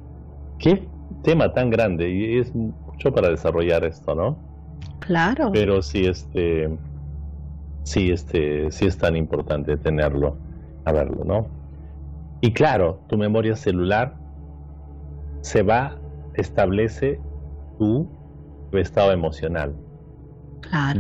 Qué 0.60 0.88
tema 1.24 1.52
tan 1.54 1.72
grande 1.72 2.08
y 2.08 2.38
es 2.38 2.54
mucho 2.54 3.12
para 3.12 3.30
desarrollar 3.30 3.84
esto, 3.84 4.14
¿no? 4.14 4.38
Claro. 5.00 5.50
Pero 5.52 5.82
sí, 5.82 6.06
este, 6.06 6.70
sí, 7.82 8.12
este, 8.12 8.70
sí 8.70 8.86
es 8.86 8.96
tan 9.00 9.16
importante 9.16 9.76
tenerlo, 9.78 10.38
a 10.84 10.92
verlo, 10.92 11.24
¿no? 11.26 11.48
Y 12.42 12.54
claro, 12.54 13.00
tu 13.08 13.18
memoria 13.18 13.56
celular 13.56 14.24
se 15.46 15.62
va, 15.62 15.96
establece 16.34 17.20
tu, 17.78 18.10
estado 18.72 19.12
emocional. 19.12 19.76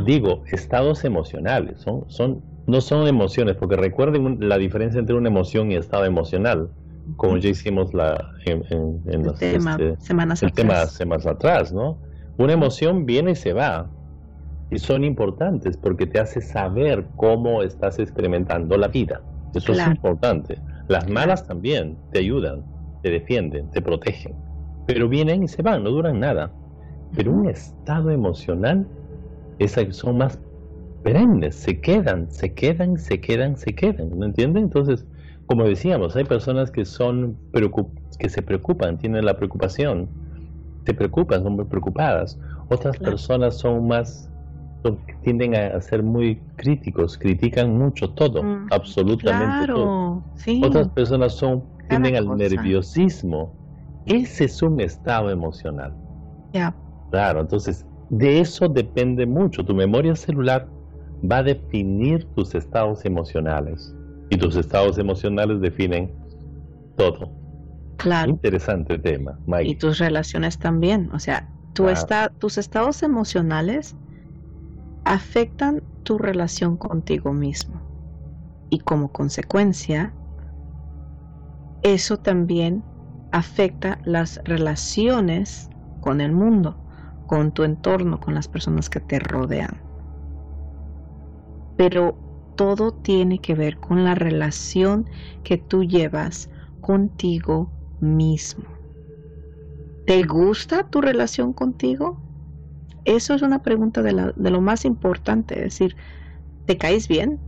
Digo, 0.05 0.43
estados 0.51 1.03
emocionales, 1.03 1.81
son, 1.81 2.05
son, 2.07 2.43
no 2.67 2.79
son 2.79 3.07
emociones, 3.07 3.55
porque 3.55 3.75
recuerden 3.75 4.37
la 4.47 4.57
diferencia 4.59 4.99
entre 4.99 5.15
una 5.15 5.29
emoción 5.29 5.71
y 5.71 5.75
estado 5.75 6.05
emocional, 6.05 6.69
como 7.17 7.37
ya 7.37 7.49
hicimos 7.49 7.91
la, 7.95 8.33
en, 8.45 8.63
en, 9.07 9.33
tema, 9.33 9.71
este, 9.71 9.97
semanas 9.97 10.43
el 10.43 10.53
tema 10.53 10.85
semanas 10.85 11.25
atrás, 11.25 11.73
¿no? 11.73 11.97
Una 12.37 12.53
emoción 12.53 13.07
viene 13.07 13.31
y 13.31 13.35
se 13.35 13.51
va, 13.51 13.89
y 14.69 14.77
son 14.77 15.03
importantes 15.03 15.75
porque 15.75 16.05
te 16.05 16.19
hace 16.19 16.39
saber 16.39 17.07
cómo 17.15 17.63
estás 17.63 17.97
experimentando 17.97 18.77
la 18.77 18.89
vida. 18.89 19.21
Eso 19.55 19.71
es 19.73 19.87
importante. 19.87 20.59
Las 20.87 21.09
malas 21.09 21.47
también 21.47 21.97
te 22.11 22.19
ayudan 22.19 22.74
te 23.05 23.11
defienden, 23.11 23.69
te 23.69 23.83
protegen, 23.83 24.33
pero 24.87 25.07
vienen 25.07 25.43
y 25.43 25.47
se 25.47 25.61
van, 25.61 25.83
no 25.83 25.91
duran 25.91 26.19
nada. 26.19 26.51
Pero 27.15 27.33
un 27.33 27.47
estado 27.47 28.09
emocional, 28.09 28.87
esas 29.59 29.95
son 29.95 30.17
más 30.17 30.39
perennes, 31.03 31.53
se 31.53 31.79
quedan, 31.79 32.31
se 32.31 32.55
quedan, 32.55 32.97
se 32.97 33.21
quedan, 33.21 33.57
se 33.57 33.75
quedan, 33.75 34.09
¿no 34.17 34.25
entienden? 34.25 34.63
Entonces, 34.63 35.05
como 35.45 35.65
decíamos, 35.65 36.15
hay 36.15 36.23
personas 36.23 36.71
que 36.71 36.83
son 36.83 37.37
que 38.17 38.27
se 38.27 38.41
preocupan, 38.41 38.97
tienen 38.97 39.23
la 39.23 39.37
preocupación, 39.37 40.09
se 40.87 40.95
preocupan, 40.95 41.43
son 41.43 41.57
muy 41.57 41.65
preocupadas. 41.65 42.39
Otras 42.69 42.97
personas 42.97 43.59
son 43.59 43.87
más 43.87 44.31
tienden 45.23 45.55
a 45.55 45.79
ser 45.81 46.03
muy 46.03 46.41
críticos, 46.55 47.17
critican 47.17 47.77
mucho 47.77 48.09
todo, 48.11 48.43
mm, 48.43 48.67
absolutamente 48.71 49.67
todo. 49.67 50.23
Otras 50.61 50.89
personas 50.89 51.33
son 51.33 51.63
tienden 51.89 52.15
al 52.15 52.37
nerviosismo. 52.37 53.53
Ese 54.05 54.45
es 54.45 54.61
un 54.61 54.79
estado 54.79 55.29
emocional. 55.29 55.95
Ya. 56.53 56.75
Claro, 57.11 57.41
entonces 57.41 57.85
de 58.09 58.39
eso 58.39 58.67
depende 58.67 59.25
mucho. 59.25 59.65
Tu 59.65 59.73
memoria 59.73 60.15
celular 60.15 60.69
va 61.29 61.37
a 61.37 61.43
definir 61.43 62.27
tus 62.35 62.53
estados 62.55 63.05
emocionales. 63.05 63.93
Y 64.29 64.37
tus 64.37 64.55
estados 64.55 64.97
emocionales 64.97 65.61
definen 65.61 66.11
todo. 66.97 67.31
Claro. 67.97 68.31
Interesante 68.31 68.97
tema, 68.97 69.39
Mike. 69.45 69.69
Y 69.69 69.75
tus 69.75 69.99
relaciones 69.99 70.57
también. 70.57 71.09
O 71.13 71.19
sea, 71.19 71.47
tu 71.73 71.87
tus 72.39 72.57
estados 72.57 73.03
emocionales 73.03 73.95
afectan 75.05 75.83
tu 76.03 76.17
relación 76.17 76.77
contigo 76.77 77.31
mismo. 77.31 77.81
Y 78.69 78.79
como 78.79 79.11
consecuencia, 79.11 80.13
eso 81.83 82.17
también 82.17 82.83
afecta 83.31 83.99
las 84.03 84.41
relaciones 84.43 85.69
con 85.99 86.19
el 86.19 86.31
mundo, 86.31 86.79
con 87.27 87.51
tu 87.51 87.63
entorno, 87.63 88.19
con 88.19 88.33
las 88.33 88.47
personas 88.47 88.89
que 88.89 88.99
te 88.99 89.19
rodean. 89.19 89.81
Pero 91.77 92.17
todo 92.55 92.91
tiene 92.91 93.39
que 93.39 93.53
ver 93.53 93.79
con 93.79 94.03
la 94.03 94.15
relación 94.15 95.09
que 95.43 95.57
tú 95.57 95.83
llevas 95.83 96.49
contigo 96.81 97.71
mismo. 97.99 98.65
¿Te 100.05 100.23
gusta 100.23 100.89
tu 100.89 101.01
relación 101.01 101.53
contigo? 101.53 102.24
Eso 103.05 103.33
es 103.35 103.41
una 103.41 103.61
pregunta 103.61 104.01
de, 104.01 104.33
de 104.35 104.49
lo 104.49 104.61
más 104.61 104.83
importante, 104.83 105.55
es 105.55 105.63
decir, 105.63 105.95
¿te 106.65 106.77
caes 106.77 107.07
bien? 107.07 107.39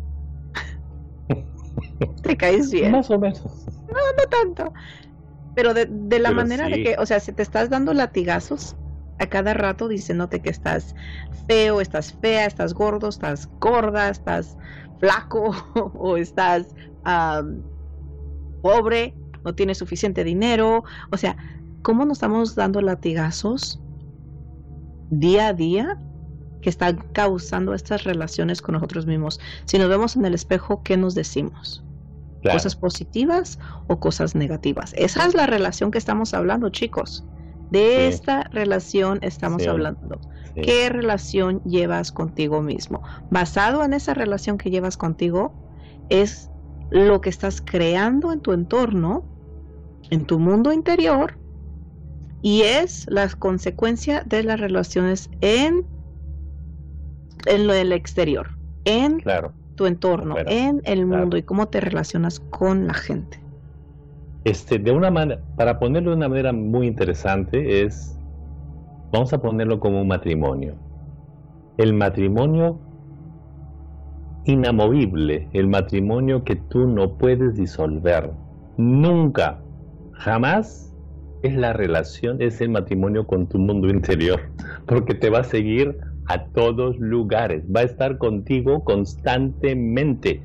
¿Te 2.23 2.37
caes 2.37 2.71
bien? 2.71 2.91
Más 2.91 3.09
o 3.09 3.19
menos. 3.19 3.41
No, 3.87 3.95
no 4.17 4.29
tanto. 4.29 4.73
Pero 5.55 5.73
de, 5.73 6.19
la 6.19 6.31
manera 6.31 6.69
de 6.69 6.83
que, 6.83 6.95
o 6.99 7.05
sea, 7.07 7.19
si 7.19 7.31
te 7.31 7.41
estás 7.41 7.71
dando 7.71 7.91
latigazos 7.91 8.75
a 9.17 9.25
cada 9.25 9.55
rato 9.55 9.87
diciéndote 9.87 10.39
que 10.39 10.51
estás 10.51 10.93
feo, 11.47 11.81
estás 11.81 12.13
fea, 12.13 12.45
estás 12.45 12.75
gordo, 12.75 13.09
estás 13.09 13.49
gorda, 13.59 14.09
estás 14.09 14.55
flaco 14.99 15.55
o 15.95 16.17
estás 16.17 16.75
pobre, 18.61 19.15
no 19.43 19.55
tienes 19.55 19.79
suficiente 19.79 20.23
dinero. 20.23 20.83
O 21.11 21.17
sea, 21.17 21.35
¿cómo 21.81 22.05
nos 22.05 22.17
estamos 22.17 22.53
dando 22.53 22.81
latigazos 22.81 23.81
día 25.09 25.47
a 25.47 25.53
día 25.53 25.97
que 26.61 26.69
están 26.69 26.97
causando 27.13 27.73
estas 27.73 28.03
relaciones 28.03 28.61
con 28.61 28.73
nosotros 28.73 29.05
mismos? 29.05 29.39
Si 29.65 29.77
nos 29.77 29.89
vemos 29.89 30.15
en 30.15 30.25
el 30.25 30.33
espejo, 30.33 30.81
¿qué 30.83 30.97
nos 30.97 31.15
decimos? 31.15 31.83
cosas 32.43 32.75
positivas 32.75 33.59
o 33.87 33.99
cosas 33.99 34.35
negativas. 34.35 34.93
Esa 34.97 35.25
es 35.25 35.33
la 35.33 35.47
relación 35.47 35.91
que 35.91 35.97
estamos 35.97 36.33
hablando, 36.33 36.69
chicos. 36.69 37.25
De 37.71 38.07
esta 38.07 38.43
relación 38.43 39.19
estamos 39.21 39.67
hablando. 39.67 40.21
¿Qué 40.55 40.89
relación 40.89 41.61
llevas 41.63 42.11
contigo 42.11 42.61
mismo? 42.61 43.03
Basado 43.29 43.83
en 43.83 43.93
esa 43.93 44.13
relación 44.13 44.57
que 44.57 44.71
llevas 44.71 44.97
contigo, 44.97 45.53
es 46.09 46.49
lo 46.89 47.21
que 47.21 47.29
estás 47.29 47.61
creando 47.61 48.31
en 48.31 48.39
tu 48.39 48.53
entorno, 48.53 49.25
en 50.09 50.25
tu 50.25 50.39
mundo 50.39 50.71
interior, 50.71 51.37
y 52.41 52.61
es 52.61 53.05
la 53.09 53.27
consecuencia 53.29 54.23
de 54.25 54.43
las 54.43 54.59
relaciones 54.59 55.29
en, 55.41 55.85
en 57.45 57.67
lo 57.67 57.73
del 57.73 57.91
exterior, 57.91 58.47
en 58.85 59.19
claro 59.19 59.53
tu 59.77 59.85
entorno, 59.85 60.35
en 60.45 60.81
el 60.83 61.05
mundo 61.05 61.37
y 61.37 61.43
cómo 61.43 61.67
te 61.67 61.79
relacionas 61.79 62.41
con 62.49 62.87
la 62.87 62.93
gente. 62.93 63.39
Este, 64.43 64.79
de 64.79 64.91
una 64.91 65.09
manera, 65.09 65.41
para 65.55 65.79
ponerlo 65.79 66.09
de 66.09 66.17
una 66.17 66.27
manera 66.27 66.51
muy 66.51 66.87
interesante, 66.87 67.83
es, 67.83 68.17
vamos 69.13 69.31
a 69.31 69.37
ponerlo 69.37 69.79
como 69.79 70.01
un 70.01 70.07
matrimonio. 70.07 70.75
El 71.77 71.93
matrimonio 71.93 72.79
inamovible, 74.45 75.47
el 75.53 75.67
matrimonio 75.67 76.43
que 76.43 76.55
tú 76.55 76.87
no 76.87 77.13
puedes 77.17 77.55
disolver. 77.55 78.31
Nunca, 78.77 79.61
jamás 80.13 80.86
es 81.43 81.55
la 81.55 81.73
relación, 81.73 82.41
es 82.41 82.61
el 82.61 82.69
matrimonio 82.69 83.25
con 83.27 83.47
tu 83.47 83.59
mundo 83.59 83.89
interior, 83.89 84.41
porque 84.85 85.13
te 85.13 85.29
va 85.29 85.39
a 85.39 85.43
seguir 85.43 85.97
a 86.27 86.45
todos 86.45 86.97
lugares, 86.99 87.63
va 87.73 87.81
a 87.81 87.83
estar 87.83 88.17
contigo 88.17 88.83
constantemente. 88.83 90.41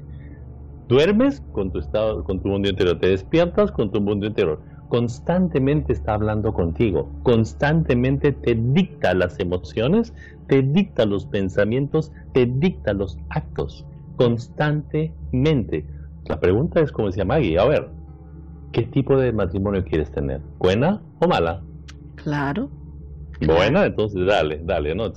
Duermes 0.88 1.42
con 1.52 1.72
tu 1.72 1.78
estado, 1.78 2.22
con 2.24 2.40
tu 2.40 2.48
mundo 2.48 2.68
interior, 2.68 2.98
te 2.98 3.08
despiertas 3.08 3.72
con 3.72 3.90
tu 3.90 4.00
mundo 4.00 4.26
interior. 4.26 4.60
Constantemente 4.88 5.94
está 5.94 6.14
hablando 6.14 6.52
contigo, 6.52 7.10
constantemente 7.22 8.32
te 8.32 8.54
dicta 8.54 9.14
las 9.14 9.40
emociones, 9.40 10.12
te 10.48 10.60
dicta 10.60 11.06
los 11.06 11.24
pensamientos, 11.24 12.12
te 12.34 12.44
dicta 12.44 12.92
los 12.92 13.16
actos, 13.30 13.86
constantemente. 14.16 15.86
La 16.26 16.38
pregunta 16.38 16.80
es, 16.80 16.92
como 16.92 17.08
decía 17.08 17.24
Maggie, 17.24 17.58
a 17.58 17.64
ver, 17.64 17.88
¿qué 18.72 18.82
tipo 18.82 19.16
de 19.16 19.32
matrimonio 19.32 19.84
quieres 19.84 20.10
tener? 20.10 20.40
¿Buena 20.58 21.00
o 21.20 21.28
mala? 21.28 21.62
Claro. 22.16 22.70
Buena, 23.40 23.86
entonces 23.86 24.24
dale, 24.26 24.60
dale, 24.64 24.94
¿no? 24.94 25.12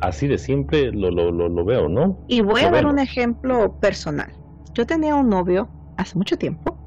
así 0.00 0.26
de 0.26 0.38
simple 0.38 0.92
lo, 0.92 1.10
lo, 1.10 1.30
lo, 1.30 1.64
veo, 1.64 1.88
¿no? 1.88 2.18
Y 2.28 2.40
voy 2.40 2.62
a 2.62 2.70
dar 2.70 2.86
un 2.86 2.98
ejemplo 2.98 3.78
personal. 3.80 4.32
Yo 4.74 4.86
tenía 4.86 5.14
un 5.14 5.28
novio 5.28 5.68
hace 5.96 6.16
mucho 6.16 6.36
tiempo, 6.36 6.78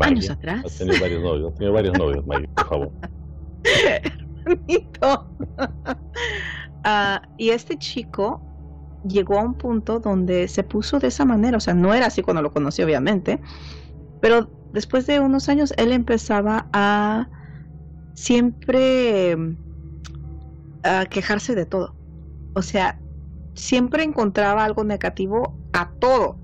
años 0.00 0.30
atrás. 0.30 0.64
Has 0.64 0.78
tenido 0.78 1.00
varios 1.00 1.22
novios, 1.22 1.52
has 1.52 1.58
tenido 1.58 1.74
varios 1.74 1.98
novios, 1.98 2.26
Maggie, 2.26 2.48
por 2.48 2.68
favor. 2.68 2.92
Hermanito. 4.44 5.26
Ah, 6.84 7.22
y 7.38 7.50
este 7.50 7.78
chico 7.78 8.42
llegó 9.06 9.38
a 9.38 9.42
un 9.42 9.54
punto 9.54 10.00
donde 10.00 10.48
se 10.48 10.64
puso 10.64 10.98
de 10.98 11.06
esa 11.06 11.24
manera, 11.24 11.56
o 11.56 11.60
sea, 11.60 11.74
no 11.74 11.94
era 11.94 12.06
así 12.06 12.22
cuando 12.22 12.42
lo 12.42 12.50
conocí, 12.50 12.82
obviamente, 12.82 13.40
pero 14.22 14.48
después 14.72 15.04
de 15.08 15.18
unos 15.18 15.48
años 15.48 15.74
él 15.76 15.90
empezaba 15.90 16.68
a 16.72 17.28
siempre 18.14 19.36
a 20.84 21.06
quejarse 21.06 21.56
de 21.56 21.66
todo. 21.66 21.96
O 22.54 22.62
sea, 22.62 22.98
siempre 23.54 24.04
encontraba 24.04 24.64
algo 24.64 24.84
negativo 24.84 25.54
a 25.72 25.90
todo. 25.98 26.36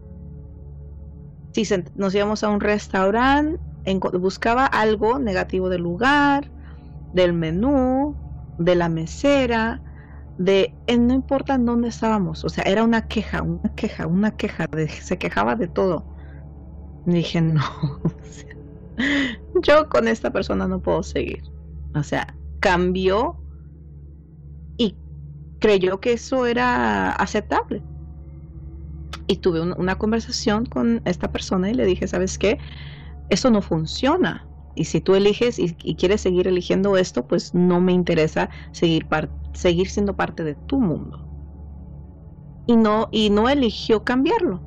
Si 1.53 1.65
nos 1.95 2.15
íbamos 2.15 2.43
a 2.43 2.49
un 2.49 2.61
restaurante, 2.61 3.61
buscaba 4.15 4.67
algo 4.67 5.21
negativo 5.21 5.69
del 5.69 5.83
lugar, 5.83 6.51
del 7.13 7.33
menú, 7.33 8.17
de 8.59 8.75
la 8.75 8.89
mesera, 8.89 9.81
de 10.37 10.75
no 10.89 11.15
importa 11.15 11.55
en 11.55 11.65
dónde 11.65 11.89
estábamos, 11.89 12.45
o 12.45 12.49
sea, 12.49 12.65
era 12.65 12.83
una 12.83 13.03
queja, 13.03 13.43
una 13.43 13.73
queja, 13.77 14.07
una 14.07 14.33
queja, 14.33 14.67
se 15.01 15.17
quejaba 15.17 15.55
de 15.55 15.69
todo 15.69 16.18
dije, 17.15 17.41
no, 17.41 17.63
yo 19.63 19.89
con 19.89 20.09
esta 20.09 20.31
persona 20.31 20.67
no 20.67 20.81
puedo 20.81 21.03
seguir. 21.03 21.43
O 21.95 22.03
sea, 22.03 22.37
cambió 22.61 23.37
y 24.77 24.97
creyó 25.59 26.01
que 26.01 26.13
eso 26.13 26.47
era 26.47 27.13
aceptable. 27.13 27.83
Y 29.27 29.37
tuve 29.37 29.61
una 29.61 29.97
conversación 29.97 30.65
con 30.65 31.03
esta 31.05 31.31
persona 31.31 31.71
y 31.71 31.75
le 31.75 31.85
dije, 31.85 32.09
¿sabes 32.09 32.39
qué? 32.39 32.59
Eso 33.29 33.51
no 33.51 33.61
funciona. 33.61 34.47
Y 34.75 34.85
si 34.85 35.01
tú 35.01 35.15
eliges 35.17 35.59
y, 35.59 35.75
quieres 35.97 36.21
seguir 36.21 36.47
eligiendo 36.47 36.97
esto, 36.97 37.27
pues 37.27 37.53
no 37.53 37.81
me 37.81 37.93
interesa 37.93 38.49
seguir, 38.71 39.07
seguir 39.53 39.89
siendo 39.89 40.15
parte 40.15 40.45
de 40.45 40.55
tu 40.55 40.81
mundo. 40.81 41.27
Y 42.67 42.77
no, 42.77 43.09
y 43.11 43.31
no 43.31 43.49
eligió 43.49 44.05
cambiarlo. 44.05 44.63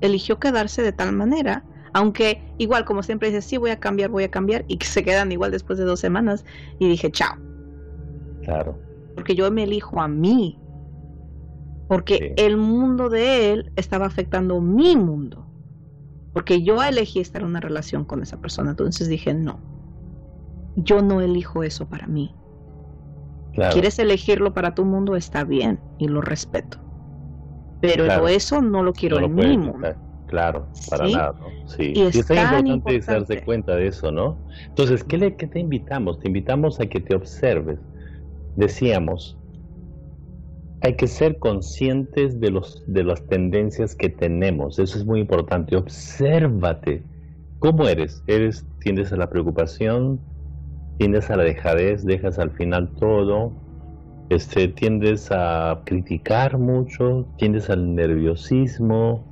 Eligió 0.00 0.38
quedarse 0.38 0.82
de 0.82 0.92
tal 0.92 1.12
manera 1.12 1.64
aunque 1.92 2.42
igual, 2.58 2.84
como 2.84 3.02
siempre 3.02 3.28
dice, 3.28 3.42
sí, 3.42 3.56
voy 3.56 3.70
a 3.70 3.80
cambiar, 3.80 4.10
voy 4.10 4.24
a 4.24 4.30
cambiar, 4.30 4.64
y 4.68 4.76
que 4.76 4.86
se 4.86 5.02
quedan 5.02 5.32
igual 5.32 5.50
después 5.50 5.78
de 5.78 5.84
dos 5.84 6.00
semanas. 6.00 6.44
Y 6.78 6.88
dije, 6.88 7.10
chao. 7.10 7.36
Claro. 8.42 8.78
Porque 9.14 9.34
yo 9.34 9.50
me 9.50 9.64
elijo 9.64 10.00
a 10.00 10.08
mí. 10.08 10.58
Porque 11.88 12.34
el 12.36 12.56
mundo 12.56 13.08
de 13.08 13.52
él 13.52 13.72
estaba 13.76 14.06
afectando 14.06 14.60
mi 14.60 14.96
mundo. 14.96 15.46
Porque 16.32 16.62
yo 16.62 16.82
elegí 16.82 17.20
estar 17.20 17.42
en 17.42 17.48
una 17.48 17.60
relación 17.60 18.04
con 18.04 18.22
esa 18.22 18.40
persona. 18.40 18.70
Entonces 18.70 19.08
dije, 19.08 19.34
no. 19.34 19.58
Yo 20.76 21.02
no 21.02 21.20
elijo 21.20 21.64
eso 21.64 21.88
para 21.88 22.06
mí. 22.06 22.34
Quieres 23.72 23.98
elegirlo 23.98 24.54
para 24.54 24.74
tu 24.74 24.84
mundo, 24.84 25.16
está 25.16 25.44
bien 25.44 25.80
y 25.98 26.06
lo 26.08 26.20
respeto. 26.20 26.78
Pero 27.80 28.28
eso 28.28 28.62
no 28.62 28.82
lo 28.82 28.92
quiero 28.92 29.18
en 29.18 29.34
mi 29.34 29.58
mundo. 29.58 29.96
Claro, 30.30 30.68
para 30.88 31.08
nada, 31.08 31.34
¿no? 31.40 31.48
Sí, 31.66 31.92
y 31.92 32.02
es, 32.02 32.14
importante, 32.14 33.00
darse 33.00 33.42
cuenta 33.42 33.74
de 33.74 33.88
eso, 33.88 34.12
¿no? 34.12 34.38
Entonces, 34.68 35.02
¿qué, 35.02 35.18
le, 35.18 35.34
¿qué 35.34 35.48
te 35.48 35.58
invitamos? 35.58 36.20
Te 36.20 36.28
invitamos 36.28 36.78
a 36.78 36.86
que 36.86 37.00
te 37.00 37.16
observes. 37.16 37.80
Decíamos, 38.54 39.36
hay 40.82 40.94
que 40.94 41.08
ser 41.08 41.40
conscientes 41.40 42.40
de, 42.40 42.52
los, 42.52 42.84
de 42.86 43.02
las 43.02 43.26
tendencias 43.26 43.96
que 43.96 44.08
tenemos. 44.08 44.78
Eso 44.78 44.98
es 44.98 45.04
muy 45.04 45.18
importante. 45.18 45.74
Obsérvate. 45.74 47.02
¿Cómo 47.58 47.88
eres? 47.88 48.22
¿Eres, 48.28 48.64
tiendes 48.78 49.12
a 49.12 49.16
la 49.16 49.28
preocupación? 49.28 50.20
¿Tiendes 50.98 51.28
a 51.28 51.36
la 51.36 51.42
dejadez? 51.42 52.04
¿Dejas 52.04 52.38
al 52.38 52.52
final 52.52 52.88
todo? 53.00 53.52
Este, 54.28 54.68
¿Tiendes 54.68 55.32
a 55.32 55.82
criticar 55.84 56.56
mucho? 56.56 57.26
¿Tiendes 57.36 57.68
al 57.68 57.96
nerviosismo? 57.96 59.29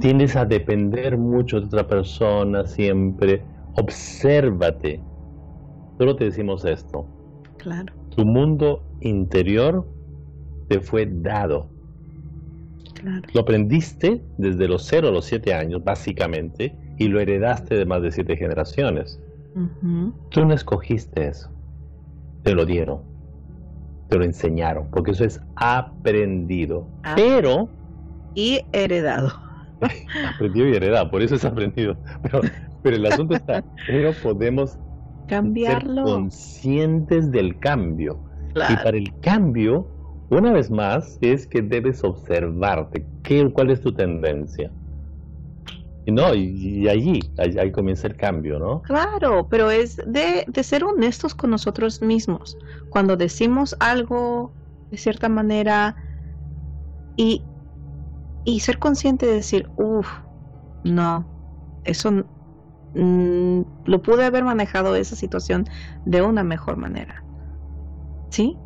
Tiendes 0.00 0.36
a 0.36 0.44
depender 0.44 1.18
mucho 1.18 1.60
de 1.60 1.66
otra 1.66 1.86
persona 1.86 2.66
siempre. 2.66 3.42
Obsérvate. 3.76 5.00
Solo 5.98 6.16
te 6.16 6.24
decimos 6.24 6.64
esto. 6.64 7.06
Claro. 7.58 7.92
Tu 8.16 8.24
mundo 8.24 8.82
interior 9.00 9.86
te 10.68 10.80
fue 10.80 11.06
dado. 11.06 11.68
Claro. 12.94 13.28
Lo 13.34 13.40
aprendiste 13.42 14.22
desde 14.38 14.66
los 14.66 14.84
0 14.84 15.08
a 15.08 15.10
los 15.10 15.26
7 15.26 15.52
años, 15.52 15.84
básicamente, 15.84 16.74
y 16.98 17.08
lo 17.08 17.20
heredaste 17.20 17.74
de 17.74 17.84
más 17.84 18.02
de 18.02 18.10
7 18.10 18.36
generaciones. 18.36 19.20
Tú 20.30 20.44
no 20.44 20.52
escogiste 20.54 21.28
eso. 21.28 21.50
Te 22.42 22.54
lo 22.54 22.64
dieron. 22.64 23.02
Te 24.08 24.18
lo 24.18 24.24
enseñaron, 24.24 24.88
porque 24.90 25.12
eso 25.12 25.24
es 25.24 25.40
aprendido. 25.56 26.86
Ah. 27.02 27.14
Pero 27.16 27.68
y 28.34 28.60
heredado. 28.72 29.32
Aprendido 30.34 30.68
y 30.68 30.74
heredado, 30.74 31.10
por 31.10 31.22
eso 31.22 31.34
es 31.34 31.44
aprendido. 31.44 31.96
Pero, 32.22 32.40
pero 32.82 32.96
el 32.96 33.06
asunto 33.06 33.34
está, 33.34 33.64
pero 33.86 34.12
podemos 34.22 34.78
cambiarlo. 35.28 36.06
Ser 36.06 36.14
conscientes 36.14 37.30
del 37.30 37.58
cambio. 37.58 38.20
Y 38.54 38.76
para 38.76 38.96
el 38.96 39.12
cambio, 39.20 39.86
una 40.30 40.52
vez 40.52 40.70
más, 40.70 41.18
es 41.20 41.46
que 41.46 41.60
debes 41.60 42.04
observarte. 42.04 43.04
¿Qué, 43.22 43.50
¿Cuál 43.52 43.70
es 43.70 43.80
tu 43.80 43.92
tendencia? 43.92 44.70
Y 46.06 46.12
no, 46.12 46.34
y, 46.34 46.86
allí, 46.88 47.20
ahí, 47.38 47.72
comienza 47.72 48.06
el 48.06 48.16
cambio, 48.16 48.58
¿no? 48.58 48.82
Claro, 48.82 49.48
pero 49.48 49.70
es 49.70 49.96
de, 50.06 50.44
de 50.46 50.62
ser 50.62 50.84
honestos 50.84 51.34
con 51.34 51.50
nosotros 51.50 52.02
mismos. 52.02 52.58
Cuando 52.90 53.16
decimos 53.16 53.74
algo 53.80 54.52
de 54.90 54.98
cierta 54.98 55.28
manera 55.30 55.96
y 57.16 57.42
y 58.44 58.60
ser 58.60 58.78
consciente 58.78 59.26
de 59.26 59.34
decir, 59.34 59.68
uff, 59.76 60.08
no, 60.84 61.26
eso 61.84 62.10
mm, 62.94 63.60
lo 63.84 64.02
pude 64.02 64.24
haber 64.24 64.44
manejado 64.44 64.94
esa 64.96 65.16
situación 65.16 65.66
de 66.04 66.22
una 66.22 66.44
mejor 66.44 66.76
manera. 66.76 67.24
¿Sí? 68.30 68.56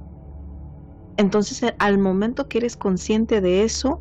Entonces, 1.16 1.62
eh, 1.62 1.74
al 1.79 1.99
momento 1.99 2.49
que 2.49 2.59
eres 2.59 2.76
consciente 2.76 3.41
de 3.41 3.64
eso, 3.64 4.01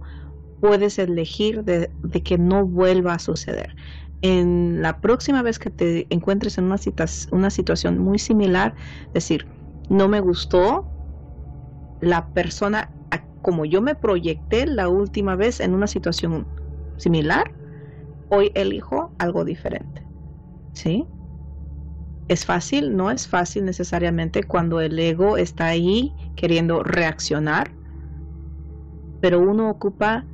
puedes 0.61 0.97
elegir 0.99 1.63
de, 1.63 1.91
que 2.23 2.38
no 2.38 2.65
vuelva 2.65 3.13
a 3.13 3.19
suceder. 3.19 3.75
En 4.21 4.82
la 4.82 4.99
próxima 4.99 5.41
vez 5.43 5.59
que 5.59 5.69
te 5.69 6.07
encuentres 6.09 6.57
en 6.57 6.65
una, 6.65 6.78
una 7.32 7.49
situación 7.49 7.99
muy 7.99 8.17
similar, 8.17 8.75
decir, 9.13 9.47
no 9.89 10.07
me 10.07 10.19
gustó, 10.19 10.88
la 12.01 12.28
persona 12.30 12.91
como 13.47 13.63
yo 13.63 13.81
me 13.81 13.95
proyecté 13.95 14.65
la 14.67 14.89
última 14.89 15.37
vez 15.37 15.61
en 15.61 15.73
una 15.73 15.87
situación 15.87 16.49
similar, 16.97 17.55
hoy 18.27 18.51
elijo 18.55 19.15
algo 19.19 19.45
diferente. 19.45 20.03
¿Sí? 20.73 21.07
¿Es 22.27 22.43
fácil? 22.45 22.97
No 22.97 23.09
es 23.09 23.25
fácil 23.29 23.63
necesariamente 23.63 24.43
cuando 24.43 24.81
el 24.81 24.99
ego 24.99 25.37
está 25.37 25.67
ahí 25.67 26.17
queriendo 26.35 26.83
reaccionar, 26.83 27.77
pero 29.21 29.39
uno 29.39 29.69
ocupa 29.69 30.27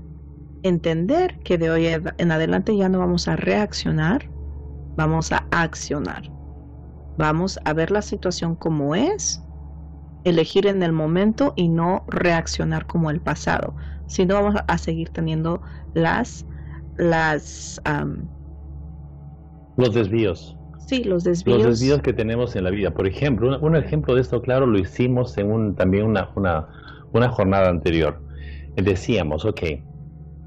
entender 0.64 1.40
que 1.44 1.60
de 1.60 1.72
hoy 1.72 1.88
en 1.88 2.32
adelante 2.32 2.76
ya 2.76 2.90
no 2.90 3.00
vamos 3.00 3.28
a 3.28 3.36
reaccionar, 3.36 4.32
vamos 4.96 5.32
a 5.32 5.48
accionar. 5.52 6.32
Vamos 7.18 7.60
a 7.66 7.74
ver 7.74 7.92
la 7.92 8.02
situación 8.02 8.56
como 8.56 8.96
es 8.96 9.48
elegir 10.24 10.68
en 10.68 10.84
el 10.84 10.92
momento 10.92 11.54
y 11.56 11.68
no 11.68 12.06
reaccionar 12.08 12.86
como 12.86 13.10
el 13.10 13.20
pasado. 13.20 13.76
Si 14.08 14.26
no, 14.26 14.36
vamos 14.36 14.56
a 14.68 14.78
seguir 14.78 15.10
teniendo 15.10 15.62
las, 15.94 16.46
las 16.98 17.82
los 19.78 19.94
desvíos. 19.94 20.56
Sí, 20.88 21.04
los 21.04 21.24
desvíos. 21.24 21.64
Los 21.64 21.80
desvíos 21.80 22.02
que 22.02 22.14
tenemos 22.14 22.56
en 22.56 22.66
la 22.66 22.70
vida. 22.70 22.92
Por 22.92 23.08
ejemplo, 23.08 23.58
un, 23.60 23.76
ejemplo 23.76 24.16
de 24.16 24.22
esto, 24.22 24.42
claro, 24.42 24.66
lo 24.66 24.78
hicimos 24.78 25.38
en 25.38 25.52
un, 25.52 25.76
también 25.76 26.06
una, 26.06 26.30
una, 26.36 26.68
una 27.14 27.30
jornada 27.30 27.70
anterior. 27.70 28.22
Decíamos, 28.76 29.46
ok, 29.46 29.60
¿qué 29.60 29.84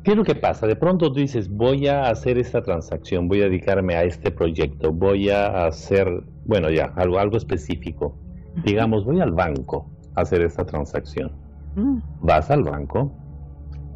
es 0.04 0.16
lo 0.16 0.24
que 0.24 0.34
pasa? 0.34 0.66
De 0.66 0.76
pronto 0.76 1.12
tú 1.12 1.20
dices, 1.20 1.48
voy 1.48 1.88
a 1.88 2.08
hacer 2.08 2.38
esta 2.38 2.62
transacción, 2.62 3.28
voy 3.28 3.40
a 3.40 3.44
dedicarme 3.44 3.96
a 3.96 4.04
este 4.04 4.30
proyecto, 4.30 4.92
voy 4.92 5.30
a 5.30 5.66
hacer, 5.66 6.08
bueno, 6.44 6.70
ya, 6.70 6.92
algo, 6.96 7.18
algo 7.18 7.36
específico. 7.36 8.18
Digamos, 8.64 9.04
voy 9.04 9.20
al 9.20 9.32
banco 9.32 9.90
a 10.14 10.22
hacer 10.22 10.42
esta 10.42 10.64
transacción. 10.64 11.32
Mm. 11.74 11.98
Vas 12.22 12.50
al 12.50 12.62
banco, 12.62 13.12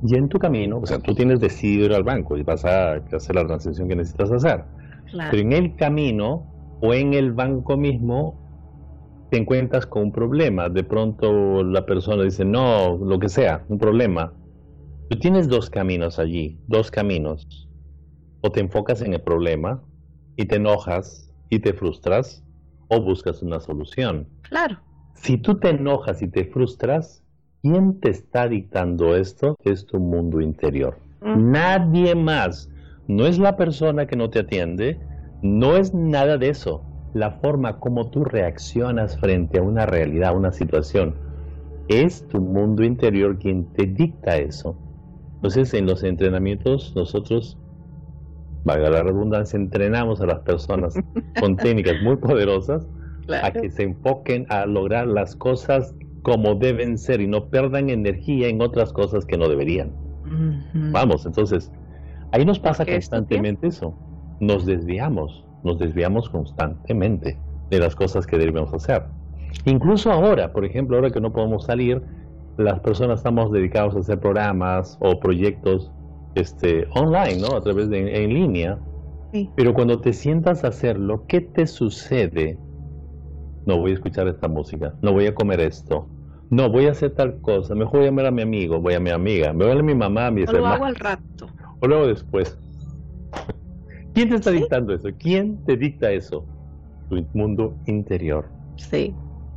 y 0.02 0.16
en 0.16 0.28
tu 0.28 0.38
camino, 0.38 0.78
o 0.78 0.86
sea, 0.86 0.98
tú 0.98 1.14
tienes 1.14 1.40
decidido 1.40 1.86
ir 1.86 1.92
al 1.92 2.04
banco 2.04 2.36
y 2.36 2.42
vas 2.42 2.64
a 2.64 2.94
hacer 2.94 3.34
la 3.34 3.46
transacción 3.46 3.88
que 3.88 3.96
necesitas 3.96 4.32
hacer. 4.32 4.64
Pero 5.12 5.42
en 5.42 5.52
el 5.52 5.76
camino 5.76 6.46
o 6.80 6.94
en 6.94 7.12
el 7.12 7.32
banco 7.32 7.76
mismo 7.76 8.38
te 9.30 9.38
encuentras 9.38 9.86
con 9.86 10.04
un 10.04 10.12
problema. 10.12 10.68
De 10.68 10.84
pronto 10.84 11.62
la 11.62 11.84
persona 11.84 12.22
dice, 12.22 12.44
no, 12.44 12.96
lo 12.96 13.18
que 13.18 13.28
sea, 13.28 13.64
un 13.68 13.78
problema. 13.78 14.32
Tú 15.11 15.18
tienes 15.18 15.48
dos 15.48 15.68
caminos 15.68 16.18
allí, 16.18 16.58
dos 16.66 16.90
caminos. 16.90 17.68
O 18.40 18.50
te 18.50 18.61
enfocas 18.61 19.02
en 19.02 19.12
el 19.12 19.20
problema 19.20 19.82
y 20.36 20.46
te 20.46 20.56
enojas 20.56 21.30
y 21.50 21.58
te 21.58 21.74
frustras, 21.74 22.42
o 22.88 23.02
buscas 23.02 23.42
una 23.42 23.61
solución. 23.61 24.28
Claro. 24.51 24.78
Si 25.14 25.38
tú 25.38 25.59
te 25.59 25.70
enojas 25.70 26.20
y 26.22 26.28
te 26.28 26.44
frustras, 26.44 27.22
¿Quién 27.62 28.01
te 28.01 28.09
está 28.09 28.48
dictando 28.48 29.14
esto? 29.14 29.55
Es 29.64 29.84
tu 29.84 30.01
mundo 30.01 30.40
interior. 30.40 30.98
Nadie 31.20 32.14
más. 32.14 32.70
No 33.07 33.26
es 33.26 33.38
la 33.38 33.57
persona 33.57 34.07
que 34.07 34.16
no 34.16 34.30
te 34.30 34.38
atiende, 34.38 34.98
no 35.42 35.76
es 35.76 35.92
nada 35.92 36.38
de 36.38 36.48
eso. 36.48 36.86
La 37.12 37.32
forma 37.32 37.78
como 37.78 38.11
tú 38.11 38.24
reaccionas 38.24 39.18
frente 39.18 39.59
a 39.59 39.62
una 39.62 39.84
realidad, 39.84 40.34
una 40.34 40.53
situación, 40.53 41.14
es 41.88 42.26
tu 42.28 42.40
mundo 42.40 42.82
interior 42.82 43.38
quien 43.38 43.70
te 43.74 43.84
dicta 43.84 44.38
eso. 44.38 44.78
Entonces, 45.34 45.74
en 45.74 45.84
los 45.84 46.03
entrenamientos, 46.03 46.92
nosotros, 46.96 47.59
valga 48.64 48.88
la 48.88 49.03
redundancia, 49.03 49.59
entrenamos 49.59 50.22
a 50.22 50.26
las 50.26 50.40
personas 50.40 50.94
con 51.40 51.57
técnicas 51.57 52.01
muy 52.01 52.16
poderosas 52.16 52.86
a 53.42 53.50
que 53.52 53.70
se 53.70 53.84
enfoquen 53.84 54.46
a 54.48 54.66
lograr 54.66 55.06
las 55.06 55.36
cosas 55.36 55.94
como 56.22 56.54
deben 56.54 56.98
ser 56.98 57.20
y 57.20 57.26
no 57.26 57.48
pierdan 57.48 57.90
energía 57.90 58.48
en 58.48 58.60
otras 58.60 58.92
cosas 58.92 59.24
que 59.24 59.36
no 59.36 59.48
deberían. 59.48 59.92
Vamos, 60.92 61.26
entonces, 61.26 61.72
ahí 62.32 62.44
nos 62.44 62.58
pasa 62.58 62.84
constantemente 62.84 63.66
eso. 63.68 63.94
Nos 64.38 64.64
desviamos, 64.64 65.44
nos 65.64 65.78
desviamos 65.78 66.28
constantemente 66.28 67.38
de 67.70 67.78
las 67.78 67.94
cosas 67.94 68.26
que 68.26 68.38
debemos 68.38 68.72
hacer. 68.72 69.02
Incluso 69.64 70.10
ahora, 70.10 70.52
por 70.52 70.64
ejemplo, 70.64 70.96
ahora 70.96 71.10
que 71.10 71.20
no 71.20 71.32
podemos 71.32 71.64
salir, 71.64 72.02
las 72.56 72.80
personas 72.80 73.20
estamos 73.20 73.50
dedicados 73.52 73.96
a 73.96 74.00
hacer 74.00 74.20
programas 74.20 74.98
o 75.00 75.18
proyectos 75.18 75.90
este, 76.34 76.86
online, 76.94 77.40
¿no? 77.40 77.56
A 77.56 77.60
través 77.60 77.88
de 77.88 78.24
en 78.24 78.34
línea. 78.34 78.78
Pero 79.54 79.74
cuando 79.74 80.00
te 80.00 80.12
sientas 80.12 80.64
a 80.64 80.68
hacerlo, 80.68 81.24
¿qué 81.28 81.40
te 81.40 81.66
sucede 81.66 82.58
no 83.66 83.78
voy 83.78 83.92
a 83.92 83.94
escuchar 83.94 84.28
esta 84.28 84.48
música, 84.48 84.94
no 85.02 85.12
voy 85.12 85.26
a 85.26 85.34
comer 85.34 85.61
esto, 85.61 86.08
no 86.50 86.68
voy 86.70 86.86
a 86.86 86.92
hacer 86.92 87.12
tal 87.12 87.40
cosa, 87.40 87.74
mejor 87.74 88.00
voy 88.00 88.02
a 88.02 88.06
llamar 88.06 88.26
a 88.26 88.30
mi 88.30 88.42
amigo, 88.42 88.80
voy 88.80 88.94
a 88.94 89.00
mi 89.00 89.11
amiga, 89.11 89.52
me 89.52 89.64
voy 89.66 89.78
a 89.78 89.82
mi 89.82 89.94
mamá, 89.94 90.26
a 90.26 90.30
mi 90.30 90.42
o 90.42 90.52
Lo 90.52 90.66
hago 90.66 90.84
al 90.84 90.96
rato. 90.96 91.48
O 91.80 91.86
luego 91.86 92.06
después. 92.06 92.58
¿Quién 94.14 94.28
te 94.30 94.36
está 94.36 94.50
dictando 94.50 94.92
eso? 94.92 95.08
¿Quién 95.18 95.64
te 95.64 95.76
dicta 95.76 96.11
eso? 96.11 96.44
Tu 97.08 97.24
mundo 97.32 97.76
interior. 97.86 98.46
Sí. 98.76 99.14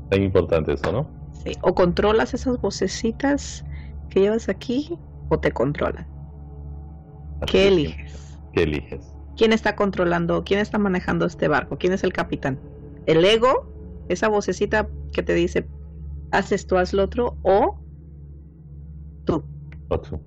Tan 0.10 0.22
importante 0.22 0.74
eso, 0.74 0.92
¿no? 0.92 1.08
Sí. 1.44 1.54
O 1.62 1.74
controlas 1.74 2.34
esas 2.34 2.62
vocecitas 2.62 3.66
que 4.10 4.22
llevas 4.22 4.48
aquí 4.48 4.98
o 5.30 5.40
te 5.40 5.52
controlan. 5.52 6.08
¿Qué 7.48 7.68
eliges? 7.68 8.40
¿Qué 8.54 8.64
eliges? 8.64 9.14
¿Quién 9.36 9.52
está 9.52 9.76
controlando? 9.76 10.44
¿Quién 10.44 10.60
está 10.60 10.78
manejando 10.78 11.26
este 11.26 11.48
barco? 11.48 11.78
¿Quién 11.78 11.94
es 11.94 12.04
el 12.04 12.14
capitán? 12.14 12.60
¿El 13.08 13.26
ego 13.26 13.73
esa 14.10 14.28
vocecita 14.28 14.88
que 15.12 15.24
te 15.24 15.34
dice, 15.34 15.68
haz 16.32 16.52
esto, 16.52 16.78
haz 16.78 16.94
lo 16.94 17.04
otro, 17.04 17.38
o 17.44 17.78
tú. 19.26 19.44
Otro. 19.90 20.20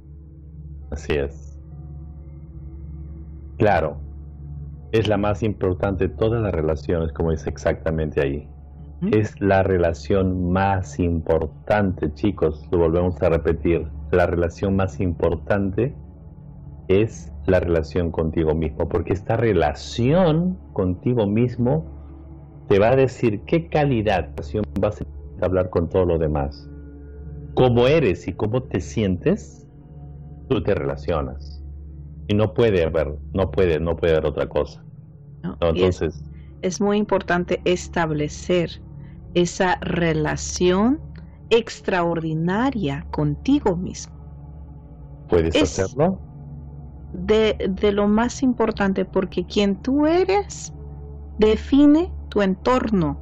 Así 0.91 1.15
es. 1.15 1.59
Claro, 3.59 3.99
es 4.93 5.09
la 5.09 5.17
más 5.17 5.43
importante 5.43 6.09
de 6.09 6.15
todas 6.15 6.43
las 6.43 6.53
relaciones, 6.53 7.13
como 7.13 7.31
dice 7.31 7.51
exactamente 7.51 8.21
ahí. 8.21 8.49
Es 9.13 9.39
la 9.41 9.63
relación 9.63 10.51
más 10.53 10.99
importante, 10.99 12.13
chicos, 12.15 12.67
lo 12.71 12.79
volvemos 12.79 13.21
a 13.23 13.29
repetir. 13.29 13.87
La 14.11 14.27
relación 14.27 14.75
más 14.75 15.01
importante 15.01 15.95
es 16.89 17.33
la 17.47 17.61
relación 17.61 18.11
contigo 18.11 18.55
mismo, 18.55 18.89
porque 18.89 19.13
esta 19.13 19.37
relación 19.37 20.59
contigo 20.73 21.27
mismo 21.27 21.96
te 22.69 22.79
va 22.79 22.91
a 22.91 22.97
decir 22.97 23.43
qué 23.47 23.69
calidad 23.69 24.31
vas 24.81 25.01
a 25.01 25.45
hablar 25.45 25.71
con 25.71 25.89
todo 25.89 26.05
lo 26.05 26.19
demás. 26.19 26.69
Cómo 27.55 27.87
eres 27.87 28.27
y 28.29 28.33
cómo 28.33 28.63
te 28.63 28.81
sientes, 28.81 29.67
tú 30.49 30.63
te 30.63 30.75
relacionas. 30.75 31.63
Y 32.29 32.35
no 32.35 32.53
puede 32.55 32.85
haber, 32.85 33.15
no 33.33 33.51
puede, 33.51 33.79
no 33.79 33.97
puede 33.97 34.15
haber 34.15 34.27
otra 34.27 34.49
cosa. 34.49 34.85
entonces. 35.61 36.23
Es, 36.63 36.81
muy 36.81 36.97
importante 36.97 37.61
establecer 37.65 38.71
esa 39.35 39.79
relación 39.81 41.01
extraordinaria 41.51 43.07
contigo 43.13 43.77
mismo. 43.77 44.17
¿Puedes 45.29 45.55
hacerlo? 45.63 46.21
De, 47.13 47.57
de 47.69 47.93
lo 47.93 48.09
más 48.09 48.43
importante, 48.43 49.05
porque 49.05 49.47
quien 49.47 49.77
tú 49.77 50.07
eres 50.07 50.73
define 51.39 52.11
tu 52.37 52.43
entorno. 52.43 53.17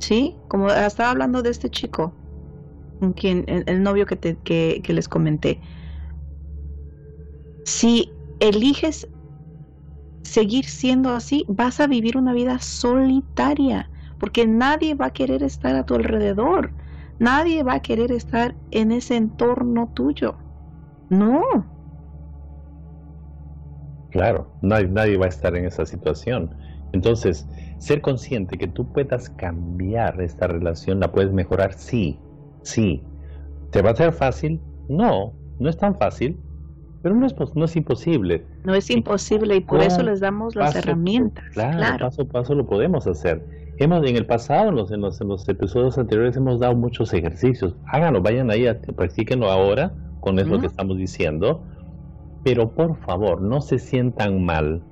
¿Sí? 0.00 0.34
Como 0.48 0.70
estaba 0.70 1.10
hablando 1.10 1.42
de 1.42 1.50
este 1.50 1.68
chico, 1.68 2.14
quien, 3.16 3.44
el, 3.46 3.82
novio 3.82 4.06
que, 4.06 4.16
te, 4.16 4.36
que, 4.36 4.80
que 4.82 4.94
les 4.94 5.08
comenté. 5.08 5.60
Si 7.66 8.10
eliges 8.40 9.06
seguir 10.22 10.64
siendo 10.64 11.10
así, 11.10 11.44
vas 11.48 11.80
a 11.80 11.86
vivir 11.86 12.16
una 12.16 12.32
vida 12.32 12.58
solitaria, 12.60 13.90
porque 14.18 14.46
nadie 14.46 14.94
va 14.94 15.06
a 15.06 15.10
querer 15.10 15.42
estar 15.42 15.76
a 15.76 15.84
tu 15.84 15.94
alrededor, 15.94 16.72
nadie 17.18 17.62
va 17.62 17.74
a 17.74 17.80
querer 17.80 18.10
estar 18.12 18.54
en 18.70 18.90
ese 18.90 19.16
entorno 19.16 19.90
tuyo. 19.94 20.38
No. 21.10 21.42
Claro, 24.10 24.50
nadie, 24.62 24.88
nadie 24.88 25.18
va 25.18 25.26
a 25.26 25.28
estar 25.28 25.54
en 25.54 25.66
esa 25.66 25.84
situación. 25.84 26.54
Entonces, 26.92 27.46
ser 27.78 28.00
consciente 28.00 28.58
que 28.58 28.66
tú 28.66 28.92
puedas 28.92 29.30
cambiar 29.30 30.20
esta 30.20 30.46
relación, 30.46 31.00
la 31.00 31.12
puedes 31.12 31.32
mejorar, 31.32 31.72
sí, 31.72 32.18
sí. 32.62 33.02
¿Te 33.70 33.82
va 33.82 33.90
a 33.90 33.96
ser 33.96 34.12
fácil? 34.12 34.60
No, 34.88 35.32
no 35.58 35.68
es 35.68 35.76
tan 35.76 35.96
fácil, 35.96 36.38
pero 37.02 37.14
no 37.14 37.26
es, 37.26 37.34
no 37.54 37.64
es 37.64 37.76
imposible. 37.76 38.44
No 38.64 38.74
es 38.74 38.90
imposible 38.90 39.56
y 39.56 39.60
por 39.60 39.82
eso 39.82 40.02
les 40.02 40.20
damos 40.20 40.56
las 40.56 40.74
herramientas. 40.74 41.44
Claro, 41.52 42.06
paso 42.06 42.22
a 42.22 42.24
paso 42.24 42.54
lo 42.54 42.66
podemos 42.66 43.06
hacer. 43.06 43.44
Hemos, 43.78 44.04
en 44.08 44.16
el 44.16 44.26
pasado, 44.26 44.70
en 44.70 44.74
los, 44.74 44.90
en 44.90 45.00
los, 45.28 45.48
episodios 45.48 45.98
anteriores, 45.98 46.36
hemos 46.36 46.58
dado 46.58 46.74
muchos 46.74 47.14
ejercicios. 47.14 47.76
Háganlo, 47.86 48.20
vayan 48.20 48.50
ahí, 48.50 48.66
practíquenlo 48.96 49.50
ahora 49.50 49.92
con 50.20 50.38
eso 50.40 50.58
que 50.58 50.66
estamos 50.66 50.96
diciendo. 50.96 51.62
Pero 52.42 52.70
por 52.70 52.96
favor, 52.96 53.40
no 53.40 53.60
se 53.60 53.78
sientan 53.78 54.44
mal 54.44 54.82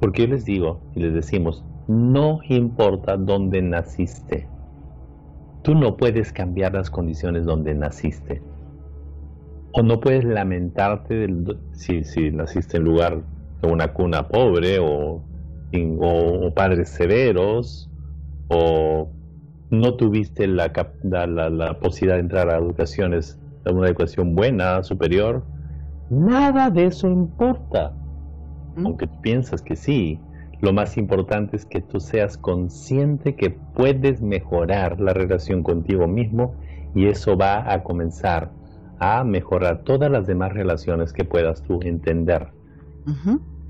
porque 0.00 0.22
yo 0.22 0.28
les 0.28 0.44
digo 0.44 0.80
y 0.94 1.00
les 1.00 1.12
decimos, 1.12 1.62
no 1.90 2.38
importa 2.48 3.16
dónde 3.16 3.60
naciste. 3.60 4.46
Tú 5.62 5.74
no 5.74 5.96
puedes 5.96 6.32
cambiar 6.32 6.72
las 6.72 6.88
condiciones 6.88 7.44
donde 7.44 7.74
naciste. 7.74 8.40
O 9.72 9.82
no 9.82 9.98
puedes 9.98 10.24
lamentarte 10.24 11.26
si, 11.72 12.04
si 12.04 12.30
naciste 12.30 12.76
en 12.76 12.84
lugar 12.84 13.22
de 13.60 13.72
una 13.72 13.92
cuna 13.92 14.28
pobre 14.28 14.78
o, 14.78 15.20
o, 16.00 16.54
padres 16.54 16.90
severos 16.90 17.90
o 18.48 19.10
no 19.70 19.94
tuviste 19.94 20.46
la, 20.46 20.72
la, 21.02 21.26
la, 21.26 21.78
posibilidad 21.80 22.16
de 22.16 22.20
entrar 22.20 22.50
a 22.50 22.58
educaciones, 22.58 23.36
a 23.64 23.72
una 23.72 23.88
educación 23.88 24.36
buena, 24.36 24.84
superior. 24.84 25.44
Nada 26.08 26.70
de 26.70 26.86
eso 26.86 27.08
importa 27.08 27.94
aunque 28.76 29.06
piensas 29.22 29.62
que 29.62 29.76
sí, 29.76 30.20
lo 30.60 30.72
más 30.72 30.96
importante 30.96 31.56
es 31.56 31.64
que 31.64 31.80
tú 31.80 32.00
seas 32.00 32.36
consciente 32.36 33.34
que 33.34 33.50
puedes 33.50 34.20
mejorar 34.20 35.00
la 35.00 35.14
relación 35.14 35.62
contigo 35.62 36.06
mismo 36.06 36.54
y 36.94 37.06
eso 37.06 37.36
va 37.36 37.72
a 37.72 37.82
comenzar 37.82 38.50
a 38.98 39.24
mejorar 39.24 39.82
todas 39.84 40.10
las 40.10 40.26
demás 40.26 40.52
relaciones 40.52 41.12
que 41.12 41.24
puedas 41.24 41.62
tú 41.62 41.80
entender. 41.82 42.48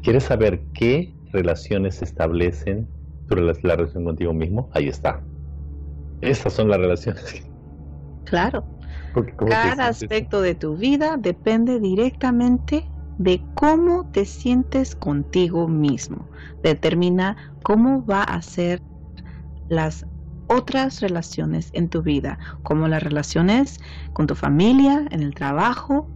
¿Quieres 0.02 0.24
saber 0.24 0.62
qué 0.74 1.14
relaciones 1.32 1.96
se 1.96 2.04
establecen? 2.04 2.88
la 3.36 3.76
relación 3.76 4.04
contigo 4.04 4.32
mismo, 4.32 4.68
ahí 4.72 4.88
está. 4.88 5.22
Estas 6.20 6.52
son 6.52 6.68
las 6.68 6.80
relaciones. 6.80 7.46
Claro. 8.24 8.64
Cada 9.48 9.88
aspecto 9.88 10.40
de 10.40 10.54
tu 10.54 10.76
vida 10.76 11.16
depende 11.16 11.80
directamente 11.80 12.84
de 13.20 13.46
cómo 13.52 14.06
te 14.06 14.24
sientes 14.24 14.94
contigo 14.96 15.68
mismo. 15.68 16.30
Determina 16.62 17.36
cómo 17.62 18.02
va 18.06 18.22
a 18.22 18.40
ser 18.40 18.78
las 19.68 20.06
otras 20.46 21.02
relaciones 21.02 21.68
en 21.74 21.90
tu 21.90 22.02
vida, 22.02 22.38
como 22.62 22.88
las 22.88 23.02
relaciones 23.02 23.78
con 24.14 24.26
tu 24.26 24.34
familia, 24.34 25.06
en 25.10 25.22
el 25.22 25.34
trabajo, 25.34 26.08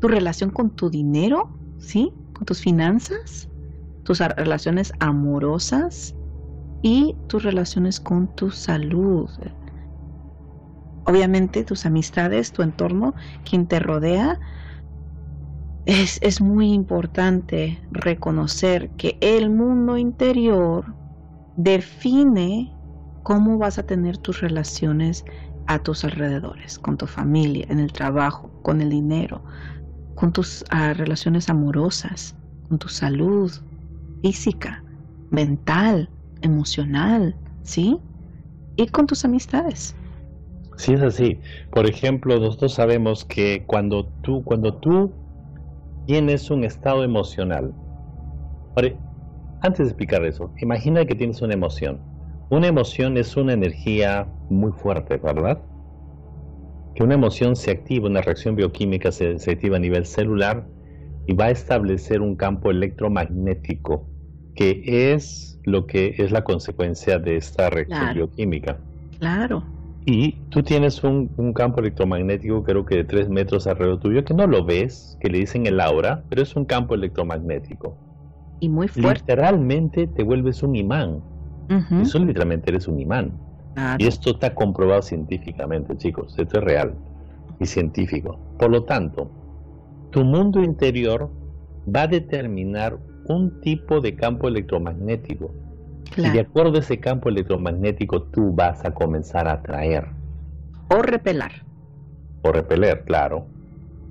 tu 0.00 0.08
relación 0.08 0.50
con 0.50 0.68
tu 0.76 0.90
dinero, 0.90 1.48
¿sí? 1.78 2.12
Con 2.34 2.44
tus 2.44 2.60
finanzas, 2.60 3.48
tus 4.02 4.18
relaciones 4.18 4.92
amorosas 4.98 6.14
y 6.82 7.16
tus 7.26 7.42
relaciones 7.42 8.00
con 8.00 8.28
tu 8.28 8.50
salud. 8.50 9.30
Obviamente 11.04 11.64
tus 11.64 11.86
amistades, 11.86 12.52
tu 12.52 12.60
entorno, 12.60 13.14
quien 13.44 13.66
te 13.66 13.80
rodea, 13.80 14.38
es, 15.90 16.20
es 16.22 16.40
muy 16.40 16.72
importante 16.72 17.80
reconocer 17.90 18.90
que 18.90 19.18
el 19.20 19.50
mundo 19.50 19.98
interior 19.98 20.84
define 21.56 22.72
cómo 23.24 23.58
vas 23.58 23.80
a 23.80 23.82
tener 23.82 24.16
tus 24.16 24.40
relaciones 24.40 25.24
a 25.66 25.80
tus 25.80 26.04
alrededores, 26.04 26.78
con 26.78 26.96
tu 26.96 27.08
familia, 27.08 27.66
en 27.68 27.80
el 27.80 27.92
trabajo, 27.92 28.52
con 28.62 28.80
el 28.80 28.88
dinero, 28.88 29.42
con 30.14 30.32
tus 30.32 30.64
ah, 30.70 30.94
relaciones 30.94 31.50
amorosas, 31.50 32.36
con 32.68 32.78
tu 32.78 32.86
salud 32.86 33.52
física, 34.22 34.84
mental, 35.32 36.08
emocional, 36.42 37.34
¿sí? 37.64 37.98
Y 38.76 38.86
con 38.86 39.08
tus 39.08 39.24
amistades. 39.24 39.96
Sí, 40.76 40.92
es 40.92 41.02
así. 41.02 41.40
Por 41.72 41.88
ejemplo, 41.90 42.38
nosotros 42.38 42.74
sabemos 42.74 43.24
que 43.24 43.64
cuando 43.66 44.06
tú, 44.22 44.44
cuando 44.44 44.74
tú 44.74 45.12
tienes 46.10 46.50
un 46.50 46.64
estado 46.64 47.04
emocional, 47.04 47.72
antes 49.60 49.78
de 49.78 49.84
explicar 49.84 50.24
eso, 50.24 50.52
imagina 50.60 51.04
que 51.04 51.14
tienes 51.14 51.40
una 51.40 51.54
emoción 51.54 52.02
una 52.50 52.66
emoción 52.66 53.16
es 53.16 53.36
una 53.36 53.52
energía 53.52 54.28
muy 54.48 54.72
fuerte, 54.72 55.18
¿verdad? 55.18 55.62
Que 56.96 57.04
una 57.04 57.14
emoción 57.14 57.54
se 57.54 57.70
activa, 57.70 58.08
una 58.08 58.22
reacción 58.22 58.56
bioquímica 58.56 59.12
se, 59.12 59.36
activa 59.52 59.76
a 59.76 59.80
nivel 59.80 60.04
celular 60.04 60.66
y 61.28 61.32
va 61.34 61.44
a 61.44 61.50
establecer 61.50 62.20
un 62.20 62.34
campo 62.34 62.72
electromagnético, 62.72 64.10
que 64.56 64.82
es 65.12 65.60
lo 65.62 65.86
que 65.86 66.16
es 66.18 66.32
la 66.32 66.42
consecuencia 66.42 67.20
de 67.20 67.36
esta 67.36 67.70
reacción 67.70 68.14
bioquímica. 68.14 68.80
Claro. 69.16 69.64
Y 70.06 70.32
tú 70.48 70.62
tienes 70.62 71.04
un, 71.04 71.52
campo 71.54 71.80
electromagnético, 71.80 72.62
creo 72.64 72.84
que 72.84 72.96
de 72.96 73.04
tres 73.04 73.28
metros 73.28 73.66
alrededor 73.66 74.00
tuyo, 74.00 74.24
que 74.24 74.34
no 74.34 74.46
lo 74.46 74.64
ves, 74.64 75.18
que 75.20 75.28
le 75.28 75.38
dicen 75.38 75.66
el 75.66 75.80
aura, 75.80 76.24
pero 76.28 76.42
es 76.42 76.56
un 76.56 76.64
campo 76.64 76.94
electromagnético. 76.94 77.96
Y 78.60 78.68
muy 78.68 78.88
fuerte. 78.88 79.20
Literalmente 79.20 80.06
te 80.06 80.22
vuelves 80.22 80.62
un 80.62 80.76
imán. 80.76 81.22
Eso 82.02 82.18
literalmente 82.18 82.70
eres 82.70 82.88
un 82.88 82.98
imán. 82.98 83.32
Y 83.98 84.06
esto 84.06 84.30
está 84.30 84.54
comprobado 84.54 85.02
científicamente, 85.02 85.96
chicos. 85.96 86.36
Esto 86.36 86.58
es 86.58 86.64
real 86.64 86.94
y 87.60 87.66
científico. 87.66 88.38
Por 88.58 88.70
lo 88.70 88.82
tanto, 88.84 89.30
tu 90.10 90.24
mundo 90.24 90.62
interior 90.62 91.30
va 91.94 92.02
a 92.02 92.06
determinar 92.08 92.98
un 93.26 93.60
tipo 93.60 94.00
de 94.00 94.16
campo 94.16 94.48
electromagnético. 94.48 95.54
Y 96.16 96.28
de 96.28 96.40
acuerdo 96.40 96.76
a 96.76 96.80
ese 96.80 96.98
campo 96.98 97.28
electromagnético, 97.28 98.22
tú 98.22 98.52
vas 98.52 98.84
a 98.84 98.92
comenzar 98.92 99.48
a 99.48 99.52
atraer. 99.52 100.08
O 100.88 101.02
repelar. 101.02 101.52
O 102.42 102.52
repeler, 102.52 103.04
claro 103.04 103.46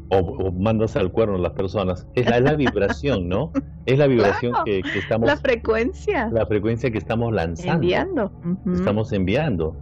o, 0.10 0.52
mandas 0.52 0.96
al 0.96 1.12
cuerno 1.12 1.36
a 1.36 1.40
las 1.40 1.54
personas, 1.54 2.08
es 2.16 2.26
la, 2.28 2.54
vibración, 2.56 3.30
¿no? 3.30 3.52
Es 3.86 3.98
la 3.98 4.08
vibración 4.08 4.54
que, 4.66 4.82
estamos... 4.96 5.28
La 5.28 5.38
frecuencia. 5.38 6.30
La 6.32 6.46
frecuencia 6.46 6.92
que 6.92 6.98
estamos 6.98 7.34
lanzando. 7.34 7.74
Enviando. 7.74 8.32
Estamos 8.74 9.14
enviando. 9.14 9.76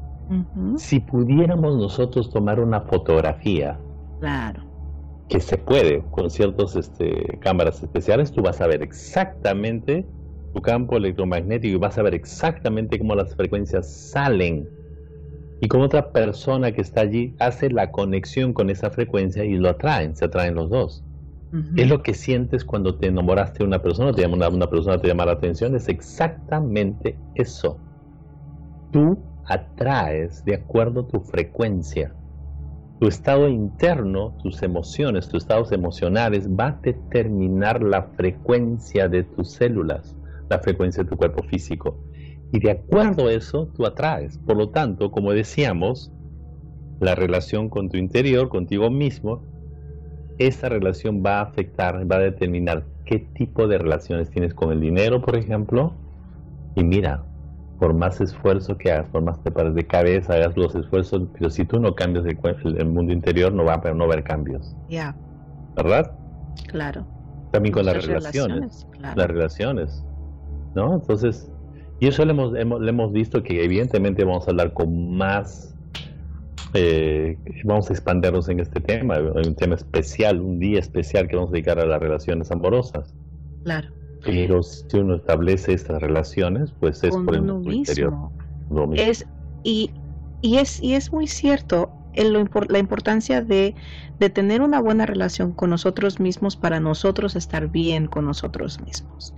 Si 0.76 0.99
pudiéramos 0.99 1.78
nosotros 1.78 2.30
tomar 2.32 2.60
una 2.60 2.82
fotografía. 2.82 3.80
Claro. 4.20 4.64
Que 5.30 5.39
se 5.39 5.58
puede 5.58 6.03
con 6.12 6.30
ciertas 6.30 6.76
este, 6.76 7.38
cámaras 7.39 7.82
especiales, 7.82 8.32
tú 8.32 8.41
vas 8.41 8.60
a 8.60 8.68
ver 8.68 8.82
exactamente 8.82 10.05
tu 10.58 10.62
campo 10.64 10.97
electromagnético 10.97 11.76
y 11.76 11.80
vas 11.80 11.99
a 11.99 12.01
ver 12.01 12.16
exactamente 12.16 12.97
cómo 12.97 13.14
las 13.14 13.36
frecuencias 13.36 14.10
salen 14.12 14.68
y 15.62 15.68
con 15.68 15.82
otra 15.82 16.12
persona 16.12 16.72
que 16.72 16.82
está 16.82 17.01
allí 17.01 17.36
hace 17.38 17.70
la 17.70 17.91
conexión 17.91 18.53
con 18.53 18.72
esa 18.72 18.89
frecuencia 18.89 19.45
y 19.45 19.55
lo 19.55 19.70
atraen, 19.70 20.16
se 20.16 20.26
atraen 20.26 20.55
los 20.55 20.70
dos. 20.72 21.03
Es 21.76 21.88
lo 21.88 22.01
que 22.01 22.16
sientes 22.16 22.66
cuando 22.66 22.97
te 22.97 23.08
enamoraste 23.08 23.60
de 23.60 23.66
una 23.66 23.82
persona, 23.82 24.14
te 24.14 24.22
llama 24.22 24.47
una, 24.47 24.68
persona 24.68 24.99
te 24.99 25.08
llama 25.08 25.26
la 25.26 25.34
atención, 25.34 25.76
es 25.76 25.89
exactamente 25.89 27.18
eso. 27.36 27.80
Tú 28.91 29.18
atraes 29.45 30.43
de 30.43 30.55
acuerdo 30.55 31.01
a 31.01 31.08
tu 31.08 31.22
frecuencia. 31.22 32.16
Tu 32.99 33.08
estado 33.08 33.47
interno, 33.47 34.36
tus 34.41 34.64
emociones, 34.64 35.30
tus 35.30 35.43
estados 35.43 35.72
emocionales 35.72 36.49
va 36.49 36.68
a 36.68 36.80
determinar 36.82 37.84
la 37.84 38.03
frecuencia 38.18 39.08
de 39.08 39.24
tus 39.24 39.51
células, 39.51 40.16
la 40.50 40.60
frecuencia 40.60 41.04
de 41.04 41.10
tu 41.10 41.18
cuerpo 41.18 41.43
físico. 41.43 41.98
Y 42.52 42.60
de 42.60 42.72
acuerdo 42.72 43.28
a 43.28 43.34
eso, 43.34 43.68
tú 43.76 43.86
atraes. 43.86 44.38
Por 44.39 44.58
lo 44.58 44.70
tanto, 44.70 45.12
como 45.12 45.34
decíamos, 45.34 46.12
la 47.00 47.16
relación 47.16 47.70
con 47.70 47.89
tu 47.89 47.98
interior, 47.98 48.50
contigo 48.50 48.89
mismo, 48.89 49.43
esa 50.38 50.70
relación 50.70 51.24
va 51.26 51.39
a 51.39 51.41
afectar, 51.43 52.10
va 52.10 52.18
a 52.18 52.20
determinar 52.20 52.86
qué 53.06 53.20
tipo 53.20 53.68
de 53.68 53.78
relaciones 53.78 54.30
tienes 54.30 54.54
con 54.54 54.72
el 54.72 54.80
dinero, 54.80 55.22
por 55.22 55.36
ejemplo. 55.36 55.93
Y 56.76 56.84
mira, 56.84 57.24
por 57.80 57.93
más 57.93 58.22
esfuerzo 58.22 58.78
que 58.78 58.91
hagas, 58.91 59.10
por 59.10 59.24
más 59.24 59.41
te 59.43 59.52
pares 59.52 59.76
de 59.76 59.86
cabeza, 59.86 60.34
hagas 60.34 60.56
los 60.56 60.76
esfuerzos, 60.76 61.24
pero 61.34 61.50
si 61.50 61.66
tú 61.66 61.80
no 61.80 61.95
cambias 61.95 62.26
el, 62.26 62.86
mundo 62.86 63.14
interior, 63.14 63.52
no 63.52 63.66
va 63.66 63.76
a 63.76 63.93
no 63.93 64.06
haber 64.06 64.24
cambios. 64.24 64.76
Ya. 64.89 65.16
¿Verdad? 65.76 66.12
Claro. 66.68 67.06
También 67.52 67.74
con 67.74 67.86
las 67.86 68.06
relaciones. 68.06 68.88
Las 69.00 69.28
relaciones. 69.28 70.04
¿No? 70.78 70.93
Entonces, 70.93 71.49
y 71.99 72.07
eso 72.07 72.23
le 72.23 72.32
hemos, 72.34 72.53
le 72.53 72.89
hemos 72.89 73.11
visto 73.11 73.41
que 73.41 73.63
evidentemente 73.63 74.23
vamos 74.23 74.47
a 74.47 74.51
hablar 74.51 74.73
con 74.75 75.17
más, 75.17 75.73
eh, 76.75 77.36
vamos 77.63 77.89
a 77.89 77.93
expandirnos 77.93 78.47
en 78.49 78.59
este 78.59 78.80
tema, 78.80 79.15
un 79.17 79.55
tema 79.55 79.73
especial, 79.73 80.39
un 80.39 80.59
día 80.59 80.78
especial 80.80 81.28
que 81.28 81.36
vamos 81.36 81.49
a 81.49 81.53
dedicar 81.53 81.80
a 81.80 81.86
las 81.88 81.99
relaciones 81.99 82.51
amorosas. 82.51 83.11
Claro. 83.63 83.88
Pero 84.23 84.61
si 84.61 84.97
uno 84.97 85.15
establece 85.15 85.73
estas 85.73 85.99
relaciones, 85.99 86.71
pues 86.80 87.03
es 87.03 87.15
por 87.15 87.34
el 87.34 87.41
mundo 87.41 87.71
interior. 87.71 88.13
Es, 88.93 89.25
y, 89.63 89.89
y, 90.43 90.57
es, 90.57 90.80
y 90.84 90.93
es 90.93 91.11
muy 91.11 91.25
cierto 91.25 91.89
el, 92.13 92.47
la 92.69 92.78
importancia 92.78 93.41
de, 93.41 93.73
de 94.19 94.30
tener 94.30 94.61
una 94.61 94.80
buena 94.80 95.07
relación 95.07 95.53
con 95.53 95.71
nosotros 95.71 96.19
mismos 96.19 96.55
para 96.55 96.80
nosotros 96.80 97.36
estar 97.36 97.67
bien 97.67 98.05
con 98.05 98.25
nosotros 98.25 98.80
mismos. 98.82 99.34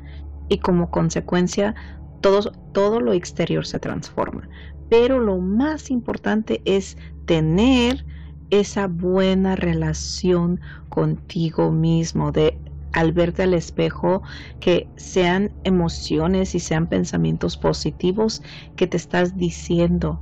Y 0.50 0.58
como 0.60 0.90
consecuencia, 0.90 1.76
todo, 2.22 2.52
todo 2.74 3.00
lo 3.00 3.14
exterior 3.14 3.66
se 3.66 3.80
transforma. 3.80 4.50
Pero 4.90 5.20
lo 5.20 5.38
más 5.38 5.92
importante 5.92 6.62
es 6.66 6.98
tener 7.26 8.06
esa 8.50 8.88
buena 8.88 9.56
relación 9.56 10.60
contigo 10.90 11.72
mismo, 11.72 12.32
de 12.32 12.60
al 12.94 13.14
verte 13.14 13.44
al 13.44 13.54
espejo, 13.54 14.24
que 14.60 14.88
sean 14.98 15.52
emociones 15.64 16.56
y 16.56 16.60
sean 16.60 16.88
pensamientos 16.88 17.56
positivos 17.56 18.42
que 18.76 18.88
te 18.88 18.98
estás 18.98 19.38
diciendo 19.38 20.20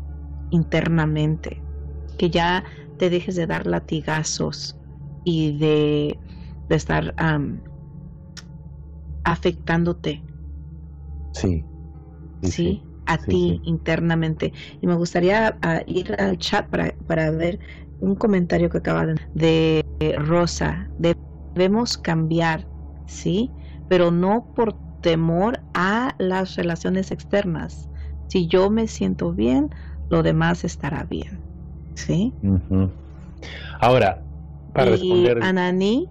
internamente, 0.51 1.61
que 2.17 2.30
ya 2.30 2.65
te 2.97 3.09
dejes 3.09 3.36
de 3.36 3.47
dar 3.47 3.67
latigazos 3.67 4.78
y 5.23 5.57
de, 5.57 6.19
estar 6.69 7.13
afectándote. 9.28 10.23
Sí. 11.34 11.65
¿sí? 12.41 12.82
A 13.05 13.17
ti 13.17 13.61
internamente. 13.63 14.53
Y 14.82 14.88
me 14.88 14.95
gustaría 14.95 15.57
ah, 15.61 15.82
ir 15.86 16.15
al 16.19 16.38
chat 16.38 16.69
para, 16.69 16.95
para 17.05 17.30
ver 17.32 17.59
un 17.99 18.15
comentario 18.15 18.69
que 18.69 18.78
acaba 18.78 19.05
de, 19.05 19.84
de 19.99 20.15
Rosa. 20.17 20.89
Debemos 21.53 21.97
cambiar, 21.97 22.67
¿sí? 23.05 23.53
Pero 23.88 24.11
no 24.11 24.47
por 24.53 24.80
temor 25.01 25.61
a 25.73 26.15
las 26.17 26.55
relaciones 26.55 27.11
externas. 27.11 27.89
Si 28.28 28.47
yo 28.47 28.69
me 28.69 28.88
siento 28.88 29.34
bien, 29.34 29.69
lo 30.09 30.23
demás 30.23 30.63
estará 30.63 31.03
bien. 31.03 31.41
¿Sí? 31.95 32.34
Ahora, 33.80 34.23
para 34.73 34.88
y 34.88 34.91
responder. 34.91 35.43
Anani, 35.43 36.09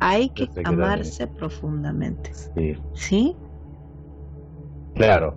hay 0.00 0.28
que 0.30 0.48
amarse 0.64 1.26
profundamente. 1.26 2.32
Sí. 2.34 2.76
¿Sí? 2.94 3.36
Claro, 4.94 5.36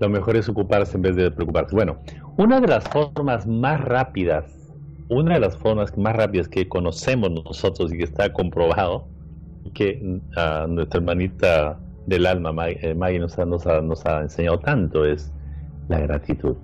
lo 0.00 0.08
mejor 0.08 0.36
es 0.36 0.48
ocuparse 0.48 0.96
en 0.96 1.02
vez 1.02 1.16
de 1.16 1.30
preocuparse. 1.30 1.74
Bueno, 1.74 1.98
una 2.36 2.60
de 2.60 2.68
las 2.68 2.84
formas 2.88 3.46
más 3.46 3.80
rápidas, 3.80 4.44
una 5.08 5.34
de 5.34 5.40
las 5.40 5.56
formas 5.56 5.96
más 5.96 6.16
rápidas 6.16 6.48
que 6.48 6.68
conocemos 6.68 7.30
nosotros 7.30 7.92
y 7.92 7.98
que 7.98 8.04
está 8.04 8.32
comprobado, 8.32 9.06
que 9.74 10.00
uh, 10.02 10.66
nuestra 10.68 10.98
hermanita 10.98 11.78
del 12.06 12.26
alma, 12.26 12.52
Maggie, 12.52 12.78
eh, 12.82 13.18
nos, 13.18 13.38
ha, 13.38 13.44
nos, 13.44 13.64
nos 13.64 14.06
ha 14.06 14.22
enseñado 14.22 14.58
tanto, 14.60 15.04
es 15.04 15.32
la 15.88 16.00
gratitud. 16.00 16.56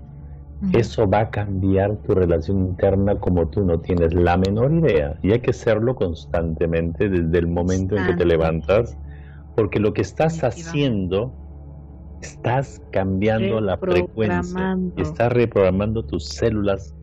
Eso 0.73 1.09
va 1.09 1.21
a 1.21 1.29
cambiar 1.29 1.95
tu 2.03 2.13
relación 2.13 2.59
interna 2.59 3.17
como 3.17 3.47
tú 3.47 3.63
no 3.63 3.79
tienes 3.79 4.13
la 4.13 4.35
menor 4.35 4.73
idea. 4.73 5.17
Y 5.23 5.31
hay 5.31 5.39
que 5.39 5.51
hacerlo 5.51 5.95
constantemente 5.95 7.07
desde 7.07 7.37
el 7.37 7.47
momento 7.47 7.95
en 7.95 8.05
que 8.05 8.13
te 8.15 8.25
levantas, 8.25 8.97
porque 9.55 9.79
lo 9.79 9.93
que 9.93 10.01
estás 10.01 10.43
haciendo, 10.43 11.33
estás 12.21 12.81
cambiando 12.91 13.61
la 13.61 13.77
frecuencia, 13.77 14.77
estás 14.97 15.31
reprogramando 15.31 16.03
tus 16.03 16.25
células, 16.25 16.93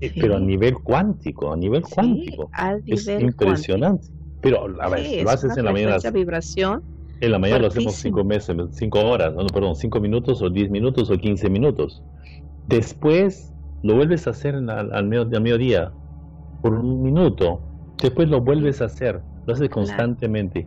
eh, 0.00 0.12
pero 0.20 0.36
a 0.36 0.40
nivel 0.40 0.74
cuántico, 0.74 1.52
a 1.52 1.56
nivel 1.56 1.82
cuántico. 1.82 2.50
es 2.84 3.06
impresionante. 3.06 4.08
Pero 4.40 4.66
a 4.80 4.88
ver, 4.88 5.22
lo 5.22 5.30
haces 5.30 5.56
en 5.56 5.64
la 5.66 5.72
mañana. 5.72 5.98
vibración 6.12 6.82
en 7.22 7.30
la 7.30 7.38
mañana 7.38 7.60
lo 7.60 7.66
hacemos 7.68 7.94
cinco 7.94 8.24
meses, 8.24 8.56
cinco 8.72 9.00
horas, 9.00 9.32
no, 9.32 9.46
perdón, 9.46 9.76
cinco 9.76 10.00
minutos 10.00 10.42
o 10.42 10.50
diez 10.50 10.68
minutos 10.70 11.08
o 11.08 11.16
quince 11.16 11.48
minutos. 11.48 12.02
Después 12.76 13.52
lo 13.82 13.96
vuelves 13.96 14.26
a 14.26 14.30
hacer 14.30 14.54
al, 14.54 14.70
al, 14.70 15.08
mediodía, 15.08 15.92
por 16.62 16.74
un 16.74 17.02
minuto. 17.02 17.60
Después 18.00 18.28
lo 18.28 18.40
vuelves 18.40 18.80
a 18.80 18.86
hacer, 18.86 19.22
lo 19.46 19.54
haces 19.54 19.68
constantemente. 19.68 20.66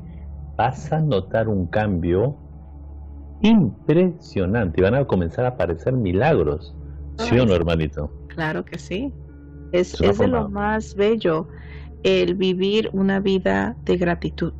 Vas 0.58 0.92
a 0.92 1.02
notar 1.02 1.48
un 1.48 1.68
cambio 1.68 2.38
impresionante. 3.42 4.82
Van 4.82 4.96
a 4.96 5.06
comenzar 5.06 5.46
a 5.46 5.50
aparecer 5.50 5.94
milagros. 5.94 6.76
¿Sí 7.18 7.38
o 7.40 7.46
no, 7.46 7.54
hermanito? 7.54 8.12
Claro 8.28 8.64
que 8.64 8.78
sí. 8.78 9.14
Es, 9.72 10.00
es 10.00 10.18
de 10.18 10.28
lo 10.28 10.50
más 10.50 10.96
bello 10.96 11.48
el 12.04 12.36
vivir 12.36 12.90
una 12.94 13.20
vida 13.20 13.76
de 13.84 13.98
gratitud. 13.98 14.54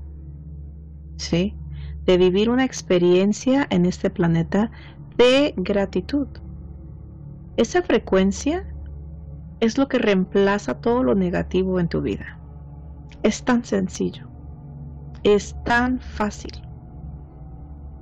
¿Sí? 1.18 1.56
de 2.06 2.18
vivir 2.18 2.50
una 2.50 2.64
experiencia 2.64 3.68
en 3.70 3.86
este 3.86 4.10
planeta 4.10 4.72
de 5.18 5.54
gratitud. 5.58 6.28
Esa 7.58 7.82
frecuencia 7.82 8.64
es 9.60 9.78
lo 9.78 9.88
que 9.88 9.98
reemplaza 9.98 10.76
todo 10.76 11.04
lo 11.04 11.16
negativo 11.16 11.80
en 11.80 11.88
tu 11.88 12.02
vida. 12.02 12.40
Es 13.24 13.44
tan 13.44 13.64
sencillo. 13.64 14.24
Es 15.24 15.56
tan 15.64 16.00
fácil. 16.00 16.52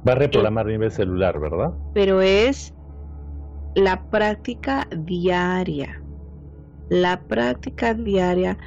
Va 0.08 0.14
a 0.14 0.16
reprogramar 0.16 0.66
nivel 0.66 0.92
celular, 0.92 1.40
¿verdad? 1.40 1.74
Pero 1.94 2.22
es 2.22 2.74
la 3.76 4.04
práctica 4.06 4.88
diaria. 4.92 6.02
La 6.90 7.24
práctica 7.24 7.94
diaria 7.94 8.58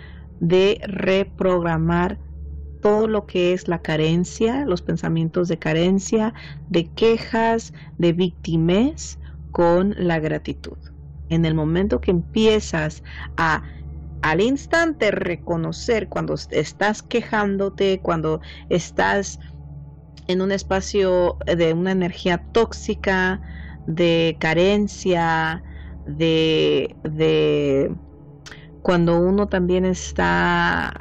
de 0.40 0.80
reprogramar 0.84 2.18
todo 2.80 3.08
lo 3.08 3.26
que 3.26 3.52
es 3.52 3.68
la 3.68 3.82
carencia, 3.82 4.64
los 4.64 4.82
pensamientos 4.82 5.48
de 5.48 5.58
carencia, 5.58 6.34
de 6.68 6.88
quejas, 6.88 7.72
de 7.98 8.12
víctimas 8.12 9.18
con 9.56 9.94
la 9.96 10.20
gratitud. 10.20 10.76
En 11.30 11.46
el 11.46 11.54
momento 11.54 12.02
que 12.02 12.10
empiezas 12.10 13.02
a 13.38 13.62
al 14.20 14.42
instante 14.42 15.10
reconocer 15.10 16.10
cuando 16.10 16.34
estás 16.50 17.02
quejándote, 17.02 18.02
cuando 18.02 18.42
estás 18.68 19.38
en 20.26 20.42
un 20.42 20.52
espacio 20.52 21.38
de 21.46 21.72
una 21.72 21.92
energía 21.92 22.44
tóxica, 22.52 23.40
de 23.86 24.36
carencia, 24.38 25.62
de, 26.04 26.94
de 27.02 27.96
cuando 28.82 29.18
uno 29.18 29.46
también 29.46 29.86
está 29.86 30.92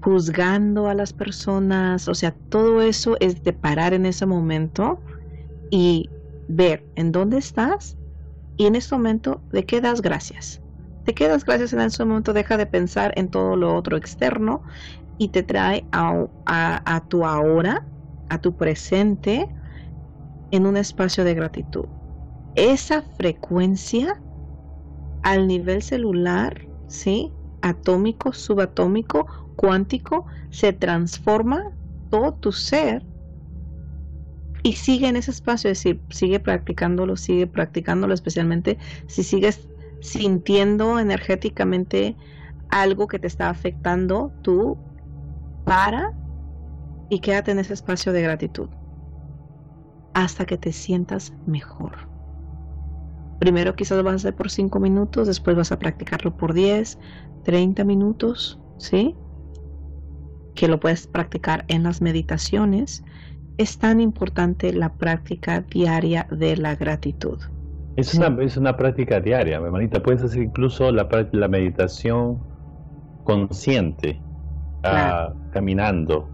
juzgando 0.00 0.88
a 0.88 0.94
las 0.94 1.12
personas, 1.12 2.08
o 2.08 2.14
sea, 2.14 2.34
todo 2.48 2.80
eso 2.80 3.18
es 3.20 3.42
de 3.42 3.52
parar 3.52 3.92
en 3.92 4.06
ese 4.06 4.24
momento 4.24 5.02
y 5.72 6.12
ver 6.48 6.86
en 6.96 7.12
dónde 7.12 7.38
estás 7.38 7.98
y 8.56 8.66
en 8.66 8.76
ese 8.76 8.94
momento 8.96 9.44
de 9.52 9.66
qué 9.66 9.80
das 9.80 10.02
gracias. 10.02 10.62
Te 11.04 11.14
quedas 11.14 11.44
gracias 11.46 11.72
en 11.72 11.80
ese 11.80 12.04
momento, 12.04 12.34
deja 12.34 12.56
de 12.58 12.66
pensar 12.66 13.12
en 13.16 13.30
todo 13.30 13.56
lo 13.56 13.74
otro 13.76 13.96
externo 13.96 14.62
y 15.18 15.30
te 15.30 15.42
trae 15.44 15.88
a, 15.92 16.26
a, 16.46 16.96
a 16.96 17.08
tu 17.08 17.26
ahora, 17.26 17.88
a 18.28 18.40
tu 18.40 18.56
presente, 18.56 19.48
en 20.52 20.66
un 20.66 20.76
espacio 20.76 21.24
de 21.24 21.34
gratitud. 21.34 21.86
Esa 22.54 23.02
frecuencia 23.02 24.22
al 25.22 25.46
nivel 25.46 25.82
celular, 25.82 26.62
¿sí? 26.86 27.36
Atómico, 27.60 28.32
subatómico, 28.32 29.26
cuántico 29.56 30.26
se 30.50 30.72
transforma 30.72 31.62
todo 32.08 32.34
tu 32.34 32.52
ser 32.52 33.06
y 34.62 34.74
sigue 34.74 35.08
en 35.08 35.16
ese 35.16 35.30
espacio, 35.30 35.70
es 35.70 35.78
decir, 35.78 36.00
sigue 36.10 36.38
practicándolo, 36.40 37.16
sigue 37.16 37.46
practicándolo, 37.46 38.14
especialmente 38.14 38.78
si 39.06 39.22
sigues 39.22 39.68
sintiendo 40.00 40.98
energéticamente 40.98 42.16
algo 42.68 43.06
que 43.06 43.18
te 43.18 43.26
está 43.26 43.50
afectando, 43.50 44.32
tú 44.42 44.78
para 45.64 46.12
y 47.08 47.20
quédate 47.20 47.50
en 47.50 47.58
ese 47.58 47.74
espacio 47.74 48.12
de 48.12 48.22
gratitud 48.22 48.68
hasta 50.14 50.44
que 50.44 50.58
te 50.58 50.72
sientas 50.72 51.32
mejor. 51.46 52.08
Primero 53.38 53.74
quizás 53.74 54.02
vas 54.02 54.12
a 54.12 54.16
hacer 54.16 54.36
por 54.36 54.50
5 54.50 54.78
minutos, 54.78 55.26
después 55.26 55.56
vas 55.56 55.72
a 55.72 55.78
practicarlo 55.78 56.36
por 56.36 56.54
10, 56.54 56.98
30 57.44 57.84
minutos, 57.84 58.60
¿sí? 58.78 59.16
que 60.54 60.68
lo 60.68 60.78
puedes 60.80 61.06
practicar 61.06 61.64
en 61.68 61.82
las 61.82 62.00
meditaciones, 62.00 63.04
es 63.58 63.78
tan 63.78 64.00
importante 64.00 64.72
la 64.72 64.92
práctica 64.92 65.60
diaria 65.60 66.26
de 66.30 66.56
la 66.56 66.74
gratitud. 66.74 67.38
Es, 67.96 68.14
una, 68.14 68.42
es 68.42 68.56
una 68.56 68.76
práctica 68.76 69.20
diaria, 69.20 69.60
mi 69.60 69.66
hermanita. 69.66 70.02
Puedes 70.02 70.22
hacer 70.22 70.42
incluso 70.42 70.90
la, 70.90 71.08
la 71.32 71.48
meditación 71.48 72.38
consciente, 73.24 74.18
ah, 74.82 75.32
caminando, 75.52 76.28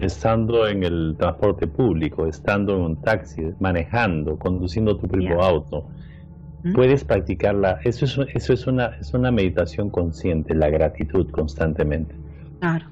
estando 0.00 0.66
en 0.66 0.82
el 0.82 1.14
transporte 1.18 1.66
público, 1.68 2.26
estando 2.26 2.74
en 2.74 2.82
un 2.82 3.00
taxi, 3.00 3.42
manejando, 3.60 4.36
conduciendo 4.36 4.96
tu 4.96 5.06
propio 5.06 5.40
auto. 5.42 5.88
¿Mm? 6.64 6.72
Puedes 6.74 7.04
practicarla. 7.04 7.78
Eso, 7.84 8.04
es, 8.04 8.18
eso 8.34 8.52
es, 8.52 8.66
una, 8.66 8.96
es 9.00 9.14
una 9.14 9.30
meditación 9.30 9.90
consciente, 9.90 10.54
la 10.54 10.68
gratitud 10.70 11.30
constantemente. 11.30 12.16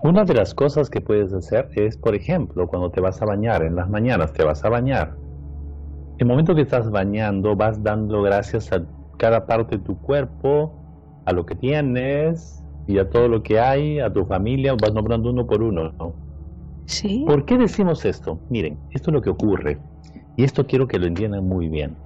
Una 0.02 0.24
de 0.24 0.34
las 0.34 0.54
cosas 0.54 0.90
que 0.90 1.00
puedes 1.00 1.32
hacer 1.32 1.68
es, 1.74 1.96
por 1.96 2.14
ejemplo, 2.14 2.68
cuando 2.68 2.90
te 2.90 3.00
vas 3.00 3.20
a 3.22 3.24
bañar, 3.24 3.62
en 3.62 3.76
las 3.76 3.88
mañanas 3.88 4.32
te 4.32 4.44
vas 4.44 4.64
a 4.64 4.68
bañar. 4.68 5.16
El 6.18 6.26
momento 6.26 6.54
que 6.54 6.62
estás 6.62 6.90
bañando, 6.90 7.56
vas 7.56 7.82
dando 7.82 8.22
gracias 8.22 8.72
a 8.72 8.84
cada 9.18 9.46
parte 9.46 9.78
de 9.78 9.84
tu 9.84 9.98
cuerpo, 9.98 10.72
a 11.24 11.32
lo 11.32 11.46
que 11.46 11.54
tienes 11.54 12.62
y 12.86 12.98
a 12.98 13.08
todo 13.08 13.28
lo 13.28 13.42
que 13.42 13.58
hay, 13.58 14.00
a 14.00 14.12
tu 14.12 14.24
familia, 14.26 14.74
vas 14.80 14.92
nombrando 14.92 15.30
uno 15.30 15.46
por 15.46 15.62
uno. 15.62 15.92
¿no? 15.98 16.14
Sí. 16.86 17.24
¿Por 17.26 17.44
qué 17.44 17.56
decimos 17.56 18.04
esto? 18.04 18.38
Miren, 18.50 18.78
esto 18.90 19.10
es 19.10 19.14
lo 19.14 19.22
que 19.22 19.30
ocurre 19.30 19.78
y 20.36 20.44
esto 20.44 20.66
quiero 20.66 20.86
que 20.86 20.98
lo 20.98 21.06
entiendan 21.06 21.48
muy 21.48 21.68
bien. 21.68 21.96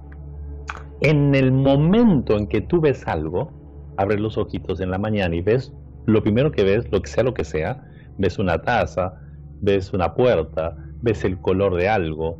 En 1.01 1.35
el 1.35 1.51
momento 1.51 2.37
en 2.37 2.47
que 2.47 2.61
tú 2.61 2.81
ves 2.81 3.07
algo, 3.07 3.51
abres 3.97 4.19
los 4.19 4.37
ojitos 4.37 4.79
en 4.79 4.91
la 4.91 4.97
mañana 4.97 5.35
y 5.35 5.41
ves 5.41 5.73
lo 6.09 6.23
primero 6.23 6.51
que 6.51 6.63
ves, 6.63 6.91
lo 6.91 7.01
que 7.01 7.09
sea 7.09 7.23
lo 7.23 7.33
que 7.33 7.43
sea, 7.43 7.83
ves 8.17 8.39
una 8.39 8.61
taza, 8.61 9.15
ves 9.61 9.93
una 9.93 10.13
puerta, 10.13 10.75
ves 11.01 11.23
el 11.23 11.39
color 11.39 11.75
de 11.75 11.89
algo, 11.89 12.39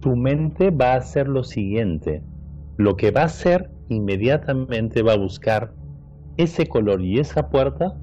tu 0.00 0.16
mente 0.16 0.70
va 0.70 0.94
a 0.94 0.96
hacer 0.96 1.28
lo 1.28 1.44
siguiente. 1.44 2.22
Lo 2.76 2.96
que 2.96 3.10
va 3.10 3.22
a 3.22 3.26
hacer 3.26 3.70
inmediatamente 3.88 5.02
va 5.02 5.12
a 5.12 5.18
buscar 5.18 5.72
ese 6.36 6.66
color 6.66 7.02
y 7.02 7.18
esa 7.18 7.50
puerta 7.50 7.96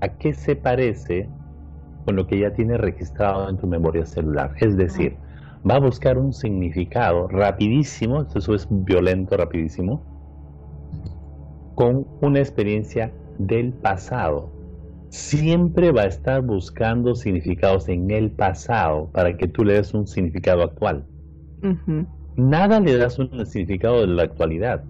a 0.00 0.08
qué 0.08 0.32
se 0.32 0.56
parece 0.56 1.28
con 2.04 2.16
lo 2.16 2.26
que 2.26 2.38
ya 2.38 2.52
tiene 2.52 2.78
registrado 2.78 3.48
en 3.48 3.58
tu 3.58 3.66
memoria 3.66 4.06
celular. 4.06 4.54
Es 4.60 4.76
decir, 4.76 5.16
va 5.68 5.74
a 5.74 5.80
buscar 5.80 6.18
un 6.18 6.32
significado 6.32 7.28
rapidísimo, 7.28 8.22
eso 8.34 8.54
es 8.54 8.66
violento, 8.70 9.36
rapidísimo, 9.36 10.02
con 11.74 12.06
una 12.22 12.38
experiencia 12.38 13.12
del 13.38 13.72
pasado. 13.72 14.50
Siempre 15.10 15.92
va 15.92 16.02
a 16.02 16.06
estar 16.06 16.42
buscando 16.42 17.14
significados 17.14 17.88
en 17.88 18.10
el 18.10 18.30
pasado 18.30 19.08
para 19.12 19.36
que 19.36 19.48
tú 19.48 19.64
le 19.64 19.74
des 19.74 19.94
un 19.94 20.06
significado 20.06 20.62
actual. 20.62 21.04
Nada 22.36 22.80
le 22.80 22.96
das 22.96 23.18
un 23.18 23.46
significado 23.46 24.00
de 24.02 24.08
la 24.08 24.24
actualidad. 24.24 24.84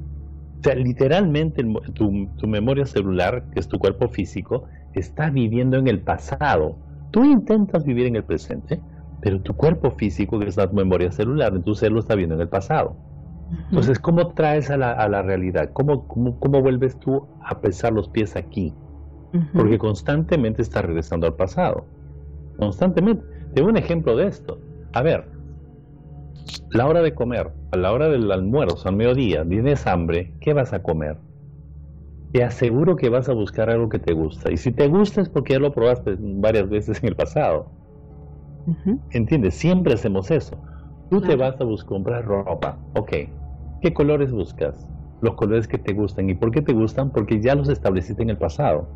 O 0.59 0.63
sea, 0.63 0.75
literalmente 0.75 1.63
tu, 1.95 2.27
tu 2.37 2.47
memoria 2.47 2.87
celular, 2.87 3.45
que 3.53 3.61
es 3.61 3.69
tu 3.69 3.79
cuerpo 3.79 4.09
físico, 4.09 4.65
está 4.95 5.31
viviendo 5.31 5.77
en 5.77 5.87
el 5.87 6.01
pasado. 6.01 6.77
Tú 7.13 7.25
intentas 7.25 7.85
vivir 7.85 8.07
en 8.07 8.17
el 8.17 8.25
presente, 8.25 8.81
pero 9.21 9.41
tu 9.41 9.55
cuerpo 9.55 9.91
físico, 9.93 10.39
que 10.39 10.49
es 10.49 10.57
la 10.57 10.67
memoria 10.67 11.13
celular, 11.13 11.55
en 11.55 11.63
tu 11.63 11.75
cerebro 11.75 12.01
está 12.01 12.15
viendo 12.15 12.35
en 12.35 12.41
el 12.43 12.49
pasado. 12.49 12.97
Entonces, 13.71 13.99
¿cómo 13.99 14.29
traes 14.29 14.71
a 14.71 14.77
la, 14.77 14.93
a 14.93 15.09
la 15.09 15.23
realidad? 15.23 15.71
¿Cómo, 15.73 16.07
¿Cómo, 16.07 16.39
cómo, 16.39 16.61
vuelves 16.61 16.99
tú 16.99 17.27
a 17.45 17.61
pesar 17.61 17.93
los 17.93 18.09
pies 18.09 18.37
aquí? 18.37 18.75
Porque 19.53 19.79
constantemente 19.79 20.63
estás 20.63 20.85
regresando 20.85 21.27
al 21.27 21.35
pasado. 21.35 21.87
Constantemente. 22.59 23.23
Tengo 23.55 23.69
un 23.69 23.77
ejemplo 23.77 24.17
de 24.17 24.29
esto. 24.29 24.59
A 24.93 25.03
ver, 25.03 25.29
la 26.71 26.87
hora 26.87 27.03
de 27.03 27.15
comer, 27.15 27.53
a 27.73 27.77
la 27.77 27.93
hora 27.93 28.09
del 28.09 28.31
almuerzo, 28.31 28.89
al 28.89 28.97
mediodía, 28.97 29.47
tienes 29.47 29.87
hambre, 29.87 30.33
¿qué 30.41 30.53
vas 30.53 30.73
a 30.73 30.83
comer? 30.83 31.19
Te 32.33 32.45
aseguro 32.45 32.97
que 32.97 33.09
vas 33.09 33.29
a 33.29 33.35
buscar 33.35 33.71
algo 33.71 33.89
que 33.89 33.99
te 33.99 34.13
gusta. 34.13 34.51
Y 34.51 34.57
si 34.57 34.73
te 34.73 34.89
gusta 34.89 35.21
es 35.21 35.29
porque 35.29 35.55
ya 35.55 35.59
lo 35.59 35.73
probaste 35.73 36.17
varias 36.19 36.69
veces 36.69 37.03
en 37.03 37.11
el 37.11 37.17
pasado. 37.17 37.71
¿Entiendes? 39.11 39.55
Siempre 39.55 39.95
hacemos 39.95 40.31
eso. 40.31 40.59
Tú 41.09 41.21
te 41.21 41.37
vas 41.37 41.61
a 41.61 41.65
buscar 41.65 41.87
comprar 41.89 42.25
ropa. 42.25 42.85
Ok. 42.93 43.13
¿Qué 43.81 43.95
colores 43.95 44.33
buscas? 44.33 44.93
Los 45.21 45.35
colores 45.37 45.69
que 45.69 45.79
te 45.79 45.93
gustan. 45.93 46.29
¿Y 46.31 46.35
por 46.35 46.51
qué 46.51 46.63
te 46.63 46.73
gustan? 46.73 47.13
Porque 47.13 47.41
ya 47.41 47.55
los 47.55 47.69
estableciste 47.69 48.23
en 48.23 48.31
el 48.31 48.39
pasado. 48.39 48.95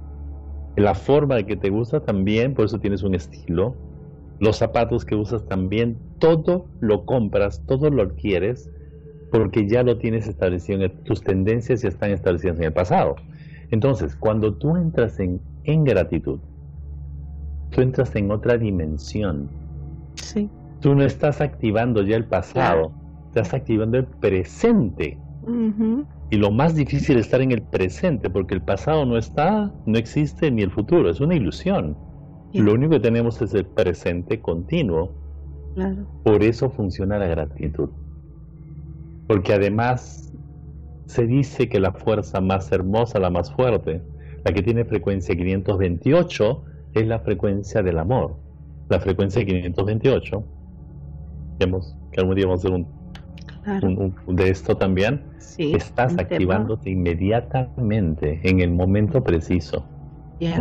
La 0.76 0.94
forma 0.94 1.36
de 1.36 1.46
que 1.46 1.56
te 1.56 1.70
gusta 1.70 2.04
también, 2.04 2.54
por 2.54 2.66
eso 2.66 2.80
tienes 2.80 3.02
un 3.02 3.14
estilo. 3.14 3.82
Los 4.38 4.56
zapatos 4.58 5.04
que 5.04 5.14
usas 5.16 5.46
también, 5.46 6.02
todo 6.18 6.72
lo 6.80 7.04
compras, 7.06 7.64
todo 7.66 7.90
lo 7.90 8.02
adquieres, 8.02 8.70
porque 9.30 9.68
ya 9.68 9.82
lo 9.82 9.98
tienes 9.98 10.26
establecido, 10.28 10.82
en 10.82 11.02
tus 11.04 11.22
tendencias 11.22 11.82
ya 11.82 11.88
están 11.88 12.11
establecidas 12.12 12.58
en 12.58 12.64
el 12.64 12.72
pasado. 12.72 13.16
Entonces, 13.70 14.16
cuando 14.16 14.56
tú 14.58 14.76
entras 14.76 15.20
en, 15.20 15.44
en 15.64 15.84
gratitud, 15.84 16.42
tú 17.70 17.80
entras 17.80 18.14
en 18.16 18.30
otra 18.30 18.56
dimensión. 18.58 19.56
Sí. 20.14 20.50
Tú 20.80 20.94
no 20.94 21.04
estás 21.04 21.40
activando 21.40 22.02
ya 22.02 22.16
el 22.16 22.24
pasado, 22.24 22.92
estás 23.28 23.52
activando 23.52 23.98
el 23.98 24.06
presente. 24.06 25.18
Y 26.30 26.36
lo 26.36 26.50
más 26.50 26.74
difícil 26.74 27.16
es 27.16 27.26
estar 27.26 27.42
en 27.42 27.52
el 27.52 27.62
presente, 27.62 28.30
porque 28.30 28.54
el 28.54 28.62
pasado 28.62 29.04
no 29.04 29.18
está, 29.18 29.72
no 29.84 29.98
existe 29.98 30.50
ni 30.50 30.62
el 30.62 30.70
futuro, 30.70 31.10
es 31.10 31.20
una 31.20 31.34
ilusión. 31.34 31.96
Lo 32.54 32.72
único 32.72 32.92
que 32.92 33.00
tenemos 33.00 33.40
es 33.42 33.52
el 33.54 33.66
presente 33.66 34.40
continuo. 34.40 35.12
Claro. 35.74 36.06
Por 36.24 36.42
eso 36.42 36.70
funciona 36.70 37.18
la 37.18 37.26
gratitud. 37.26 37.90
Porque 39.28 39.52
además 39.52 40.32
se 41.06 41.26
dice 41.26 41.68
que 41.68 41.78
la 41.78 41.92
fuerza 41.92 42.40
más 42.40 42.72
hermosa, 42.72 43.18
la 43.18 43.30
más 43.30 43.52
fuerte, 43.52 44.02
la 44.44 44.52
que 44.52 44.62
tiene 44.62 44.84
frecuencia 44.84 45.36
528, 45.36 46.64
es 46.94 47.06
la 47.06 47.20
frecuencia 47.20 47.82
del 47.82 47.98
amor. 47.98 48.36
La 48.88 48.98
frecuencia 48.98 49.44
528 49.44 50.44
que 52.12 52.20
algún 52.20 52.34
día 52.34 52.46
vamos 52.46 52.64
a 52.64 52.68
hacer 52.68 52.72
un, 52.72 52.86
de 54.28 54.48
esto 54.48 54.76
también, 54.76 55.22
estás 55.58 56.16
activándote 56.18 56.90
inmediatamente 56.90 58.40
en 58.42 58.61
el 58.61 58.70
momento 58.70 59.22
preciso. 59.22 59.84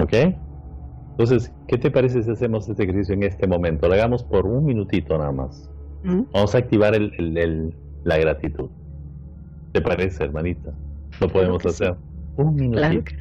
¿Ok? 0.02 0.14
Entonces, 1.12 1.54
¿qué 1.68 1.78
te 1.78 1.92
parece 1.92 2.24
si 2.24 2.32
hacemos 2.32 2.68
este 2.70 2.84
ejercicio 2.84 3.14
en 3.14 3.24
este 3.24 3.48
momento? 3.48 3.88
Lo 3.88 3.94
hagamos 3.94 4.24
por 4.24 4.46
un 4.46 4.66
minutito 4.66 5.18
nada 5.18 5.32
más. 5.32 5.70
Mm. 6.04 6.22
Vamos 6.34 6.56
a 6.56 6.58
activar 6.58 6.96
el, 6.96 7.74
la 8.04 8.18
gratitud. 8.18 8.70
¿Te 9.74 9.82
parece, 9.82 10.24
hermanita? 10.24 10.74
Lo 11.20 11.28
podemos 11.28 11.66
hacer. 11.66 11.96
Un 12.38 12.56
minutito. 12.56 13.12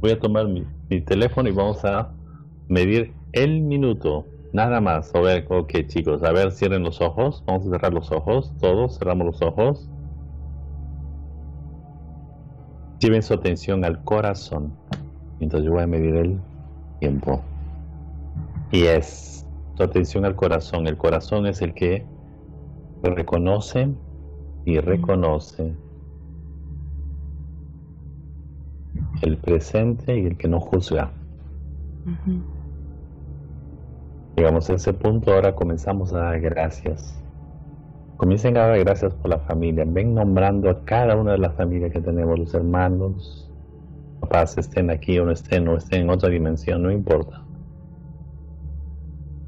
Voy 0.00 0.10
a 0.10 0.18
tomar 0.18 0.46
mi, 0.46 0.64
mi 0.90 1.00
teléfono 1.00 1.48
y 1.48 1.52
vamos 1.52 1.84
a 1.84 2.12
medir 2.68 3.12
el 3.32 3.62
minuto. 3.62 4.26
Nada 4.52 4.80
más. 4.80 5.14
A 5.14 5.20
ver, 5.20 5.46
ok 5.48 5.72
chicos, 5.86 6.22
a 6.22 6.32
ver, 6.32 6.52
cierren 6.52 6.82
los 6.82 7.00
ojos. 7.00 7.42
Vamos 7.46 7.66
a 7.66 7.70
cerrar 7.70 7.92
los 7.92 8.12
ojos. 8.12 8.52
Todos 8.60 8.98
cerramos 8.98 9.26
los 9.26 9.42
ojos. 9.42 9.88
Lleven 13.00 13.22
su 13.22 13.34
atención 13.34 13.84
al 13.84 14.04
corazón. 14.04 14.72
Mientras 15.38 15.64
yo 15.64 15.72
voy 15.72 15.82
a 15.82 15.86
medir 15.86 16.14
el 16.16 16.40
tiempo. 17.00 17.42
Y 18.70 18.84
es 18.84 19.46
su 19.76 19.82
atención 19.82 20.24
al 20.24 20.36
corazón. 20.36 20.86
El 20.86 20.96
corazón 20.96 21.46
es 21.46 21.62
el 21.62 21.74
que 21.74 22.06
reconoce 23.02 23.88
y 24.64 24.78
reconoce 24.78 25.74
el 29.22 29.38
presente 29.38 30.18
y 30.18 30.26
el 30.26 30.36
que 30.36 30.48
no 30.48 30.60
juzga. 30.60 31.12
Llegamos 34.36 34.70
a 34.70 34.74
ese 34.74 34.92
punto, 34.94 35.32
ahora 35.32 35.54
comenzamos 35.54 36.12
a 36.12 36.18
dar 36.18 36.40
gracias. 36.40 37.22
Comiencen 38.16 38.56
a 38.56 38.66
dar 38.66 38.78
gracias 38.78 39.14
por 39.14 39.30
la 39.30 39.38
familia. 39.40 39.84
Ven 39.86 40.14
nombrando 40.14 40.70
a 40.70 40.84
cada 40.84 41.16
una 41.16 41.32
de 41.32 41.38
las 41.38 41.54
familias 41.54 41.92
que 41.92 42.00
tenemos, 42.00 42.38
los 42.38 42.54
hermanos, 42.54 43.50
papás, 44.20 44.56
estén 44.56 44.90
aquí 44.90 45.18
o 45.18 45.26
no 45.26 45.32
estén, 45.32 45.68
o 45.68 45.76
estén 45.76 46.02
en 46.02 46.10
otra 46.10 46.30
dimensión, 46.30 46.82
no 46.82 46.90
importa. 46.90 47.42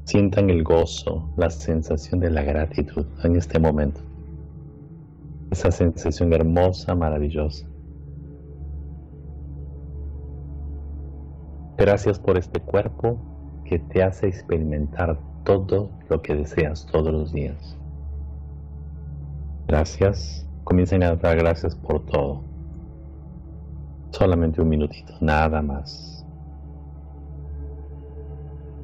Sientan 0.03 0.51
el 0.51 0.63
gozo, 0.63 1.29
la 1.35 1.49
sensación 1.49 2.19
de 2.19 2.29
la 2.29 2.43
gratitud 2.43 3.05
en 3.23 3.37
este 3.37 3.57
momento. 3.57 4.01
Esa 5.49 5.71
sensación 5.71 6.31
hermosa, 6.31 6.93
maravillosa. 6.93 7.65
Gracias 11.77 12.19
por 12.19 12.37
este 12.37 12.59
cuerpo, 12.59 13.17
que 13.65 13.79
te 13.79 14.03
hace 14.03 14.27
experimentar 14.27 15.19
todo 15.43 15.89
lo 16.09 16.21
que 16.21 16.35
deseas 16.35 16.85
todos 16.85 17.11
los 17.11 17.33
días. 17.33 17.77
Gracias. 19.67 20.47
Comiencen 20.63 21.03
a 21.03 21.15
dar 21.15 21.37
gracias 21.37 21.75
por 21.75 22.05
todo. 22.05 22.41
Solamente 24.11 24.61
un 24.61 24.69
minutito, 24.69 25.13
nada 25.21 25.61
más. 25.61 26.25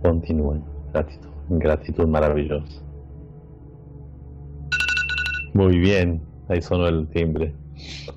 Continúen. 0.03 0.63
Gratitud, 0.93 1.29
gratitud 1.49 2.07
maravillosa. 2.07 2.81
Muy 5.53 5.79
bien, 5.79 6.21
ahí 6.49 6.61
sonó 6.61 6.87
el 6.87 7.07
timbre. 7.07 7.53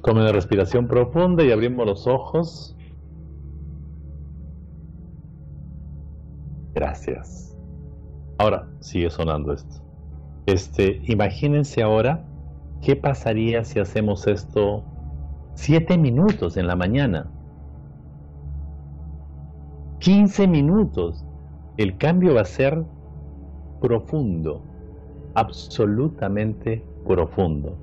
Tomen 0.03 0.23
una 0.23 0.33
respiración 0.33 0.87
profunda 0.87 1.43
y 1.45 1.51
abrimos 1.51 1.87
los 1.87 2.07
ojos. 2.07 2.77
Gracias. 6.75 7.57
Ahora 8.39 8.69
sigue 8.81 9.11
sonando 9.11 9.53
esto. 9.53 9.83
Este, 10.47 11.01
imagínense 11.05 11.83
ahora 11.83 12.25
qué 12.83 12.97
pasaría 12.97 13.65
si 13.65 13.79
hacemos 13.79 14.27
esto 14.27 14.85
siete 15.55 15.97
minutos 15.97 16.57
en 16.57 16.67
la 16.67 16.77
mañana. 16.77 17.31
15 20.01 20.49
minutos. 20.49 21.25
El 21.77 21.97
cambio 21.97 22.35
va 22.35 22.43
a 22.43 22.45
ser 22.45 22.85
profundo, 23.81 24.63
absolutamente 25.35 26.85
profundo. 27.07 27.79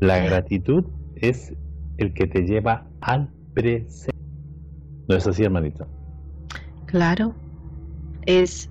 La 0.00 0.18
gratitud 0.18 0.84
es 1.16 1.54
el 1.98 2.14
que 2.14 2.26
te 2.26 2.42
lleva 2.42 2.86
al 3.00 3.30
presente. 3.54 4.16
¿No 5.08 5.16
es 5.16 5.26
así, 5.26 5.42
hermanita? 5.42 5.86
Claro, 6.86 7.34
es 8.26 8.70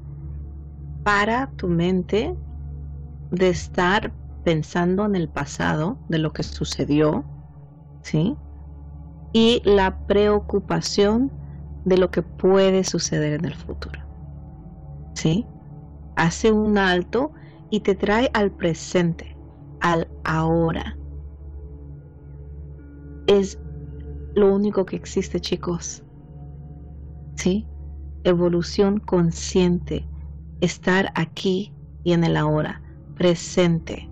para 1.03 1.53
tu 1.55 1.67
mente 1.67 2.37
de 3.31 3.49
estar 3.49 4.13
pensando 4.43 5.05
en 5.05 5.15
el 5.15 5.29
pasado, 5.29 5.99
de 6.07 6.19
lo 6.19 6.33
que 6.33 6.43
sucedió, 6.43 7.25
¿sí? 8.03 8.37
Y 9.33 9.61
la 9.65 9.99
preocupación 10.05 11.31
de 11.83 11.97
lo 11.97 12.11
que 12.11 12.23
puede 12.23 12.83
suceder 12.83 13.33
en 13.33 13.45
el 13.45 13.55
futuro, 13.55 13.99
¿sí? 15.15 15.47
Hace 16.15 16.51
un 16.51 16.77
alto 16.77 17.33
y 17.69 17.81
te 17.81 17.95
trae 17.95 18.31
al 18.33 18.51
presente, 18.51 19.37
al 19.79 20.09
ahora. 20.23 20.97
Es 23.27 23.59
lo 24.35 24.53
único 24.53 24.85
que 24.85 24.95
existe, 24.95 25.39
chicos. 25.39 26.03
¿Sí? 27.37 27.67
Evolución 28.25 28.99
consciente, 28.99 30.07
estar 30.59 31.11
aquí 31.15 31.71
y 32.03 32.11
en 32.13 32.23
el 32.23 32.35
ahora, 32.35 32.81
presente. 33.15 34.09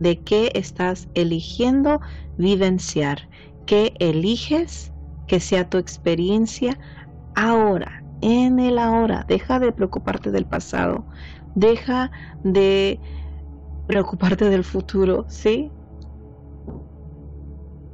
¿De 0.00 0.18
qué 0.20 0.50
estás 0.54 1.08
eligiendo 1.14 2.00
vivenciar? 2.36 3.28
¿Qué 3.66 3.94
eliges 4.00 4.92
que 5.28 5.38
sea 5.38 5.68
tu 5.70 5.78
experiencia 5.78 6.78
ahora, 7.36 8.02
en 8.20 8.58
el 8.58 8.78
ahora? 8.78 9.24
Deja 9.28 9.60
de 9.60 9.70
preocuparte 9.70 10.32
del 10.32 10.46
pasado, 10.46 11.06
deja 11.54 12.10
de 12.42 13.00
preocuparte 13.86 14.46
del 14.48 14.64
futuro, 14.64 15.26
¿sí? 15.28 15.70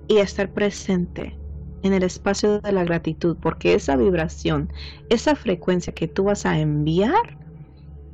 Y 0.08 0.18
estar 0.18 0.50
presente 0.50 1.36
en 1.82 1.92
el 1.94 2.02
espacio 2.02 2.60
de 2.60 2.72
la 2.72 2.84
gratitud, 2.84 3.38
porque 3.40 3.74
esa 3.74 3.96
vibración, 3.96 4.72
esa 5.08 5.36
frecuencia 5.36 5.92
que 5.94 6.08
tú 6.08 6.24
vas 6.24 6.46
a 6.46 6.58
enviar 6.58 7.38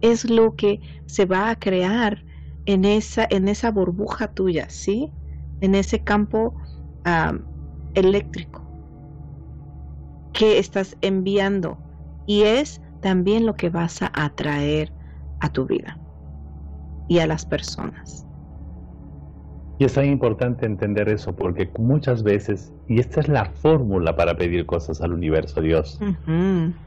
es 0.01 0.25
lo 0.31 0.55
que 0.57 0.81
se 1.07 1.27
va 1.27 1.51
a 1.51 1.57
crear 1.57 2.25
en 2.67 2.85
esa, 2.85 3.27
en 3.31 3.49
esa 3.49 3.71
burbuja 3.71 4.29
tuya, 4.33 4.69
¿sí? 4.71 5.15
En 5.61 5.75
ese 5.75 6.03
campo 6.05 6.57
eléctrico 7.95 8.73
que 10.33 10.59
estás 10.59 10.97
enviando 11.01 11.83
y 12.27 12.43
es 12.43 12.81
también 13.01 13.47
lo 13.47 13.55
que 13.55 13.71
vas 13.71 14.03
a 14.03 14.11
atraer 14.15 14.95
a 15.41 15.51
tu 15.51 15.67
vida 15.67 16.01
y 17.09 17.19
a 17.21 17.27
las 17.27 17.45
personas. 17.47 18.24
Y 19.85 19.87
es 19.87 19.93
tan 19.93 20.07
importante 20.07 20.65
entender 20.65 21.11
eso 21.11 21.37
porque 21.37 21.71
muchas 21.79 22.23
veces, 22.23 22.73
y 22.89 23.01
esta 23.01 23.21
es 23.21 23.29
la 23.29 23.45
fórmula 23.45 24.17
para 24.17 24.35
pedir 24.35 24.65
cosas 24.65 25.03
al 25.03 25.13
universo, 25.13 25.61
Dios, 25.61 26.01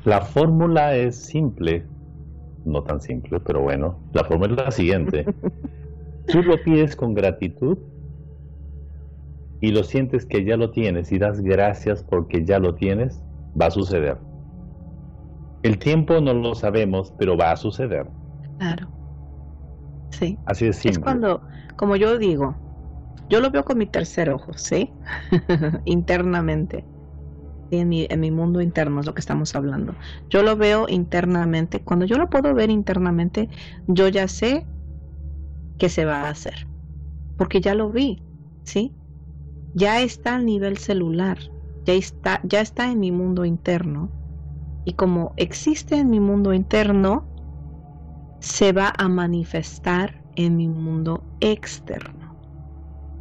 la 0.04 0.22
fórmula 0.22 0.96
es 0.96 1.16
simple, 1.16 1.86
no 2.66 2.82
tan 2.82 3.00
simple, 3.00 3.40
pero 3.40 3.62
bueno, 3.62 4.00
la 4.14 4.24
fórmula 4.24 4.54
es 4.54 4.66
la 4.66 4.72
siguiente. 4.72 5.26
Tú 6.28 6.42
lo 6.42 6.60
pides 6.64 6.96
con 6.96 7.14
gratitud 7.14 7.78
y 9.62 9.70
lo 9.74 9.84
sientes 9.84 10.26
que 10.26 10.44
ya 10.44 10.58
lo 10.58 10.72
tienes 10.72 11.12
y 11.12 11.20
das 11.20 11.40
gracias 11.42 12.04
porque 12.04 12.46
ya 12.46 12.58
lo 12.58 12.74
tienes, 12.74 13.22
va 13.62 13.68
a 13.68 13.72
suceder. 13.72 14.18
El 15.62 15.78
tiempo 15.78 16.20
no 16.20 16.34
lo 16.34 16.56
sabemos, 16.56 17.14
pero 17.20 17.38
va 17.38 17.52
a 17.52 17.58
suceder. 17.58 18.08
Claro. 18.58 18.88
Sí. 20.10 20.36
Así 20.48 20.66
es 20.66 20.78
simple. 20.78 20.98
Es 20.98 21.04
cuando, 21.04 21.42
como 21.76 21.96
yo 21.96 22.18
digo, 22.18 22.56
yo 23.30 23.42
lo 23.42 23.52
veo 23.52 23.64
con 23.64 23.78
mi 23.78 23.88
tercer 23.88 24.30
ojo, 24.30 24.54
¿sí? 24.54 24.94
internamente. 25.86 26.88
En 27.70 27.90
mi, 27.90 28.32
mundo 28.32 28.62
interno 28.62 29.02
es 29.02 29.06
lo 29.06 29.14
que 29.14 29.20
estamos 29.20 29.54
hablando. 29.56 29.96
Yo 30.30 30.42
lo 30.42 30.56
veo 30.56 30.86
internamente. 30.88 31.84
Cuando 31.84 32.06
yo 32.06 32.18
lo 32.18 32.30
puedo 32.30 32.54
ver 32.54 32.70
internamente, 32.70 33.50
yo 33.88 34.08
ya 34.08 34.28
sé 34.30 34.68
qué 35.78 35.90
se 35.90 36.06
va 36.06 36.22
a 36.22 36.30
hacer. 36.30 36.56
Porque 37.36 37.60
ya 37.60 37.76
lo 37.76 37.92
vi, 37.92 38.24
¿sí? 38.64 38.96
Ya 39.74 40.02
está 40.02 40.36
a 40.36 40.42
nivel 40.42 40.78
celular. 40.78 41.40
Ya 41.86 41.94
está, 41.94 42.40
ya 42.44 42.62
está 42.62 42.90
en 42.90 43.00
mi 43.00 43.12
mundo 43.12 43.44
interno. 43.44 44.14
Y 44.86 44.94
como 44.94 45.34
existe 45.36 45.96
en 45.98 46.10
mi 46.10 46.22
mundo 46.22 46.54
interno, 46.54 47.28
se 48.40 48.72
va 48.72 48.94
a 48.98 49.10
manifestar 49.10 50.24
en 50.36 50.56
mi 50.56 50.68
mundo 50.70 51.26
externo. 51.42 52.17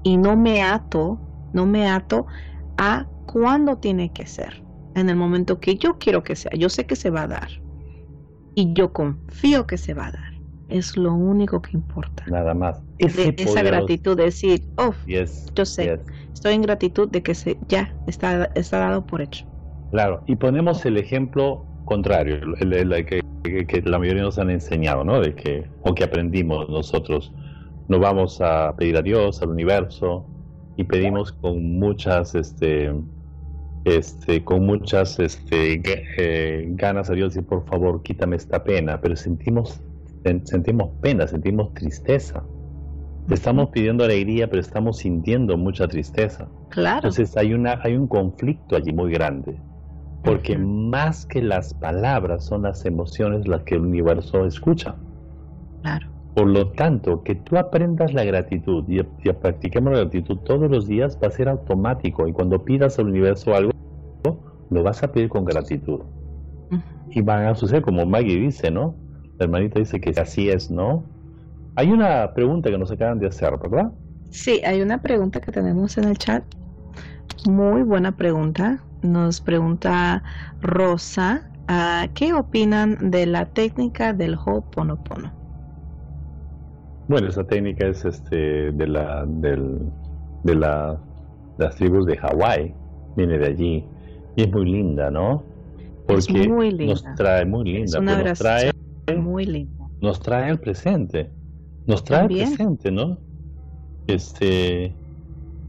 Y 0.06 0.18
no 0.18 0.36
me 0.36 0.62
ato, 0.62 1.18
no 1.52 1.66
me 1.66 1.88
ato 1.88 2.26
a 2.78 3.08
cuándo 3.26 3.78
tiene 3.78 4.12
que 4.12 4.24
ser, 4.24 4.62
en 4.94 5.10
el 5.10 5.16
momento 5.16 5.58
que 5.58 5.74
yo 5.74 5.98
quiero 5.98 6.22
que 6.22 6.36
sea. 6.36 6.52
Yo 6.56 6.68
sé 6.68 6.86
que 6.86 6.94
se 6.94 7.10
va 7.10 7.22
a 7.22 7.26
dar. 7.26 7.48
Y 8.54 8.72
yo 8.72 8.92
confío 8.92 9.66
que 9.66 9.76
se 9.76 9.94
va 9.94 10.06
a 10.06 10.12
dar. 10.12 10.32
Es 10.68 10.96
lo 10.96 11.12
único 11.12 11.60
que 11.60 11.72
importa. 11.72 12.22
Nada 12.28 12.54
más. 12.54 12.80
esa 12.98 13.62
gratitud, 13.64 14.16
de 14.16 14.26
decir, 14.26 14.62
oh, 14.76 14.94
yo 15.08 15.64
sé, 15.64 16.00
estoy 16.32 16.54
en 16.54 16.62
gratitud 16.62 17.10
de 17.10 17.24
que 17.24 17.34
se, 17.34 17.58
ya 17.66 17.92
está, 18.06 18.44
está 18.54 18.78
dado 18.78 19.04
por 19.04 19.20
hecho. 19.20 19.44
Claro, 19.90 20.22
y 20.28 20.36
ponemos 20.36 20.86
el 20.86 20.98
ejemplo 20.98 21.66
contrario, 21.84 22.36
el, 22.60 23.06
que, 23.06 23.66
que, 23.66 23.82
la 23.82 23.98
mayoría 23.98 24.22
nos 24.22 24.38
han 24.38 24.50
enseñado, 24.50 25.02
¿no? 25.02 25.20
De 25.20 25.34
que, 25.34 25.68
o 25.82 25.96
que 25.96 26.04
aprendimos 26.04 26.68
nosotros. 26.68 27.32
Nos 27.88 28.00
vamos 28.00 28.40
a 28.40 28.74
pedir 28.76 28.96
a 28.96 29.02
Dios, 29.02 29.42
al 29.42 29.50
universo, 29.50 30.26
y 30.76 30.84
pedimos 30.84 31.32
con 31.32 31.78
muchas, 31.78 32.34
este, 32.34 32.92
este, 33.84 34.44
con 34.44 34.66
muchas 34.66 35.18
este, 35.18 35.80
eh, 36.18 36.66
ganas 36.70 37.08
a 37.10 37.14
Dios 37.14 37.36
y 37.36 37.42
por 37.42 37.64
favor 37.66 38.02
quítame 38.02 38.36
esta 38.36 38.62
pena, 38.62 39.00
pero 39.00 39.16
sentimos, 39.16 39.80
sentimos 40.44 40.90
pena, 41.00 41.26
sentimos 41.26 41.72
tristeza. 41.74 42.42
Estamos 43.30 43.70
pidiendo 43.70 44.04
alegría, 44.04 44.48
pero 44.48 44.60
estamos 44.60 44.98
sintiendo 44.98 45.56
mucha 45.56 45.88
tristeza. 45.88 46.46
Claro. 46.68 46.98
Entonces 46.98 47.36
hay, 47.36 47.54
una, 47.54 47.80
hay 47.82 47.96
un 47.96 48.06
conflicto 48.06 48.76
allí 48.76 48.92
muy 48.92 49.10
grande, 49.12 49.56
porque 50.22 50.56
más 50.56 51.26
que 51.26 51.42
las 51.42 51.74
palabras 51.74 52.44
son 52.44 52.62
las 52.62 52.84
emociones 52.84 53.48
las 53.48 53.62
que 53.62 53.76
el 53.76 53.80
universo 53.80 54.46
escucha. 54.46 54.94
Claro. 55.82 56.15
Por 56.36 56.48
lo 56.48 56.68
tanto, 56.72 57.22
que 57.22 57.34
tú 57.34 57.56
aprendas 57.56 58.12
la 58.12 58.22
gratitud 58.22 58.84
y, 58.88 59.00
y, 59.00 59.32
practiquemos 59.32 59.90
la 59.94 60.00
gratitud 60.00 60.36
todos 60.40 60.70
los 60.70 60.86
días 60.86 61.18
va 61.22 61.28
a 61.28 61.30
ser 61.30 61.48
automático 61.48 62.28
y 62.28 62.32
cuando 62.34 62.62
pidas 62.62 62.98
al 62.98 63.06
universo 63.06 63.54
algo, 63.54 63.72
lo 64.68 64.82
vas 64.82 65.02
a 65.02 65.10
pedir 65.10 65.30
con 65.30 65.46
gratitud. 65.46 66.00
Y 67.08 67.22
van 67.22 67.46
a 67.46 67.54
suceder 67.54 67.80
como 67.80 68.04
Maggie 68.04 68.36
dice, 68.36 68.70
¿no? 68.70 68.94
La 69.38 69.46
hermanita 69.46 69.78
dice 69.78 69.98
que 69.98 70.10
así 70.20 70.50
es, 70.50 70.70
¿no? 70.70 71.04
Hay 71.74 71.90
una 71.90 72.34
pregunta 72.34 72.68
que 72.68 72.76
nos 72.76 72.90
acaban 72.90 73.18
de 73.18 73.28
hacer, 73.28 73.56
¿verdad? 73.56 73.90
Sí, 74.28 74.60
hay 74.62 74.82
una 74.82 75.00
pregunta 75.00 75.40
que 75.40 75.52
tenemos 75.52 75.96
en 75.96 76.04
el 76.04 76.18
chat. 76.18 76.44
Muy 77.48 77.82
buena 77.82 78.14
pregunta. 78.14 78.82
Nos 79.00 79.40
pregunta 79.40 80.22
Rosa, 80.60 81.50
ah, 81.68 82.08
¿qué 82.12 82.34
opinan 82.34 83.10
de 83.10 83.24
la 83.24 83.46
técnica 83.46 84.12
del 84.12 84.34
Ho'oponopono? 84.34 85.35
Bueno, 87.08 87.28
esa 87.28 87.44
técnica 87.44 87.86
es 87.86 88.04
este 88.04 88.72
de 88.72 88.86
la 88.86 89.24
del, 89.26 89.78
de 90.42 90.54
la, 90.54 91.00
las 91.58 91.76
tribus 91.76 92.06
de 92.06 92.16
Hawái, 92.16 92.74
viene 93.16 93.38
de 93.38 93.46
allí 93.46 93.84
y 94.34 94.42
es 94.42 94.52
muy 94.52 94.64
linda, 94.64 95.10
¿no? 95.10 95.44
Porque 96.06 96.48
muy 96.48 96.70
linda. 96.70 96.94
nos 96.94 97.14
trae 97.14 97.44
muy 97.44 97.64
linda, 97.64 97.98
una 97.98 98.22
nos 98.22 98.38
trae 98.38 98.72
muy 99.16 99.46
linda. 99.46 99.88
Nos 100.00 100.20
trae 100.20 100.50
el 100.50 100.58
presente. 100.58 101.30
Nos 101.86 102.04
trae 102.04 102.22
el 102.22 102.28
presente, 102.28 102.90
¿no? 102.90 103.18
Este 104.06 104.94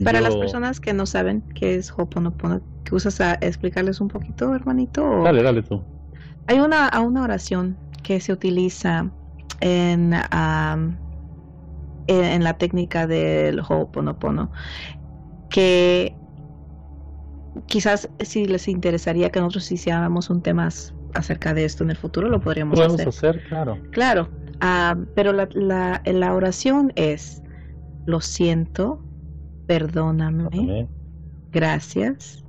para 0.03 0.21
las 0.21 0.35
personas 0.35 0.79
que 0.79 0.93
no 0.93 1.05
saben 1.05 1.41
qué 1.55 1.75
es 1.75 1.91
Ho'oponopono, 1.91 2.61
¿que 2.83 2.95
usas 2.95 3.19
a 3.21 3.33
explicarles 3.41 3.99
un 3.99 4.07
poquito, 4.07 4.53
hermanito? 4.53 5.23
Dale, 5.23 5.41
dale 5.41 5.63
tú. 5.63 5.81
Hay 6.47 6.59
una, 6.59 6.89
una 7.01 7.23
oración 7.23 7.77
que 8.03 8.19
se 8.19 8.31
utiliza 8.31 9.09
en, 9.59 10.13
en 12.07 12.43
la 12.43 12.53
técnica 12.57 13.07
del 13.07 13.59
Ho'oponopono 13.59 14.51
que 15.49 16.15
quizás 17.65 18.09
si 18.19 18.45
les 18.45 18.67
interesaría 18.67 19.29
que 19.29 19.39
nosotros 19.39 19.71
hiciéramos 19.71 20.29
un 20.29 20.41
tema 20.41 20.69
acerca 21.13 21.53
de 21.53 21.65
esto 21.65 21.83
en 21.83 21.91
el 21.91 21.97
futuro, 21.97 22.29
lo 22.29 22.39
podríamos 22.39 22.77
Podemos 22.77 23.01
hacer. 23.01 23.07
hacer, 23.07 23.43
claro. 23.47 23.77
Claro, 23.91 24.29
ah, 24.61 24.95
pero 25.15 25.33
la, 25.33 25.49
la, 25.53 26.01
la, 26.05 26.33
oración 26.33 26.93
es, 26.95 27.41
lo 28.05 28.21
siento, 28.21 29.01
perdóname, 29.65 30.87
gracias 31.51 32.43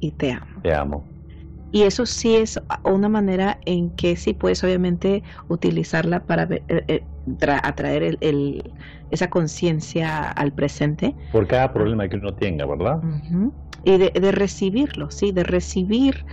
y 0.00 0.12
te 0.12 0.32
amo. 0.32 0.62
Te 0.62 0.74
amo. 0.74 1.04
Y 1.72 1.82
eso 1.82 2.06
sí 2.06 2.36
es 2.36 2.60
una 2.84 3.08
manera 3.08 3.58
en 3.66 3.90
que 3.90 4.14
sí 4.14 4.32
puedes 4.32 4.62
obviamente 4.62 5.24
utilizarla 5.48 6.24
para 6.24 6.44
eh, 6.44 6.62
eh, 6.68 7.04
atraer 7.62 8.18
el, 8.20 8.72
esa 9.10 9.30
conciencia 9.30 10.30
al 10.30 10.52
presente. 10.52 11.14
Por 11.32 11.46
cada 11.46 11.72
problema 11.72 12.08
que 12.08 12.16
uno 12.16 12.34
tenga, 12.34 12.66
¿verdad? 12.66 13.00
y 13.84 13.98
de, 13.98 14.32
recibirlo, 14.32 15.10
sí, 15.10 15.32
de 15.32 15.44
recibir 15.44 16.24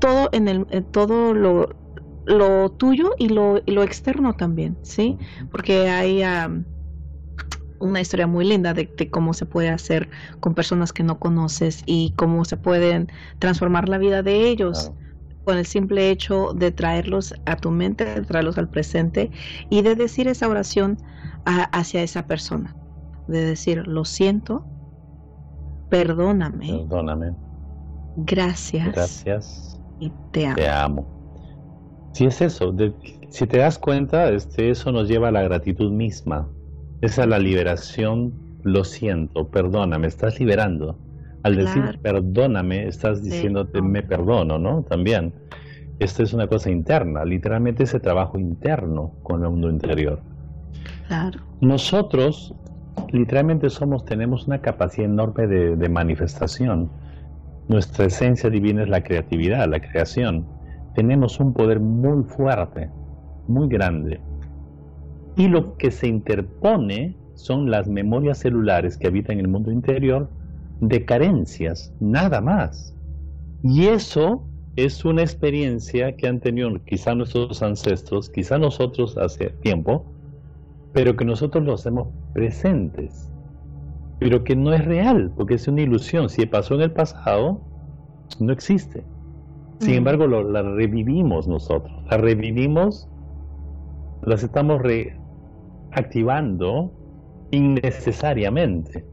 todo 0.00 0.28
en 0.32 0.48
el 0.48 0.66
todo 0.90 1.32
lo, 1.32 1.70
lo 2.26 2.70
tuyo 2.70 3.12
y 3.18 3.30
lo, 3.30 3.62
lo, 3.66 3.82
externo 3.82 4.34
también, 4.34 4.76
sí, 4.82 5.16
porque 5.50 5.88
hay 5.88 6.22
una 7.78 8.00
historia 8.00 8.26
muy 8.26 8.44
linda 8.44 8.74
de, 8.74 8.88
cómo 9.10 9.32
se 9.32 9.46
puede 9.46 9.70
hacer 9.70 10.08
con 10.40 10.54
personas 10.54 10.92
que 10.92 11.02
no 11.02 11.18
conoces 11.18 11.82
y 11.86 12.12
cómo 12.16 12.44
se 12.44 12.56
pueden 12.56 13.10
transformar 13.38 13.88
la 13.88 13.98
vida 13.98 14.22
de 14.22 14.48
ellos. 14.48 14.92
Con 15.46 15.56
el 15.56 15.64
simple 15.64 16.10
hecho 16.10 16.52
de 16.52 16.72
traerlos 16.72 17.34
a 17.46 17.56
tu 17.56 17.70
mente, 17.70 18.04
de 18.04 18.20
traerlos 18.20 18.58
al 18.58 18.68
presente 18.68 19.30
y 19.70 19.80
de 19.80 19.94
decir 19.94 20.28
esa 20.28 20.46
oración 20.48 20.98
hacia 21.44 22.02
esa 22.02 22.26
persona, 22.26 22.76
de 23.28 23.42
decir, 23.44 23.86
lo 23.86 24.04
siento, 24.04 24.66
Perdóname. 25.88 26.66
Perdóname. 26.66 27.32
Gracias. 28.16 28.92
Gracias. 28.92 29.80
Y 30.00 30.12
te 30.32 30.46
amo. 30.46 30.56
Te 30.56 30.68
amo. 30.68 32.10
Si 32.12 32.24
es 32.24 32.40
eso, 32.40 32.74
si 33.28 33.46
te 33.46 33.58
das 33.58 33.78
cuenta, 33.78 34.30
este, 34.30 34.70
eso 34.70 34.90
nos 34.90 35.08
lleva 35.08 35.28
a 35.28 35.32
la 35.32 35.42
gratitud 35.42 35.92
misma. 35.92 36.48
Esa 37.02 37.22
es 37.22 37.28
la 37.28 37.38
liberación, 37.38 38.32
lo 38.62 38.84
siento, 38.84 39.48
perdóname, 39.48 40.06
estás 40.06 40.40
liberando. 40.40 40.98
Al 41.46 41.54
decir 41.54 42.00
perdóname, 42.02 42.88
estás 42.88 43.22
diciéndote 43.22 43.80
me 43.80 44.02
perdono, 44.02 44.58
¿no? 44.58 44.82
También. 44.82 45.32
Esto 46.00 46.24
es 46.24 46.32
una 46.32 46.48
cosa 46.48 46.72
interna, 46.72 47.24
literalmente 47.24 47.84
ese 47.84 48.00
trabajo 48.00 48.36
interno 48.36 49.12
con 49.22 49.44
el 49.44 49.50
mundo 49.50 49.70
interior. 49.70 50.18
Claro. 51.06 51.38
Nosotros 51.60 52.52
literalmente 53.12 53.70
somos, 53.70 54.04
tenemos 54.04 54.48
una 54.48 54.60
capacidad 54.60 55.08
enorme 55.08 55.46
de, 55.46 55.88
manifestación. 55.88 56.90
Nuestra 57.68 58.06
esencia 58.06 58.50
divina 58.50 58.82
es 58.82 58.88
la 58.88 59.04
creatividad, 59.04 59.68
la 59.68 59.78
creación. 59.78 60.48
Tenemos 60.96 61.38
un 61.38 61.54
poder 61.54 61.78
muy 61.78 62.24
fuerte. 62.24 62.90
muy 63.46 63.68
grande. 63.68 64.20
Y 65.36 65.46
lo 65.46 65.76
que 65.76 65.92
se 65.92 66.08
interpone 66.08 67.16
son 67.34 67.70
las 67.70 67.86
memorias 67.86 68.38
celulares 68.38 68.96
que 68.98 69.06
habitan 69.06 69.38
en 69.38 69.44
el 69.44 69.48
mundo 69.48 69.70
interior 69.70 70.28
de 70.80 71.04
carencias, 71.04 71.92
nada 72.00 72.40
más. 72.40 72.94
Y 73.62 73.86
eso 73.86 74.46
es 74.76 75.04
una 75.04 75.22
experiencia 75.22 76.14
que 76.16 76.28
han 76.28 76.40
tenido 76.40 76.70
quizá 76.84 77.14
nuestros 77.14 77.62
ancestros, 77.62 78.28
quizá 78.28 78.58
nosotros 78.58 79.16
hace 79.16 79.50
tiempo, 79.62 80.04
pero 80.92 81.16
que 81.16 81.24
nosotros 81.24 81.64
lo 81.64 81.74
hacemos 81.74 82.08
presentes, 82.34 83.30
pero 84.18 84.44
que 84.44 84.54
no 84.54 84.72
es 84.72 84.84
real, 84.84 85.32
porque 85.36 85.54
es 85.54 85.66
una 85.66 85.82
ilusión. 85.82 86.28
Si 86.28 86.44
pasó 86.46 86.74
en 86.74 86.82
el 86.82 86.92
pasado, 86.92 87.60
no 88.38 88.52
existe. 88.52 89.04
Sin 89.78 89.94
embargo, 89.94 90.26
la 90.26 90.62
revivimos 90.62 91.46
nosotros, 91.48 91.92
la 92.10 92.16
revivimos, 92.16 93.08
las 94.22 94.42
estamos 94.42 94.80
reactivando 95.92 96.92
innecesariamente. 97.50 99.04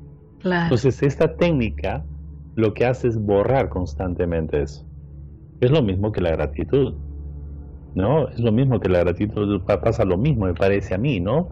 Entonces, 0.43 1.01
esta 1.03 1.35
técnica 1.35 2.05
lo 2.55 2.73
que 2.73 2.85
hace 2.85 3.07
es 3.07 3.17
borrar 3.17 3.69
constantemente 3.69 4.61
eso. 4.61 4.85
Es 5.61 5.71
lo 5.71 5.81
mismo 5.81 6.11
que 6.11 6.21
la 6.21 6.31
gratitud, 6.31 6.95
¿no? 7.95 8.27
Es 8.27 8.39
lo 8.39 8.51
mismo 8.51 8.79
que 8.79 8.89
la 8.89 8.99
gratitud, 8.99 9.61
pasa 9.61 10.03
lo 10.05 10.17
mismo, 10.17 10.45
me 10.45 10.53
parece 10.53 10.93
a 10.93 10.97
mí, 10.97 11.19
¿no? 11.19 11.49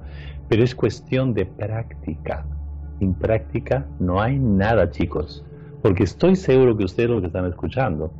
Pero 0.49 0.63
es 0.63 0.75
cuestión 0.75 1.33
de 1.33 1.45
práctica. 1.45 2.45
Sin 2.99 3.13
práctica 3.13 3.87
no 3.99 4.21
hay 4.21 4.37
nada, 4.37 4.89
chicos. 4.91 5.43
Porque 5.81 6.03
estoy 6.03 6.35
seguro 6.35 6.77
que 6.77 6.83
ustedes 6.83 7.09
lo 7.09 7.21
que 7.21 7.27
están 7.27 7.45
escuchando, 7.45 8.13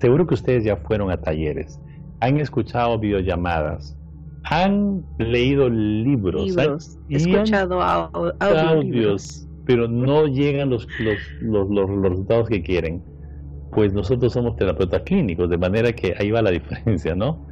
seguro 0.00 0.26
que 0.26 0.34
ustedes 0.34 0.64
ya 0.64 0.76
fueron 0.76 1.10
a 1.10 1.16
talleres, 1.16 1.80
han 2.20 2.38
escuchado 2.38 2.98
videollamamas, 2.98 3.96
han 4.44 5.04
leído 5.18 5.68
libros, 5.68 6.46
libros 6.46 6.98
han, 7.08 7.16
escuchado 7.16 7.82
audios, 7.82 9.48
pero 9.70 9.86
no 9.86 10.26
llegan 10.26 10.68
los, 10.68 10.88
los, 10.98 11.70
los, 11.70 11.88
resultados 12.02 12.48
que 12.48 12.60
quieren. 12.60 13.04
Pues 13.70 13.92
nosotros 13.92 14.32
somos 14.32 14.56
terapeutas 14.56 15.02
clínicos, 15.02 15.48
de 15.48 15.58
manera 15.58 15.92
que 15.92 16.12
ahí 16.18 16.32
va 16.32 16.42
la 16.42 16.50
diferencia, 16.50 17.14
¿no? 17.14 17.46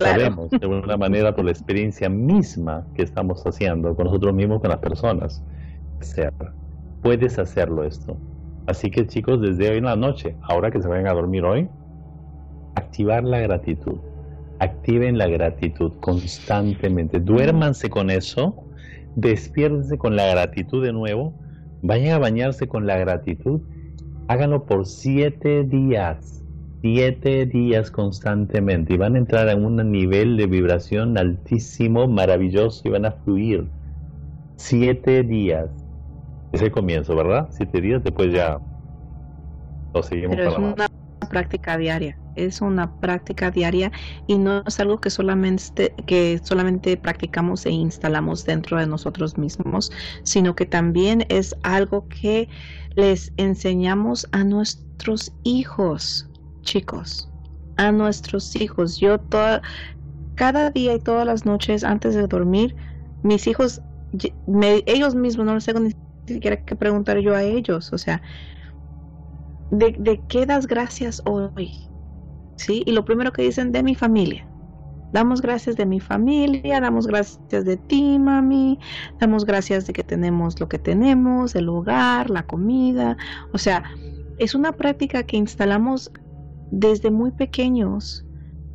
Sabemos 0.00 0.50
de 0.50 0.58
alguna 0.60 0.96
manera 0.96 1.36
por 1.36 1.44
la 1.44 1.52
experiencia 1.52 2.08
misma 2.08 2.84
que 2.96 3.02
estamos 3.02 3.46
haciendo 3.46 3.94
con 3.94 4.06
nosotros 4.06 4.34
mismos, 4.34 4.60
con 4.60 4.70
las 4.70 4.80
personas. 4.80 5.40
puedes 7.00 7.38
hacerlo 7.38 7.84
esto. 7.84 8.16
Así 8.66 8.90
que 8.90 9.06
chicos, 9.06 9.40
desde 9.40 9.70
hoy 9.70 9.78
en 9.78 9.84
la 9.84 9.94
noche, 9.94 10.34
ahora 10.42 10.72
que 10.72 10.82
se 10.82 10.88
vayan 10.88 11.06
a 11.06 11.12
dormir 11.12 11.44
hoy, 11.44 11.68
activar 12.74 13.22
la 13.22 13.38
gratitud 13.38 13.98
activen 14.58 15.18
la 15.18 15.26
gratitud 15.26 15.92
constantemente. 16.00 17.18
Duérmanse 17.18 17.90
con 17.90 18.10
eso, 18.10 18.64
despiérdense 19.16 19.98
con 19.98 20.14
la 20.14 20.26
gratitud 20.28 20.84
de 20.84 20.92
nuevo, 20.92 21.34
vayan 21.82 22.14
a 22.14 22.18
bañarse 22.18 22.68
con 22.68 22.86
la 22.86 22.96
gratitud, 22.96 23.60
háganlo 24.28 24.64
por 24.64 24.86
siete 24.86 25.64
días, 25.64 26.42
siete 26.80 27.44
días 27.46 27.90
constantemente 27.90 28.94
y 28.94 28.96
van 28.96 29.16
a 29.16 29.18
entrar 29.18 29.48
en 29.48 29.64
un 29.64 29.90
nivel 29.90 30.36
de 30.36 30.46
vibración 30.46 31.18
altísimo, 31.18 32.06
maravilloso 32.06 32.82
y 32.84 32.90
van 32.90 33.04
a 33.04 33.12
fluir. 33.12 33.68
Siete 34.56 35.22
días. 35.24 35.68
Es 36.52 36.62
el 36.62 36.70
comienzo, 36.70 37.16
¿verdad? 37.16 37.48
Siete 37.50 37.80
días, 37.80 38.02
después 38.04 38.32
ya 38.32 38.58
lo 39.92 40.02
seguimos 40.02 40.36
Pero 40.36 40.50
es 40.50 40.58
una 40.58 40.86
práctica 41.28 41.76
diaria 41.76 42.21
es 42.36 42.60
una 42.60 42.94
práctica 42.96 43.50
diaria 43.50 43.92
y 44.26 44.38
no 44.38 44.62
es 44.66 44.80
algo 44.80 45.00
que 45.00 45.10
solamente, 45.10 45.94
que 46.06 46.40
solamente 46.42 46.96
practicamos 46.96 47.66
e 47.66 47.70
instalamos 47.70 48.44
dentro 48.44 48.78
de 48.78 48.86
nosotros 48.86 49.38
mismos, 49.38 49.92
sino 50.24 50.54
que 50.54 50.66
también 50.66 51.26
es 51.28 51.56
algo 51.62 52.08
que 52.08 52.48
les 52.96 53.32
enseñamos 53.36 54.28
a 54.32 54.44
nuestros 54.44 55.32
hijos, 55.42 56.30
chicos, 56.62 57.30
a 57.76 57.92
nuestros 57.92 58.54
hijos. 58.56 58.98
Yo 58.98 59.18
toda, 59.18 59.62
cada 60.34 60.70
día 60.70 60.94
y 60.94 61.00
todas 61.00 61.26
las 61.26 61.44
noches 61.46 61.84
antes 61.84 62.14
de 62.14 62.26
dormir, 62.26 62.76
mis 63.22 63.46
hijos, 63.46 63.82
ellos 64.86 65.14
mismos, 65.14 65.46
no 65.46 65.54
les 65.54 65.64
tengo 65.64 65.80
ni 65.80 65.92
siquiera 66.26 66.58
que 66.64 66.76
preguntar 66.76 67.18
yo 67.18 67.34
a 67.34 67.42
ellos, 67.42 67.92
o 67.92 67.98
sea, 67.98 68.22
¿de, 69.70 69.94
de 69.98 70.24
qué 70.28 70.46
das 70.46 70.66
gracias 70.68 71.20
hoy? 71.24 71.91
Y 72.68 72.92
lo 72.92 73.04
primero 73.04 73.32
que 73.32 73.42
dicen 73.42 73.72
de 73.72 73.82
mi 73.82 73.94
familia. 73.94 74.46
Damos 75.12 75.42
gracias 75.42 75.76
de 75.76 75.84
mi 75.84 76.00
familia, 76.00 76.80
damos 76.80 77.06
gracias 77.06 77.64
de 77.66 77.76
ti, 77.76 78.18
mami, 78.18 78.78
damos 79.20 79.44
gracias 79.44 79.86
de 79.86 79.92
que 79.92 80.02
tenemos 80.02 80.58
lo 80.58 80.68
que 80.68 80.78
tenemos, 80.78 81.54
el 81.54 81.68
hogar, 81.68 82.30
la 82.30 82.44
comida. 82.44 83.18
O 83.52 83.58
sea, 83.58 83.84
es 84.38 84.54
una 84.54 84.72
práctica 84.72 85.22
que 85.22 85.36
instalamos 85.36 86.10
desde 86.70 87.10
muy 87.10 87.30
pequeños 87.30 88.24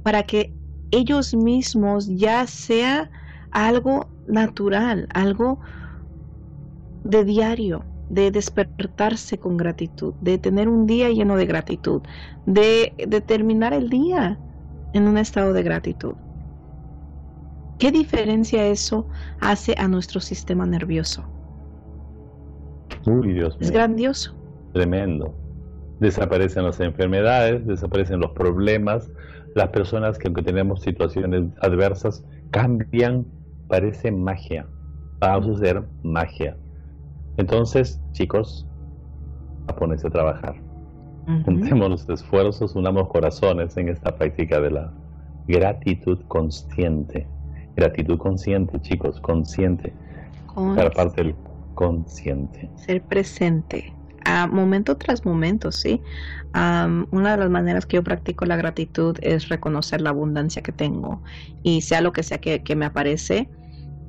para 0.03 0.21
que 0.23 0.53
ellos 0.91 1.33
mismos 1.33 2.07
ya 2.07 2.45
sea 2.45 3.09
algo 3.51 4.07
natural, 4.27 5.07
algo 5.13 5.59
de 7.03 7.25
diario 7.25 7.83
de 8.09 8.31
despertarse 8.31 9.37
con 9.37 9.57
gratitud, 9.57 10.13
de 10.21 10.37
tener 10.37 10.69
un 10.69 10.85
día 10.85 11.09
lleno 11.09 11.35
de 11.35 11.45
gratitud, 11.45 12.01
de, 12.45 12.93
terminar 13.25 13.73
el 13.73 13.89
día 13.89 14.39
en 14.93 15.07
un 15.07 15.17
estado 15.17 15.53
de 15.53 15.63
gratitud. 15.63 16.13
¿Qué 17.79 17.91
diferencia 17.91 18.65
eso 18.67 19.07
hace 19.39 19.75
a 19.77 19.87
nuestro 19.87 20.19
sistema 20.19 20.65
nervioso? 20.65 21.25
Uy, 23.05 23.33
Dios 23.33 23.55
Es 23.59 23.71
grandioso. 23.71 24.35
Tremendo. 24.73 25.35
Desaparecen 25.99 26.63
las 26.63 26.79
enfermedades, 26.79 27.65
desaparecen 27.67 28.19
los 28.19 28.31
problemas, 28.31 29.09
las 29.55 29.69
personas 29.69 30.17
que 30.17 30.27
aunque 30.27 30.43
tenemos 30.43 30.81
situaciones 30.81 31.45
adversas 31.61 32.23
cambian, 32.51 33.25
parece 33.67 34.11
magia. 34.11 34.67
Va 35.21 35.35
a 35.35 35.41
suceder 35.41 35.83
magia 36.03 36.57
entonces, 37.37 37.99
chicos, 38.13 38.67
a 39.67 39.75
ponerse 39.75 40.07
a 40.07 40.09
trabajar. 40.09 40.55
Juntemos 41.45 41.89
los 41.89 42.09
esfuerzos, 42.09 42.75
unamos 42.75 43.09
corazones 43.09 43.75
en 43.75 43.89
esta 43.89 44.15
práctica 44.15 44.61
de 44.61 44.71
la 44.71 44.93
gratitud 45.47 46.19
consciente. 46.27 47.27
Gratitud 47.75 48.17
consciente, 48.17 48.79
chicos, 48.81 49.19
consciente. 49.19 49.93
Para 50.55 50.89
parte 50.89 51.23
del 51.23 51.35
consciente. 51.75 52.69
Ser 52.77 53.03
presente. 53.03 53.93
A 54.25 54.47
momento 54.47 54.97
tras 54.97 55.25
momento, 55.25 55.71
¿sí? 55.71 56.01
una 57.11 57.31
de 57.31 57.37
las 57.37 57.49
maneras 57.49 57.85
que 57.85 57.95
yo 57.95 58.03
practico 58.03 58.45
la 58.45 58.55
gratitud 58.55 59.15
es 59.21 59.47
reconocer 59.47 60.01
la 60.01 60.09
abundancia 60.09 60.63
que 60.63 60.71
tengo 60.71 61.21
y 61.61 61.81
sea 61.81 62.01
lo 62.01 62.13
que 62.13 62.23
sea 62.23 62.39
que, 62.39 62.63
que 62.63 62.75
me 62.75 62.85
aparece, 62.85 63.47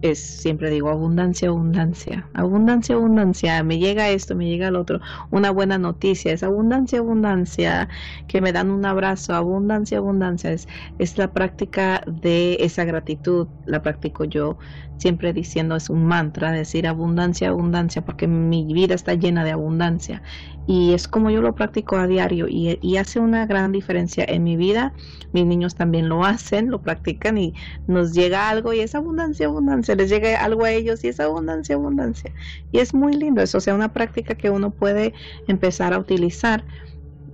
es 0.03 0.19
siempre 0.19 0.71
digo 0.71 0.91
abundancia, 0.91 1.49
abundancia, 1.49 2.29
abundancia, 2.35 2.95
abundancia, 2.95 3.63
me 3.63 3.79
llega 3.79 4.11
esto, 4.11 4.35
me 4.37 4.47
llega 4.47 4.69
el 4.69 4.77
otro, 4.77 5.01
una 5.31 5.51
buena 5.51 5.79
noticia, 5.79 6.33
es 6.33 6.43
abundancia, 6.43 7.01
abundancia, 7.01 7.89
que 8.27 8.41
me 8.41 8.53
dan 8.53 8.71
un 8.71 8.85
abrazo, 8.85 9.35
abundancia, 9.35 9.99
abundancia, 9.99 10.53
es, 10.53 10.69
es 10.99 11.19
la 11.19 11.33
práctica 11.33 12.03
de 12.07 12.57
esa 12.61 12.85
gratitud, 12.85 13.49
la 13.67 13.83
practico 13.83 14.25
yo 14.25 14.59
siempre 14.99 15.33
diciendo 15.33 15.77
es 15.77 15.91
un 15.91 16.05
mantra, 16.05 16.53
decir 16.53 16.87
abundancia, 16.87 17.49
abundancia, 17.49 18.05
porque 18.05 18.27
mi 18.27 18.73
vida 18.73 18.95
está 18.95 19.15
llena 19.15 19.45
de 19.45 19.53
abundancia 19.53 20.23
y 20.69 20.93
es 20.93 21.09
como 21.09 21.31
yo 21.31 21.41
lo 21.41 21.55
practico 21.55 21.97
a 21.97 22.07
diario 22.07 22.47
y, 22.47 22.79
y, 22.83 22.99
hace 22.99 23.21
una 23.21 23.47
gran 23.47 23.73
diferencia 23.73 24.27
en 24.29 24.45
mi 24.45 24.55
vida. 24.55 24.93
Mis 25.33 25.47
niños 25.47 25.75
también 25.75 26.11
lo 26.11 26.27
hacen, 26.27 26.71
lo 26.71 26.83
practican 26.83 27.39
y 27.39 27.55
nos 27.87 28.13
llega 28.13 28.51
algo 28.51 28.75
y 28.75 28.81
es 28.81 28.95
abundancia, 28.95 29.47
abundancia, 29.47 29.88
les 29.95 30.11
llega 30.11 30.43
algo 30.43 30.65
a 30.65 30.71
ellos 30.71 31.05
y 31.05 31.09
es 31.09 31.21
abundancia, 31.21 31.75
abundancia. 31.75 32.33
Y 32.73 32.79
es 32.79 32.95
muy 32.95 33.15
lindo 33.15 33.43
eso, 33.43 33.59
o 33.59 33.61
sea, 33.61 33.75
una 33.75 33.93
práctica 33.93 34.35
que 34.35 34.51
uno 34.51 34.71
puede 34.71 35.15
empezar 35.47 35.93
a 35.95 35.99
utilizar 35.99 36.65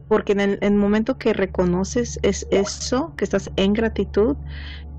porque 0.08 0.32
en 0.32 0.40
el, 0.40 0.50
en 0.60 0.74
el 0.74 0.78
momento 0.78 1.18
que 1.18 1.32
reconoces 1.32 2.18
es 2.22 2.46
eso, 2.50 3.14
que 3.16 3.24
estás 3.24 3.50
en 3.56 3.72
gratitud 3.72 4.36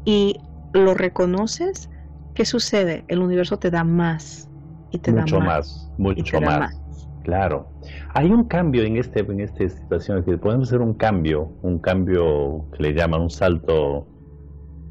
y 0.03 0.39
lo 0.73 0.93
reconoces, 0.93 1.89
¿qué 2.33 2.45
sucede? 2.45 3.05
El 3.07 3.19
universo 3.19 3.57
te 3.57 3.71
da 3.71 3.83
más 3.83 4.49
y 4.91 4.99
te 4.99 5.11
mucho 5.11 5.39
da 5.39 5.45
más, 5.45 5.91
mucho 5.97 6.41
más. 6.41 6.81
Claro. 7.23 7.67
Hay 8.13 8.29
un 8.29 8.43
cambio 8.43 8.83
en 8.83 8.97
este 8.97 9.21
en 9.21 9.39
esta 9.39 9.67
situación 9.67 10.23
que 10.23 10.37
podemos 10.37 10.67
hacer 10.67 10.81
un 10.81 10.93
cambio, 10.93 11.51
un 11.63 11.79
cambio 11.79 12.65
que 12.75 12.83
le 12.83 12.93
llaman 12.93 13.21
un 13.21 13.29
salto 13.29 14.07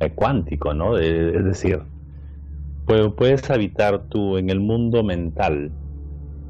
eh, 0.01 0.11
cuántico, 0.15 0.75
¿no? 0.75 0.99
es 0.99 1.45
decir, 1.45 1.81
puedes 2.87 3.51
habitar 3.51 4.05
tú 4.09 4.37
en 4.37 4.51
el 4.51 4.61
mundo 4.61 5.03
mental, 5.03 5.73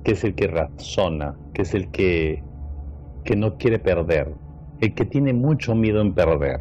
que 0.05 0.13
es 0.13 0.25
el 0.25 0.35
que 0.35 0.49
razona, 0.49 1.35
que 1.53 1.63
es 1.63 1.75
el 1.75 1.91
que, 1.91 2.43
que 3.25 3.37
no 3.37 3.57
quiere 3.57 3.79
perder, 3.79 4.35
el 4.81 4.95
que 4.95 5.05
tiene 5.05 5.33
mucho 5.33 5.75
miedo 5.75 6.01
en 6.01 6.13
perder. 6.13 6.61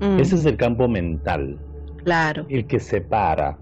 Mm. 0.00 0.20
Ese 0.20 0.36
es 0.36 0.44
el 0.46 0.56
campo 0.56 0.88
mental. 0.88 1.58
Claro. 2.04 2.46
El 2.48 2.66
que 2.66 2.78
separa, 2.78 3.58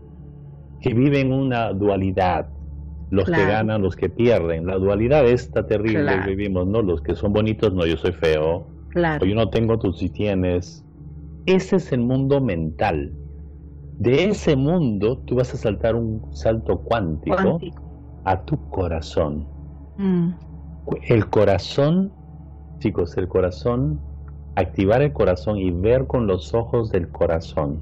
que 0.81 0.95
vive 0.95 1.21
en 1.21 1.33
una 1.33 1.73
dualidad. 1.73 2.49
Los 3.11 3.27
que 3.27 3.47
ganan, 3.47 3.83
los 3.83 3.95
que 3.95 4.09
pierden. 4.09 4.67
La 4.67 4.79
dualidad 4.79 5.27
está 5.27 5.65
terrible 5.67 6.13
que 6.25 6.31
vivimos, 6.31 6.67
¿no? 6.67 6.83
Los 6.83 7.01
que 7.03 7.15
son 7.15 7.33
bonitos, 7.33 7.73
no, 7.73 7.87
yo 7.87 7.97
soy 7.97 8.11
feo. 8.11 8.67
Claro. 8.89 9.25
O 9.25 9.29
yo 9.29 9.35
no 9.37 9.49
tengo, 9.49 9.79
tú 9.79 9.93
sí 9.93 10.09
tienes. 10.09 10.85
Ese 11.47 11.77
es 11.77 11.93
el 11.93 12.01
mundo 12.01 12.41
mental. 12.41 13.13
De 13.99 14.29
ese 14.29 14.57
mundo 14.57 15.19
tú 15.19 15.37
vas 15.37 15.53
a 15.55 15.57
saltar 15.57 15.95
un 15.95 16.23
salto 16.35 16.79
cuántico, 16.79 17.59
a 18.25 18.43
tu 18.43 18.59
corazón. 18.69 19.47
Mm. 19.97 20.31
El 21.09 21.29
corazón, 21.31 22.13
chicos, 22.79 23.17
el 23.17 23.29
corazón, 23.29 24.01
activar 24.55 25.03
el 25.03 25.13
corazón 25.13 25.59
y 25.59 25.71
ver 25.71 26.07
con 26.07 26.27
los 26.27 26.55
ojos 26.55 26.91
del 26.91 27.09
corazón 27.09 27.79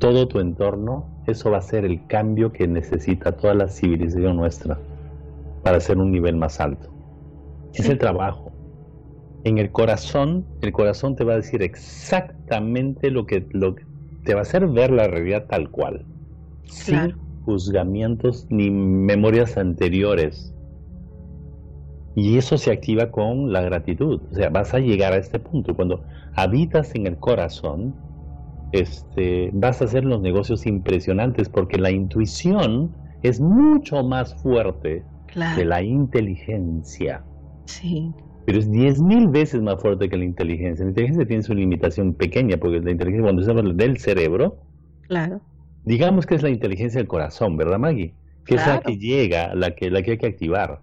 todo 0.00 0.26
tu 0.26 0.40
entorno, 0.40 1.06
eso 1.26 1.50
va 1.50 1.58
a 1.58 1.62
ser 1.62 1.84
el 1.84 2.06
cambio 2.06 2.52
que 2.52 2.66
necesita 2.66 3.32
toda 3.32 3.54
la 3.54 3.68
civilización 3.68 4.36
nuestra 4.36 4.78
para 5.62 5.76
hacer 5.76 5.98
un 5.98 6.10
nivel 6.10 6.36
más 6.36 6.58
alto. 6.58 6.88
Es 7.74 7.88
el 7.88 7.98
trabajo. 7.98 8.50
En 9.44 9.58
el 9.58 9.70
corazón, 9.70 10.44
el 10.62 10.72
corazón 10.72 11.16
te 11.16 11.24
va 11.24 11.34
a 11.34 11.36
decir 11.36 11.62
exactamente 11.62 13.10
lo 13.10 13.26
que, 13.26 13.46
lo 13.50 13.76
te 14.24 14.34
va 14.34 14.40
a 14.40 14.42
hacer 14.42 14.66
ver 14.68 14.90
la 14.90 15.08
realidad 15.08 15.46
tal 15.48 15.70
cual, 15.70 16.04
sin 16.64 17.12
juzgamientos 17.44 18.46
ni 18.50 18.70
memorias 18.70 19.56
anteriores. 19.56 20.54
Y 22.14 22.36
eso 22.36 22.58
se 22.58 22.72
activa 22.72 23.10
con 23.10 23.52
la 23.52 23.62
gratitud. 23.62 24.20
O 24.30 24.34
sea, 24.34 24.50
vas 24.50 24.74
a 24.74 24.78
llegar 24.78 25.12
a 25.12 25.16
este 25.16 25.38
punto. 25.38 25.74
Cuando 25.74 26.04
habitas 26.34 26.94
en 26.94 27.06
el 27.06 27.16
corazón, 27.18 27.94
este, 28.72 29.50
vas 29.52 29.80
a 29.80 29.84
hacer 29.84 30.04
los 30.04 30.20
negocios 30.20 30.66
impresionantes 30.66 31.48
porque 31.48 31.78
la 31.78 31.90
intuición 31.90 32.94
es 33.22 33.40
mucho 33.40 34.02
más 34.02 34.34
fuerte 34.42 35.04
que 35.56 35.64
la 35.64 35.82
inteligencia. 35.82 37.24
Sí. 37.66 38.12
Pero 38.46 38.58
es 38.58 38.70
diez 38.70 39.00
mil 39.00 39.28
veces 39.28 39.60
más 39.62 39.80
fuerte 39.80 40.08
que 40.08 40.16
la 40.16 40.24
inteligencia. 40.24 40.84
La 40.84 40.90
inteligencia 40.90 41.26
tiene 41.26 41.42
su 41.42 41.54
limitación 41.54 42.14
pequeña 42.14 42.56
porque 42.56 42.80
la 42.80 42.90
inteligencia, 42.90 43.22
cuando 43.22 43.42
estamos 43.42 43.76
del 43.76 43.98
cerebro, 43.98 44.58
claro. 45.06 45.40
digamos 45.84 46.26
que 46.26 46.34
es 46.34 46.42
la 46.42 46.50
inteligencia 46.50 46.98
del 46.98 47.08
corazón, 47.08 47.56
¿verdad, 47.56 47.78
Maggie? 47.78 48.14
Que 48.44 48.56
es 48.56 48.66
la 48.66 48.80
que 48.80 48.96
llega, 48.96 49.54
la 49.54 49.74
que, 49.74 49.90
la 49.90 50.02
que 50.02 50.12
hay 50.12 50.18
que 50.18 50.26
activar. 50.26 50.80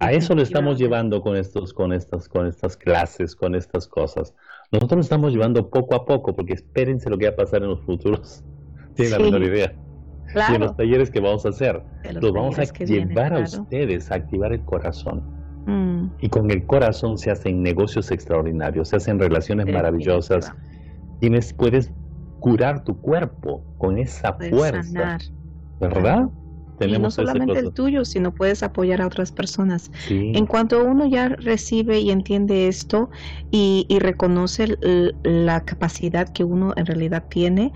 A 0.00 0.12
eso 0.12 0.34
lo 0.34 0.42
estamos 0.42 0.78
llevando 0.78 1.20
con 1.22 1.36
estos, 1.36 1.72
con 1.72 1.92
estas, 1.92 2.28
con 2.28 2.46
estas 2.46 2.76
clases, 2.76 3.34
con 3.34 3.56
estas 3.56 3.88
cosas. 3.88 4.32
Nosotros 4.70 4.96
lo 4.96 5.02
estamos 5.02 5.32
llevando 5.32 5.70
poco 5.70 5.96
a 5.96 6.04
poco, 6.04 6.36
porque 6.36 6.52
espérense 6.52 7.10
lo 7.10 7.18
que 7.18 7.26
va 7.26 7.32
a 7.32 7.36
pasar 7.36 7.62
en 7.62 7.70
los 7.70 7.80
futuros. 7.80 8.44
Tienen 8.94 9.12
la 9.12 9.18
menor 9.18 9.42
idea. 9.42 9.72
Y 10.50 10.54
en 10.54 10.60
los 10.60 10.76
talleres 10.76 11.10
que 11.10 11.20
vamos 11.20 11.46
a 11.46 11.48
hacer, 11.48 11.82
los, 12.12 12.32
vamos 12.32 12.58
a 12.58 12.64
llevar 12.64 13.32
a 13.32 13.40
ustedes 13.40 14.10
a 14.10 14.16
activar 14.16 14.52
el 14.52 14.60
corazón. 14.60 15.37
Mm. 15.68 16.10
Y 16.20 16.28
con 16.30 16.50
el 16.50 16.64
corazón 16.64 17.18
se 17.18 17.30
hacen 17.30 17.62
negocios 17.62 18.10
extraordinarios, 18.10 18.88
se 18.88 18.96
hacen 18.96 19.18
relaciones 19.18 19.66
maravillosas. 19.66 20.50
Tienes, 21.20 21.52
puedes 21.52 21.92
curar 22.40 22.84
tu 22.84 22.98
cuerpo 23.00 23.62
con 23.76 23.98
esa 23.98 24.32
fuerza. 24.32 25.18
¿Verdad? 25.78 26.28
y 26.80 26.98
no 26.98 27.10
solamente 27.10 27.58
el 27.58 27.72
tuyo, 27.72 28.04
sino 28.04 28.32
puedes 28.32 28.62
apoyar 28.62 29.02
a 29.02 29.06
otras 29.06 29.32
personas. 29.32 29.90
En 30.08 30.46
cuanto 30.46 30.84
uno 30.84 31.06
ya 31.06 31.28
recibe 31.28 31.98
y 31.98 32.10
entiende 32.10 32.68
esto 32.68 33.10
y, 33.50 33.84
y 33.88 33.98
reconoce 33.98 34.78
la 35.24 35.64
capacidad 35.64 36.28
que 36.28 36.44
uno 36.44 36.72
en 36.76 36.86
realidad 36.86 37.24
tiene, 37.28 37.72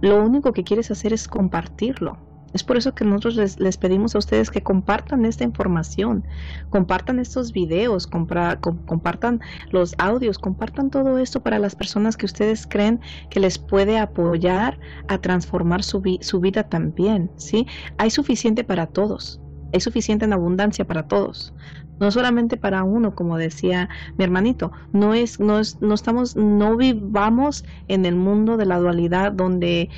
lo 0.00 0.24
único 0.24 0.52
que 0.52 0.64
quieres 0.64 0.90
hacer 0.90 1.12
es 1.12 1.28
compartirlo 1.28 2.31
es 2.52 2.62
por 2.62 2.76
eso 2.76 2.94
que 2.94 3.04
nosotros 3.04 3.58
les, 3.58 3.76
pedimos 3.76 4.14
a 4.14 4.18
ustedes 4.18 4.50
que 4.50 4.62
compartan 4.62 5.24
esta 5.24 5.44
información, 5.44 6.24
compartan 6.70 7.18
estos 7.18 7.52
videos, 7.52 8.06
compartan 8.06 9.40
los 9.70 9.94
audios, 9.98 10.38
compartan 10.38 10.90
todo 10.90 11.18
esto 11.18 11.42
para 11.42 11.58
las 11.58 11.74
personas 11.74 12.16
que 12.16 12.26
ustedes 12.26 12.66
creen 12.66 13.00
que 13.30 13.40
les 13.40 13.58
puede 13.58 13.98
apoyar 13.98 14.78
a 15.08 15.18
transformar 15.18 15.82
su, 15.82 16.02
su 16.20 16.40
vida 16.40 16.64
también, 16.64 17.30
¿sí? 17.36 17.66
Hay 17.98 18.10
suficiente 18.10 18.64
para 18.64 18.86
todos, 18.86 19.40
hay 19.72 19.80
suficiente 19.80 20.24
en 20.24 20.32
abundancia 20.32 20.86
para 20.86 21.08
todos 21.08 21.54
no 22.00 22.10
solamente 22.10 22.56
para 22.56 22.82
uno, 22.82 23.14
como 23.14 23.38
decía 23.38 23.88
mi 24.18 24.24
hermanito, 24.24 24.72
no 24.92 25.14
es, 25.14 25.38
no 25.38 25.60
es, 25.60 25.80
no 25.80 25.94
estamos, 25.94 26.34
no 26.34 26.76
vivamos 26.76 27.64
en 27.86 28.06
el 28.06 28.16
mundo 28.16 28.56
de 28.56 28.66
la 28.66 28.78
dualidad 28.78 29.30
donde 29.30 29.88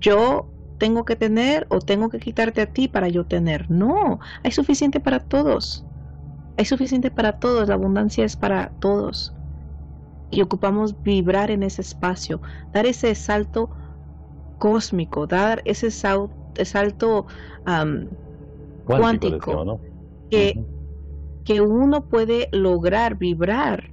yo 0.00 0.50
tengo 0.78 1.04
que 1.04 1.16
tener 1.16 1.66
o 1.70 1.80
tengo 1.80 2.08
que 2.08 2.18
quitarte 2.18 2.62
a 2.62 2.66
ti 2.66 2.88
para 2.88 3.08
yo 3.08 3.26
tener. 3.26 3.70
No, 3.70 4.20
hay 4.42 4.52
suficiente 4.52 5.00
para 5.00 5.20
todos. 5.20 5.84
Hay 6.56 6.64
suficiente 6.64 7.10
para 7.10 7.38
todos, 7.38 7.68
la 7.68 7.74
abundancia 7.74 8.24
es 8.24 8.36
para 8.36 8.70
todos. 8.80 9.34
Y 10.30 10.42
ocupamos 10.42 11.00
vibrar 11.02 11.50
en 11.50 11.62
ese 11.62 11.82
espacio, 11.82 12.40
dar 12.72 12.86
ese 12.86 13.14
salto 13.14 13.70
cósmico, 14.58 15.26
dar 15.26 15.62
ese 15.64 15.90
salto 15.90 17.26
cuántico, 18.84 19.80
que, 20.30 20.64
que 21.44 21.60
uno 21.60 22.04
puede 22.08 22.48
lograr 22.52 23.16
vibrar 23.16 23.90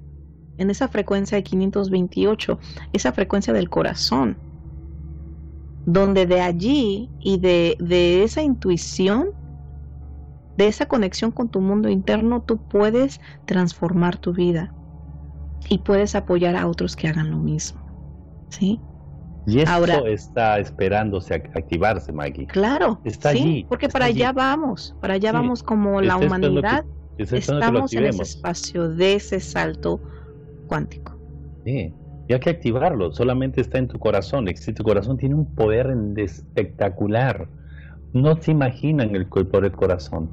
en 0.58 0.70
esa 0.70 0.88
frecuencia 0.88 1.38
de 1.38 1.44
528, 1.44 2.60
esa 2.94 3.12
frecuencia 3.12 3.54
del 3.54 3.70
corazón 3.70 4.38
donde 5.86 6.26
de 6.26 6.42
allí 6.42 7.10
y 7.20 7.38
de, 7.40 7.78
de 7.80 8.24
esa 8.24 8.42
intuición, 8.42 9.30
de 10.58 10.68
esa 10.68 10.86
conexión 10.88 11.32
con 11.32 11.50
tu 11.50 11.62
mundo 11.62 11.90
interno, 11.90 12.42
tú 12.42 12.58
puedes 12.58 13.20
transformar 13.46 14.18
tu 14.18 14.34
vida 14.34 14.74
y 15.70 15.80
puedes 15.80 16.16
apoyar 16.16 16.56
a 16.56 16.68
otros 16.68 16.96
que 16.96 17.08
hagan 17.08 17.32
lo 17.32 17.38
mismo. 17.38 17.82
¿Sí? 18.50 18.80
Y 19.48 19.60
eso 19.60 20.08
está 20.08 20.58
esperándose 20.60 21.36
a 21.36 21.38
activarse, 21.38 22.12
Maggie. 22.12 22.48
Claro, 22.48 23.00
está 23.04 23.30
allí. 23.30 23.66
Porque 23.70 23.90
para 23.90 24.06
allá 24.06 24.32
vamos, 24.32 24.96
para 25.02 25.16
allá 25.16 25.32
vamos 25.32 25.62
como 25.62 26.02
la 26.02 26.18
humanidad. 26.18 26.84
estamos 27.18 27.94
en 27.94 28.06
ese 28.06 28.24
espacio 28.24 28.90
de 28.90 29.16
ese 29.16 29.40
salto 29.40 30.02
cuántico. 30.68 31.16
Sí. 31.64 31.94
Y 32.28 32.34
hay 32.34 32.40
que 32.40 32.50
activarlo, 32.50 33.12
solamente 33.12 33.62
está 33.62 33.78
en 33.78 33.88
tu 33.88 34.00
corazón. 34.00 34.46
Tu 34.46 34.84
corazón 34.84 35.18
tiene 35.18 35.36
un 35.36 35.54
poder 35.54 35.96
espectacular. 36.18 37.48
No 38.14 38.36
se 38.42 38.52
imaginan 38.52 39.16
el 39.16 39.28
cuerpo 39.28 39.62
del 39.62 39.72
corazón. 39.72 40.30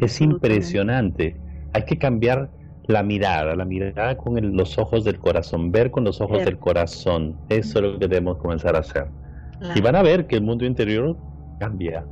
Es 0.00 0.20
impresionante. 0.20 1.36
Hay 1.72 1.84
que 1.84 1.98
cambiar 1.98 2.50
la 2.86 3.02
mirada, 3.02 3.56
la 3.56 3.64
mirada 3.64 4.16
con 4.16 4.56
los 4.56 4.78
ojos 4.78 5.04
del 5.04 5.18
corazón, 5.18 5.72
ver 5.72 5.90
con 5.90 6.04
los 6.04 6.20
ojos 6.20 6.44
del 6.44 6.58
corazón. 6.58 7.36
Eso 7.48 7.78
es 7.78 7.84
lo 7.84 7.98
que 7.98 8.08
debemos 8.08 8.36
comenzar 8.38 8.76
a 8.76 8.80
hacer. 8.80 9.06
Y 9.74 9.80
van 9.80 9.96
a 9.96 10.02
ver 10.02 10.26
que 10.26 10.36
el 10.36 10.42
mundo 10.42 10.64
interior 10.64 11.16
cambia. 11.58 12.04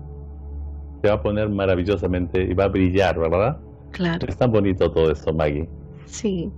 Se 1.02 1.08
va 1.08 1.14
a 1.14 1.22
poner 1.22 1.48
maravillosamente 1.48 2.42
y 2.42 2.54
va 2.54 2.64
a 2.64 2.68
brillar, 2.68 3.18
¿verdad? 3.18 3.58
Claro. 3.90 4.26
Es 4.26 4.36
tan 4.36 4.50
bonito 4.50 4.90
todo 4.90 5.10
esto, 5.10 5.34
Maggie. 5.34 5.68
Sí, 6.06 6.50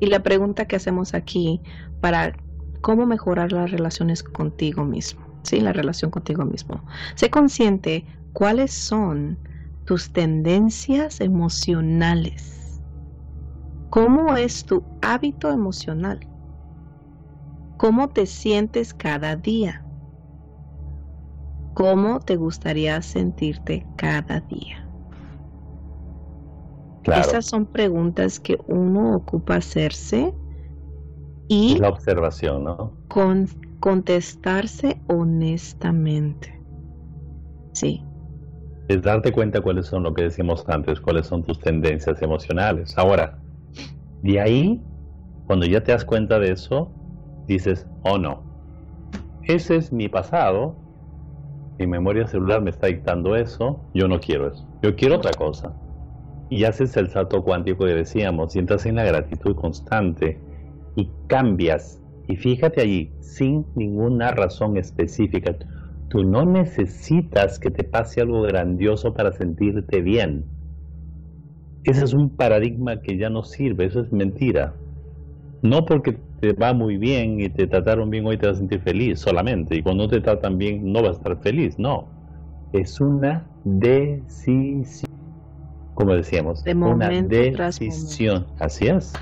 y 0.00 0.06
la 0.06 0.22
pregunta 0.22 0.64
que 0.64 0.76
hacemos 0.76 1.14
aquí 1.14 1.62
para 2.00 2.34
cómo 2.80 3.06
mejorar 3.06 3.52
las 3.52 3.70
relaciones 3.70 4.22
contigo 4.22 4.84
mismo, 4.84 5.22
¿sí? 5.44 5.60
La 5.60 5.72
relación 5.72 6.10
contigo 6.10 6.44
mismo. 6.44 6.82
Sé 7.14 7.30
consciente 7.30 8.06
cuáles 8.32 8.72
son 8.72 9.38
tus 9.84 10.10
tendencias 10.10 11.20
emocionales. 11.20 12.80
¿Cómo 13.90 14.36
es 14.36 14.64
tu 14.64 14.84
hábito 15.02 15.50
emocional? 15.50 16.20
¿Cómo 17.76 18.08
te 18.08 18.26
sientes 18.26 18.94
cada 18.94 19.36
día? 19.36 19.84
¿Cómo 21.74 22.20
te 22.20 22.36
gustaría 22.36 23.00
sentirte 23.02 23.86
cada 23.96 24.40
día? 24.40 24.89
Esas 27.04 27.46
son 27.46 27.66
preguntas 27.66 28.38
que 28.38 28.58
uno 28.66 29.16
ocupa 29.16 29.56
hacerse 29.56 30.34
y 31.48 31.78
la 31.78 31.88
observación, 31.88 32.64
¿no? 32.64 32.98
Con, 33.08 33.48
contestarse 33.80 35.00
honestamente. 35.08 36.52
Sí. 37.72 38.04
Es 38.88 39.02
darte 39.02 39.32
cuenta 39.32 39.60
cuáles 39.60 39.86
son 39.86 40.02
lo 40.02 40.14
que 40.14 40.24
decíamos 40.24 40.64
antes, 40.68 41.00
cuáles 41.00 41.26
son 41.26 41.42
tus 41.42 41.58
tendencias 41.58 42.20
emocionales. 42.22 42.96
Ahora, 42.98 43.38
de 44.20 44.40
ahí, 44.40 44.84
cuando 45.44 45.66
ya 45.66 45.82
te 45.82 45.92
das 45.92 46.04
cuenta 46.04 46.38
de 46.38 46.52
eso, 46.52 46.92
dices, 47.46 47.86
oh 48.02 48.18
no, 48.18 48.44
ese 49.42 49.76
es 49.76 49.92
mi 49.92 50.08
pasado, 50.08 50.78
mi 51.78 51.86
memoria 51.86 52.26
celular 52.26 52.60
me 52.60 52.70
está 52.70 52.88
dictando 52.88 53.34
eso, 53.36 53.86
yo 53.94 54.06
no 54.06 54.20
quiero 54.20 54.48
eso, 54.48 54.66
yo 54.82 54.94
quiero 54.94 55.16
otra 55.16 55.32
cosa 55.32 55.74
y 56.50 56.64
haces 56.64 56.96
el 56.96 57.08
salto 57.08 57.42
cuántico 57.42 57.86
que 57.86 57.94
decíamos, 57.94 58.54
y 58.54 58.58
entras 58.58 58.84
en 58.84 58.96
la 58.96 59.04
gratitud 59.04 59.54
constante 59.54 60.38
y 60.96 61.08
cambias 61.28 62.02
Y 62.26 62.36
fíjate 62.36 62.82
allí, 62.82 63.10
sin 63.20 63.64
ninguna 63.74 64.32
razón 64.32 64.76
específica. 64.76 65.56
Tú 66.08 66.24
no 66.24 66.44
necesitas 66.44 67.58
que 67.58 67.70
te 67.70 67.84
pase 67.84 68.20
algo 68.20 68.42
grandioso 68.42 69.14
para 69.14 69.32
sentirte 69.32 70.00
bien. 70.00 70.44
Ese 71.84 72.04
es 72.04 72.12
un 72.12 72.36
paradigma 72.36 73.00
que 73.00 73.16
ya 73.16 73.30
no 73.30 73.42
sirve, 73.42 73.86
eso 73.86 74.00
es 74.00 74.12
mentira. 74.12 74.74
No 75.62 75.84
porque 75.86 76.18
te 76.40 76.52
va 76.52 76.72
muy 76.72 76.98
bien 76.98 77.40
y 77.40 77.48
te 77.48 77.66
trataron 77.66 78.10
bien 78.10 78.26
hoy 78.26 78.38
te 78.38 78.46
vas 78.46 78.56
a 78.56 78.58
sentir 78.58 78.80
feliz 78.80 79.20
solamente. 79.20 79.76
Y 79.76 79.82
cuando 79.82 80.04
no 80.04 80.10
te 80.10 80.20
tratan 80.20 80.58
bien 80.58 80.92
no 80.92 81.02
vas 81.02 81.16
a 81.16 81.18
estar 81.18 81.42
feliz, 81.42 81.78
no. 81.78 82.08
Es 82.72 83.00
una 83.00 83.46
decisión. 83.64 85.19
Como 86.00 86.16
decíamos, 86.16 86.64
una 86.66 87.10
decisión. 87.10 88.46
Así 88.58 88.86
es. 88.86 89.12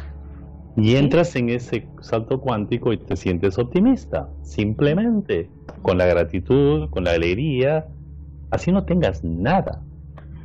Y 0.76 0.94
entras 0.94 1.34
en 1.34 1.48
ese 1.48 1.88
salto 2.00 2.40
cuántico 2.40 2.92
y 2.92 2.98
te 2.98 3.16
sientes 3.16 3.58
optimista, 3.58 4.28
simplemente, 4.42 5.50
con 5.82 5.98
la 5.98 6.06
gratitud, 6.06 6.88
con 6.90 7.02
la 7.02 7.12
alegría, 7.12 7.88
así 8.52 8.70
no 8.70 8.84
tengas 8.84 9.24
nada. 9.24 9.82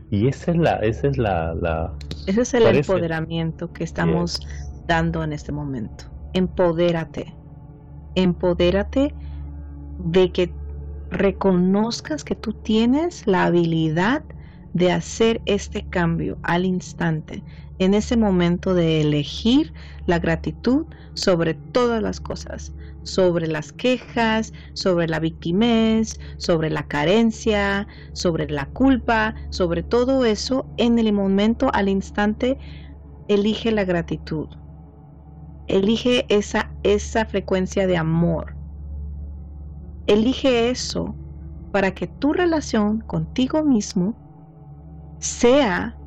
Y 0.10 0.28
esa 0.28 0.52
es 0.52 0.58
la, 0.58 0.76
esa 0.78 1.08
es 1.08 1.18
la, 1.20 1.94
ese 2.26 2.42
es 2.42 2.54
el 2.56 2.66
empoderamiento 2.66 3.72
que 3.72 3.84
estamos 3.84 4.40
dando 4.88 5.24
en 5.24 5.34
este 5.34 5.52
momento. 5.52 6.06
Empodérate. 6.34 7.36
Empodérate 8.16 9.14
de 10.00 10.32
que 10.32 10.52
reconozcas 11.12 12.24
que 12.24 12.34
tú 12.34 12.54
tienes 12.54 13.28
la 13.28 13.46
habilidad 13.46 14.24
de 14.74 14.92
hacer 14.92 15.42
este 15.46 15.88
cambio 15.88 16.40
al 16.44 16.66
instante, 16.66 17.46
en 17.78 17.94
ese 17.94 18.18
momento 18.18 18.74
de 18.74 19.02
elegir 19.02 19.74
la 20.06 20.20
gratitud 20.20 20.88
sobre 21.14 21.56
todas 21.56 22.02
las 22.02 22.20
cosas, 22.20 22.76
sobre 23.04 23.48
las 23.48 23.72
quejas, 23.72 24.52
sobre 24.74 25.08
la 25.08 25.20
victimez, 25.20 26.20
sobre 26.38 26.70
la 26.70 26.88
carencia, 26.88 27.88
sobre 28.14 28.50
la 28.50 28.66
culpa, 28.72 29.36
sobre 29.50 29.84
todo 29.84 30.26
eso, 30.26 30.72
en 30.78 31.00
el 31.00 31.14
momento, 31.14 31.70
al 31.74 31.90
instante, 31.90 32.58
elige 33.28 33.72
la 33.72 33.86
gratitud. 33.86 34.50
Elige 35.68 36.26
esa, 36.30 36.76
esa 36.84 37.26
frecuencia 37.26 37.88
de 37.88 37.98
amor. 37.98 38.58
Elige 40.08 40.70
eso 40.70 41.20
para 41.72 41.92
que 41.94 42.08
tu 42.08 42.34
relación 42.34 43.02
contigo 43.02 43.64
mismo 43.64 44.23
sea 45.24 45.98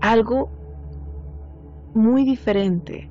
algo 0.00 0.50
muy 1.94 2.24
diferente 2.24 3.08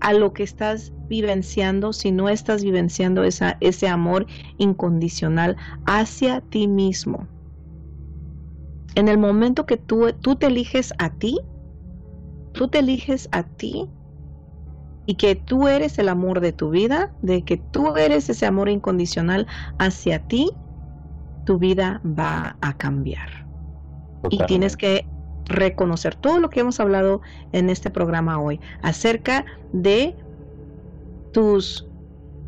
a 0.00 0.14
lo 0.14 0.32
que 0.32 0.42
estás 0.42 0.92
vivenciando 1.10 1.92
si 1.92 2.10
no 2.10 2.30
estás 2.30 2.64
vivenciando 2.64 3.22
esa, 3.22 3.58
ese 3.60 3.88
amor 3.88 4.26
incondicional 4.56 5.58
hacia 5.84 6.40
ti 6.40 6.68
mismo. 6.68 7.28
En 8.94 9.08
el 9.08 9.18
momento 9.18 9.66
que 9.66 9.76
tú, 9.76 10.12
tú 10.22 10.36
te 10.36 10.46
eliges 10.46 10.94
a 10.98 11.10
ti, 11.10 11.38
tú 12.52 12.68
te 12.68 12.78
eliges 12.78 13.28
a 13.30 13.42
ti 13.42 13.86
y 15.04 15.16
que 15.16 15.34
tú 15.34 15.68
eres 15.68 15.98
el 15.98 16.08
amor 16.08 16.40
de 16.40 16.52
tu 16.52 16.70
vida, 16.70 17.12
de 17.20 17.44
que 17.44 17.58
tú 17.58 17.96
eres 17.96 18.30
ese 18.30 18.46
amor 18.46 18.70
incondicional 18.70 19.46
hacia 19.78 20.18
ti, 20.18 20.50
tu 21.44 21.58
vida 21.58 22.00
va 22.04 22.56
a 22.60 22.76
cambiar. 22.78 23.41
Y 24.30 24.38
tienes 24.46 24.76
que 24.76 25.06
reconocer 25.46 26.14
todo 26.14 26.38
lo 26.40 26.50
que 26.50 26.60
hemos 26.60 26.80
hablado 26.80 27.20
en 27.52 27.70
este 27.70 27.90
programa 27.90 28.40
hoy 28.40 28.60
acerca 28.82 29.44
de 29.72 30.14
tus, 31.32 31.86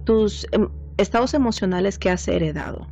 tus 0.04 0.46
em, 0.52 0.68
estados 0.96 1.34
emocionales 1.34 1.98
que 1.98 2.10
has 2.10 2.26
heredado. 2.28 2.86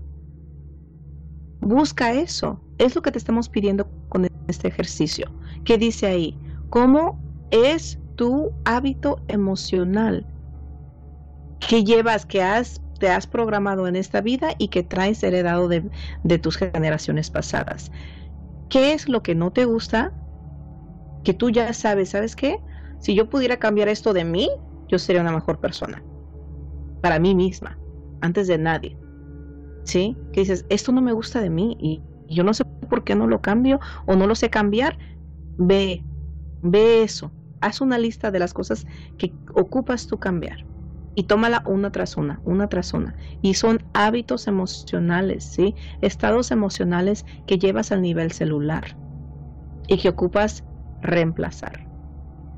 Busca 1.61 2.13
eso. 2.13 2.61
Es 2.79 2.97
lo 2.97 3.03
que 3.03 3.13
te 3.13 3.19
estamos 3.19 3.49
pidiendo 3.49 3.89
con 4.09 4.27
este 4.49 4.69
ejercicio. 4.69 5.31
¿Qué 5.65 5.79
dice 5.79 6.07
ahí? 6.07 6.37
¿Cómo 6.71 7.21
es 7.51 7.99
tu 8.17 8.53
hábito 8.65 9.21
emocional 9.29 10.27
que 11.61 11.85
llevas, 11.85 12.27
que 12.27 12.43
has, 12.43 12.81
te 12.99 13.09
has 13.09 13.27
programado 13.27 13.87
en 13.87 13.95
esta 13.95 14.21
vida 14.21 14.55
y 14.59 14.69
que 14.69 14.83
traes 14.83 15.23
heredado 15.23 15.69
de, 15.69 15.89
de 16.25 16.39
tus 16.39 16.57
generaciones 16.57 17.31
pasadas? 17.31 17.93
¿Qué 18.73 18.95
es 18.95 19.07
lo 19.07 19.23
que 19.23 19.35
no 19.35 19.51
te 19.51 19.67
gusta? 19.67 20.15
Que 21.25 21.35
tú 21.35 21.51
ya 21.51 21.75
sabes, 21.75 22.09
¿sabes 22.09 22.35
qué? 22.35 22.59
Si 23.01 23.15
yo 23.15 23.29
pudiera 23.29 23.59
cambiar 23.59 23.89
esto 23.89 24.15
de 24.15 24.25
mí, 24.25 24.49
yo 24.89 24.99
sería 24.99 25.21
una 25.21 25.31
mejor 25.31 25.61
persona. 25.61 26.03
Para 27.03 27.19
mí 27.19 27.35
misma, 27.35 27.79
antes 28.23 28.47
de 28.49 28.57
nadie. 28.57 28.97
¿Sí? 29.85 30.17
Que 30.33 30.41
dices, 30.41 30.65
esto 30.71 30.91
no 30.91 31.03
me 31.03 31.13
gusta 31.13 31.43
de 31.43 31.51
mí 31.51 31.77
y 31.79 32.01
yo 32.35 32.45
no 32.45 32.55
sé 32.55 32.65
por 32.89 33.05
qué 33.05 33.15
no 33.15 33.27
lo 33.27 33.43
cambio 33.43 33.79
o 34.07 34.17
no 34.17 34.27
lo 34.27 34.35
sé 34.35 34.49
cambiar. 34.49 34.97
Ve, 35.59 36.03
ve 36.63 37.03
eso. 37.03 37.31
Haz 37.61 37.83
una 37.83 37.99
lista 37.99 38.31
de 38.31 38.39
las 38.39 38.55
cosas 38.55 38.87
que 39.19 39.35
ocupas 39.55 40.07
tú 40.07 40.19
cambiar 40.19 40.72
y 41.15 41.25
tómala 41.25 41.63
una 41.67 41.91
tras 41.93 42.17
una, 42.17 42.41
una 42.45 42.69
tras 42.69 42.95
una. 42.95 43.17
Y 43.41 43.55
son 43.55 43.85
hábitos 43.93 44.47
emocionales, 44.47 45.45
¿sí? 45.45 45.77
Estados 46.01 46.51
emocionales 46.51 47.27
que 47.47 47.59
llevas 47.59 47.93
al 47.93 48.03
nivel 48.03 48.33
celular 48.33 48.99
y 49.87 49.99
que 49.99 50.09
ocupas 50.09 50.65
reemplazar. 51.01 51.89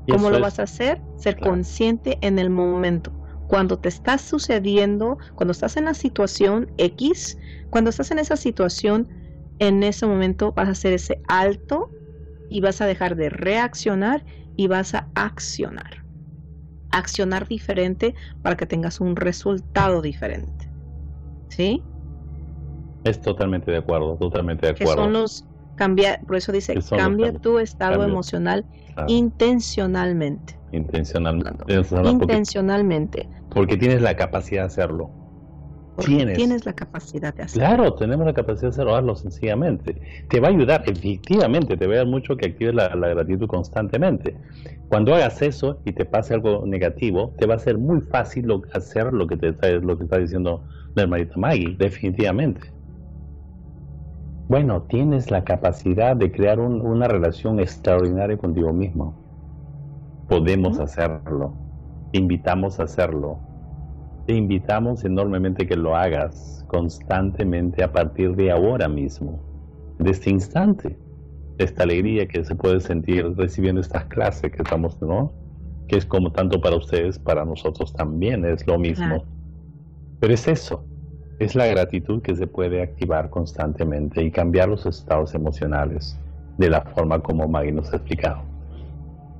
¿Cómo 0.07 0.29
lo 0.29 0.39
vas 0.39 0.59
a 0.59 0.63
hacer? 0.63 1.03
Ser 1.15 1.39
consciente 1.39 2.19
en 2.21 2.39
el 2.39 2.49
momento. 2.49 3.17
Cuando 3.47 3.79
te 3.79 3.89
está 3.89 4.17
sucediendo, 4.17 5.17
cuando 5.35 5.51
estás 5.51 5.77
en 5.77 5.85
la 5.85 5.93
situación 5.93 6.71
X, 6.77 7.37
cuando 7.69 7.89
estás 7.89 8.11
en 8.11 8.19
esa 8.19 8.37
situación, 8.37 9.09
en 9.59 9.83
ese 9.83 10.05
momento 10.07 10.53
vas 10.53 10.67
a 10.67 10.71
hacer 10.71 10.93
ese 10.93 11.21
alto 11.27 11.95
y 12.49 12.61
vas 12.61 12.81
a 12.81 12.85
dejar 12.87 13.15
de 13.15 13.29
reaccionar 13.29 14.25
y 14.55 14.67
vas 14.67 14.93
a 14.95 15.11
accionar 15.15 16.04
accionar 16.97 17.47
diferente 17.47 18.15
para 18.41 18.55
que 18.55 18.65
tengas 18.65 18.99
un 18.99 19.15
resultado 19.15 20.01
diferente. 20.01 20.69
¿Sí? 21.49 21.83
Es 23.03 23.21
totalmente 23.21 23.71
de 23.71 23.77
acuerdo, 23.77 24.17
totalmente 24.17 24.65
de 24.65 24.71
acuerdo. 24.73 24.95
Que 24.95 25.01
son 25.01 25.13
los 25.13 25.45
cambia, 25.75 26.19
por 26.25 26.37
eso 26.37 26.51
dice, 26.51 26.75
cambia 26.89 27.33
tu 27.33 27.59
estado 27.59 28.03
emocional 28.03 28.65
intencionalmente. 29.07 30.57
Intencionalmente. 30.71 31.63
Intencionalmente. 31.67 33.29
porque 33.49 33.77
tienes 33.77 34.01
la 34.01 34.15
capacidad 34.15 34.61
de 34.61 34.67
hacerlo 34.67 35.24
tienes. 36.03 36.65
la 36.65 36.73
capacidad 36.73 37.33
de 37.33 37.43
hacerlo. 37.43 37.67
Claro, 37.67 37.93
tenemos 37.93 38.25
la 38.25 38.33
capacidad 38.33 38.63
de 38.63 38.69
hacerlo, 38.69 38.95
hazlo 38.95 39.15
sencillamente. 39.15 40.01
Te 40.29 40.39
va 40.39 40.47
a 40.47 40.51
ayudar, 40.51 40.83
efectivamente, 40.85 41.77
te 41.77 41.85
va 41.85 41.93
a 41.93 41.95
ayudar 41.97 42.11
mucho 42.11 42.37
que 42.37 42.47
actives 42.47 42.75
la, 42.75 42.89
gratitud 42.89 43.47
constantemente. 43.47 44.35
Cuando 44.89 45.13
hagas 45.13 45.41
eso 45.41 45.79
y 45.85 45.93
te 45.93 46.05
pase 46.05 46.33
algo 46.33 46.65
negativo, 46.65 47.33
te 47.37 47.45
va 47.45 47.55
a 47.55 47.59
ser 47.59 47.77
muy 47.77 48.01
fácil 48.01 48.47
hacer 48.73 49.13
lo 49.13 49.27
que 49.27 49.37
te 49.37 49.49
está, 49.49 49.69
lo 49.71 49.97
que 49.97 50.03
está 50.03 50.17
diciendo 50.17 50.63
la 50.95 51.03
hermanita 51.03 51.33
Maggie, 51.37 51.75
definitivamente. 51.77 52.61
Bueno, 54.47 54.83
tienes 54.83 55.31
la 55.31 55.43
capacidad 55.43 56.15
de 56.15 56.31
crear 56.31 56.59
una 56.59 57.07
relación 57.07 57.59
extraordinaria 57.59 58.37
contigo 58.37 58.71
mismo. 58.71 59.15
Podemos 60.29 60.79
hacerlo. 60.79 61.53
Invitamos 62.11 62.79
a 62.79 62.83
hacerlo 62.83 63.39
te 64.25 64.33
invitamos 64.33 65.05
enormemente 65.05 65.67
que 65.67 65.75
lo 65.75 65.95
hagas 65.95 66.63
constantemente 66.67 67.83
a 67.83 67.91
partir 67.91 68.35
de 68.35 68.51
ahora 68.51 68.87
mismo, 68.87 69.39
de 69.99 70.11
este 70.11 70.31
instante. 70.31 70.97
Esta 71.57 71.83
alegría 71.83 72.27
que 72.27 72.43
se 72.43 72.55
puede 72.55 72.81
sentir 72.81 73.25
recibiendo 73.37 73.79
estas 73.79 74.05
clases 74.05 74.51
que 74.51 74.61
estamos, 74.61 75.01
¿no? 75.01 75.31
Que 75.87 75.97
es 75.97 76.05
como 76.05 76.31
tanto 76.31 76.59
para 76.59 76.75
ustedes, 76.75 77.19
para 77.19 77.45
nosotros 77.45 77.93
también 77.93 78.43
es 78.45 78.65
lo 78.67 78.77
mismo. 78.77 79.23
Pero 80.19 80.33
es 80.33 80.47
eso, 80.47 80.83
es 81.39 81.55
la 81.55 81.67
gratitud 81.67 82.21
que 82.21 82.35
se 82.35 82.47
puede 82.47 82.81
activar 82.81 83.29
constantemente 83.29 84.23
y 84.23 84.31
cambiar 84.31 84.69
los 84.69 84.85
estados 84.85 85.33
emocionales 85.35 86.19
de 86.57 86.69
la 86.69 86.81
forma 86.81 87.19
como 87.19 87.47
Maggie 87.47 87.71
nos 87.71 87.93
ha 87.93 87.97
explicado. 87.97 88.41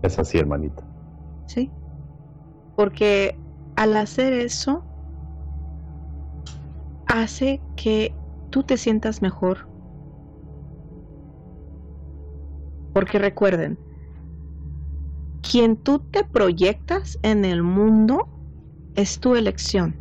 Es 0.04 0.20
así, 0.20 0.38
hermanita. 0.38 0.84
Sí, 1.48 1.72
porque 2.76 3.36
al 3.76 3.96
hacer 3.98 4.34
eso, 4.34 4.84
hace 7.08 7.62
que 7.76 8.16
tú 8.50 8.64
te 8.64 8.78
sientas 8.78 9.22
mejor. 9.22 9.68
Porque 12.94 13.20
recuerden, 13.20 13.78
quien 15.42 15.76
tú 15.76 16.00
te 16.12 16.24
proyectas 16.24 17.20
en 17.22 17.46
el 17.46 17.62
mundo 17.62 18.28
es 18.96 19.20
tu 19.20 19.36
elección. 19.36 19.96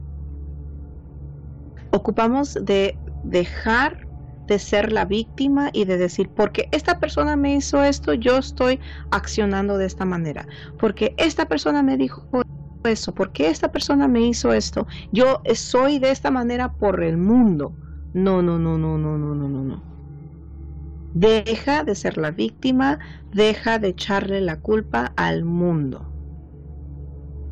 Ocupamos 1.90 2.54
de 2.54 2.98
dejar 3.22 3.96
de 4.46 4.58
ser 4.58 4.92
la 4.92 5.04
víctima 5.04 5.70
y 5.72 5.84
de 5.84 5.96
decir, 5.96 6.30
porque 6.34 6.68
esta 6.70 6.98
persona 7.00 7.36
me 7.36 7.54
hizo 7.54 7.82
esto, 7.82 8.14
yo 8.14 8.38
estoy 8.38 8.78
accionando 9.10 9.78
de 9.78 9.86
esta 9.86 10.04
manera. 10.04 10.46
Porque 10.78 11.14
esta 11.16 11.46
persona 11.46 11.82
me 11.82 11.96
dijo 11.96 12.44
eso? 12.86 13.14
¿Por 13.14 13.32
qué 13.32 13.48
esta 13.48 13.70
persona 13.72 14.08
me 14.08 14.22
hizo 14.26 14.52
esto? 14.52 14.86
Yo 15.12 15.42
soy 15.54 15.98
de 15.98 16.10
esta 16.10 16.30
manera 16.30 16.74
por 16.76 17.02
el 17.02 17.16
mundo. 17.16 17.78
No, 18.12 18.42
no, 18.42 18.58
no, 18.58 18.78
no, 18.78 18.98
no, 18.98 19.18
no, 19.18 19.34
no, 19.34 19.48
no, 19.48 19.64
no. 19.64 19.86
Deja 21.14 21.82
de 21.82 21.94
ser 21.94 22.18
la 22.18 22.30
víctima, 22.30 22.98
deja 23.32 23.78
de 23.78 23.88
echarle 23.88 24.42
la 24.42 24.60
culpa 24.60 25.14
al 25.16 25.42
mundo. 25.46 26.12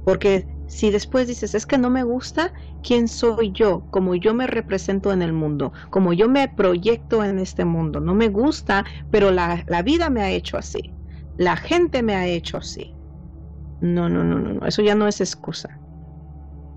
Porque 0.04 0.48
si 0.66 0.90
después 0.92 1.26
dices, 1.28 1.54
es 1.56 1.66
que 1.66 1.76
no 1.78 1.90
me 1.90 2.02
gusta, 2.04 2.52
¿quién 2.82 3.08
soy 3.08 3.50
yo? 3.52 3.86
Como 3.90 4.14
yo 4.14 4.32
me 4.34 4.46
represento 4.46 5.12
en 5.12 5.22
el 5.22 5.32
mundo, 5.32 5.72
como 5.90 6.12
yo 6.12 6.28
me 6.28 6.48
proyecto 6.48 7.24
en 7.24 7.38
este 7.40 7.64
mundo. 7.64 8.00
No 8.00 8.14
me 8.14 8.28
gusta, 8.28 8.84
pero 9.10 9.30
la, 9.32 9.64
la 9.66 9.82
vida 9.82 10.08
me 10.10 10.22
ha 10.22 10.30
hecho 10.30 10.56
así. 10.56 10.94
La 11.36 11.56
gente 11.56 12.02
me 12.02 12.14
ha 12.16 12.26
hecho 12.28 12.58
así. 12.58 12.96
No, 13.82 14.08
no, 14.08 14.22
no, 14.22 14.38
no, 14.38 14.54
no. 14.54 14.66
Eso 14.66 14.80
ya 14.80 14.94
no 14.94 15.08
es 15.08 15.20
excusa. 15.20 15.68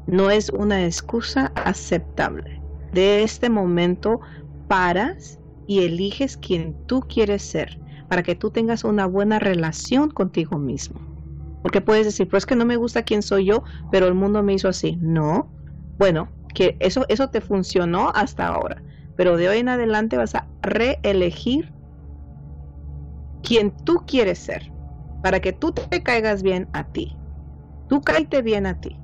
No 0.08 0.32
es 0.32 0.50
una 0.50 0.86
excusa 0.86 1.52
aceptable. 1.56 2.62
De 2.94 3.22
este 3.22 3.50
momento 3.50 4.20
paras 4.68 5.40
y 5.68 5.84
eliges 5.84 6.36
quien 6.36 6.76
tú 6.88 7.02
quieres 7.02 7.44
ser 7.44 7.80
para 8.10 8.24
que 8.24 8.36
tú 8.36 8.50
tengas 8.50 8.84
una 8.84 9.06
buena 9.06 9.38
relación 9.38 10.10
contigo 10.10 10.58
mismo. 10.58 11.00
Porque 11.62 11.82
puedes 11.82 12.06
decir, 12.06 12.28
pues 12.28 12.46
que 12.46 12.56
no 12.56 12.66
me 12.66 12.76
gusta 12.76 13.04
quién 13.04 13.22
soy 13.22 13.46
yo, 13.46 13.64
pero 13.92 14.08
el 14.08 14.16
mundo 14.16 14.42
me 14.42 14.54
hizo 14.54 14.68
así. 14.68 14.98
No. 15.00 15.52
Bueno, 16.00 16.30
que 16.56 16.76
eso, 16.80 17.06
eso 17.08 17.30
te 17.30 17.42
funcionó 17.42 18.12
hasta 18.16 18.48
ahora. 18.48 18.82
Pero 19.16 19.38
de 19.38 19.50
hoy 19.50 19.58
en 19.60 19.70
adelante 19.70 20.18
vas 20.18 20.34
a 20.34 20.48
reelegir 20.64 21.72
quien 23.44 23.72
tú 23.72 24.04
quieres 24.08 24.40
ser. 24.40 24.75
Para 25.26 25.40
que 25.40 25.54
tú 25.54 25.72
te 25.72 26.04
caigas 26.04 26.44
bien 26.44 26.70
a 26.72 26.84
ti. 26.84 27.18
Tú 27.88 28.02
caíte 28.02 28.44
bien 28.44 28.68
a 28.68 28.76
ti. 28.76 29.02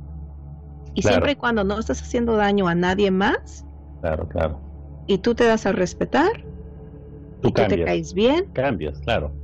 Y 0.93 1.01
siempre 1.01 1.31
y 1.31 1.35
cuando 1.35 1.63
no 1.63 1.79
estás 1.79 1.99
haciendo 2.03 2.35
daño 2.35 2.67
a 2.67 2.75
nadie 2.75 3.09
más. 3.09 3.65
Claro, 4.01 4.27
claro. 4.27 4.61
Y 5.07 5.17
tú 5.17 5.33
te 5.33 5.45
das 5.45 5.65
a 5.65 5.71
respetar. 5.71 6.29
Tú 7.39 7.49
y 7.49 7.53
tú 7.53 7.63
te 7.67 7.83
caes 7.83 8.13
bien. 8.13 8.45
Cambias, 8.53 8.99
claro. 8.99 9.35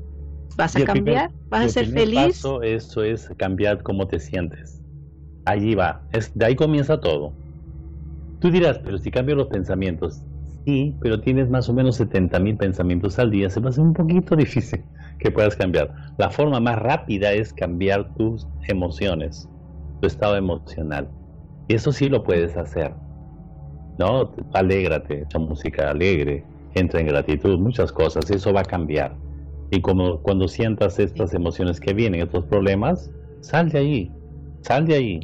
Vas 0.55 0.75
a 0.75 0.85
cambiar, 0.85 1.31
vas 1.49 1.65
a 1.65 1.69
ser 1.69 1.87
feliz. 1.87 2.43
Paso, 2.43 2.61
eso 2.61 3.01
es 3.01 3.27
cambiar 3.39 3.81
cómo 3.81 4.07
te 4.07 4.19
sientes. 4.19 4.83
Allí 5.45 5.73
va, 5.73 6.05
es, 6.11 6.31
de 6.35 6.45
ahí 6.45 6.55
comienza 6.55 6.99
todo. 6.99 7.39
Tú 8.37 8.51
dirás, 8.51 8.77
pero 8.77 8.99
si 8.99 9.09
cambio 9.09 9.33
los 9.33 9.47
pensamientos, 9.47 10.21
sí, 10.63 10.95
pero 11.01 11.21
tienes 11.21 11.49
más 11.49 11.69
o 11.69 11.73
menos 11.73 11.95
70 11.95 12.39
mil 12.39 12.55
pensamientos 12.55 13.17
al 13.17 13.31
día, 13.31 13.49
se 13.49 13.61
va 13.61 13.67
a 13.67 13.69
hacer 13.71 13.83
un 13.83 13.93
poquito 13.93 14.35
difícil 14.35 14.85
que 15.19 15.31
puedas 15.31 15.55
cambiar. 15.55 15.93
La 16.17 16.29
forma 16.29 16.59
más 16.59 16.77
rápida 16.79 17.31
es 17.31 17.53
cambiar 17.53 18.13
tus 18.15 18.47
emociones, 18.67 19.47
tu 20.01 20.07
estado 20.07 20.35
emocional. 20.35 21.07
Y 21.67 21.75
eso 21.75 21.91
sí 21.91 22.09
lo 22.09 22.23
puedes 22.23 22.57
hacer. 22.57 22.93
¿No? 23.99 24.33
Alégrate, 24.53 25.21
echa 25.21 25.39
música 25.39 25.89
alegre, 25.89 26.43
entra 26.75 27.01
en 27.01 27.07
gratitud, 27.07 27.57
muchas 27.59 27.91
cosas, 27.91 28.29
eso 28.29 28.53
va 28.53 28.61
a 28.61 28.65
cambiar. 28.65 29.15
Y 29.71 29.81
como 29.81 30.21
cuando 30.21 30.47
sientas 30.47 30.99
estas 30.99 31.33
emociones 31.33 31.79
que 31.79 31.93
vienen, 31.93 32.21
estos 32.21 32.45
problemas, 32.45 33.09
sal 33.41 33.69
de 33.69 33.79
ahí, 33.79 34.11
sal 34.61 34.85
de 34.85 34.95
ahí 34.95 35.19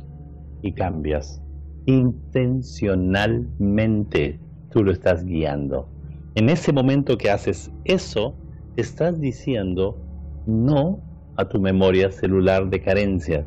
y 0.61 0.71
cambias. 0.73 1.41
Intencionalmente 1.85 4.39
tú 4.71 4.83
lo 4.83 4.91
estás 4.91 5.23
guiando. 5.23 5.87
En 6.35 6.49
ese 6.49 6.73
momento 6.73 7.17
que 7.17 7.29
haces 7.29 7.71
eso, 7.85 8.35
estás 8.75 9.19
diciendo 9.19 9.97
no 10.45 10.99
a 11.37 11.45
tu 11.45 11.59
memoria 11.59 12.11
celular 12.11 12.69
de 12.69 12.81
carencia. 12.81 13.45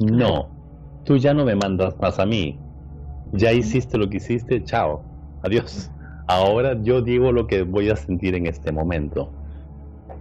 No, 0.00 0.48
tú 1.04 1.16
ya 1.16 1.34
no 1.34 1.44
me 1.44 1.54
mandas 1.54 1.98
más 1.98 2.18
a 2.18 2.26
mí. 2.26 2.58
Ya 3.32 3.52
hiciste 3.52 3.98
lo 3.98 4.08
que 4.08 4.18
hiciste, 4.18 4.62
chao, 4.64 5.02
adiós. 5.42 5.90
Ahora 6.28 6.80
yo 6.82 7.02
digo 7.02 7.32
lo 7.32 7.46
que 7.46 7.62
voy 7.62 7.90
a 7.90 7.96
sentir 7.96 8.34
en 8.34 8.46
este 8.46 8.72
momento. 8.72 9.32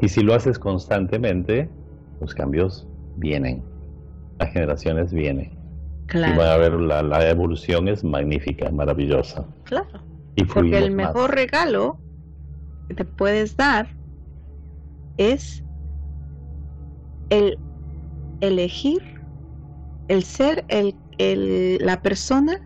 Y 0.01 0.09
si 0.09 0.21
lo 0.21 0.33
haces 0.33 0.59
constantemente, 0.59 1.69
los 2.21 2.33
cambios 2.33 2.87
vienen, 3.17 3.63
las 4.39 4.51
generaciones 4.51 5.13
vienen. 5.13 5.57
Claro. 6.07 6.33
Y 6.33 6.37
va 6.37 6.53
a 6.53 6.57
ver, 6.57 6.73
la, 6.73 7.01
la 7.01 7.29
evolución 7.29 7.87
es 7.87 8.03
magnífica, 8.03 8.69
maravillosa. 8.71 9.45
Claro. 9.63 10.01
Y 10.35 10.43
Porque 10.43 10.77
el 10.77 10.91
más. 10.91 11.07
mejor 11.07 11.33
regalo 11.33 11.97
que 12.87 12.93
te 12.93 13.05
puedes 13.05 13.55
dar 13.57 13.87
es 15.17 15.63
el 17.29 17.59
elegir, 18.41 19.01
el 20.07 20.23
ser 20.23 20.65
el, 20.67 20.95
el, 21.17 21.77
la 21.85 22.01
persona 22.01 22.57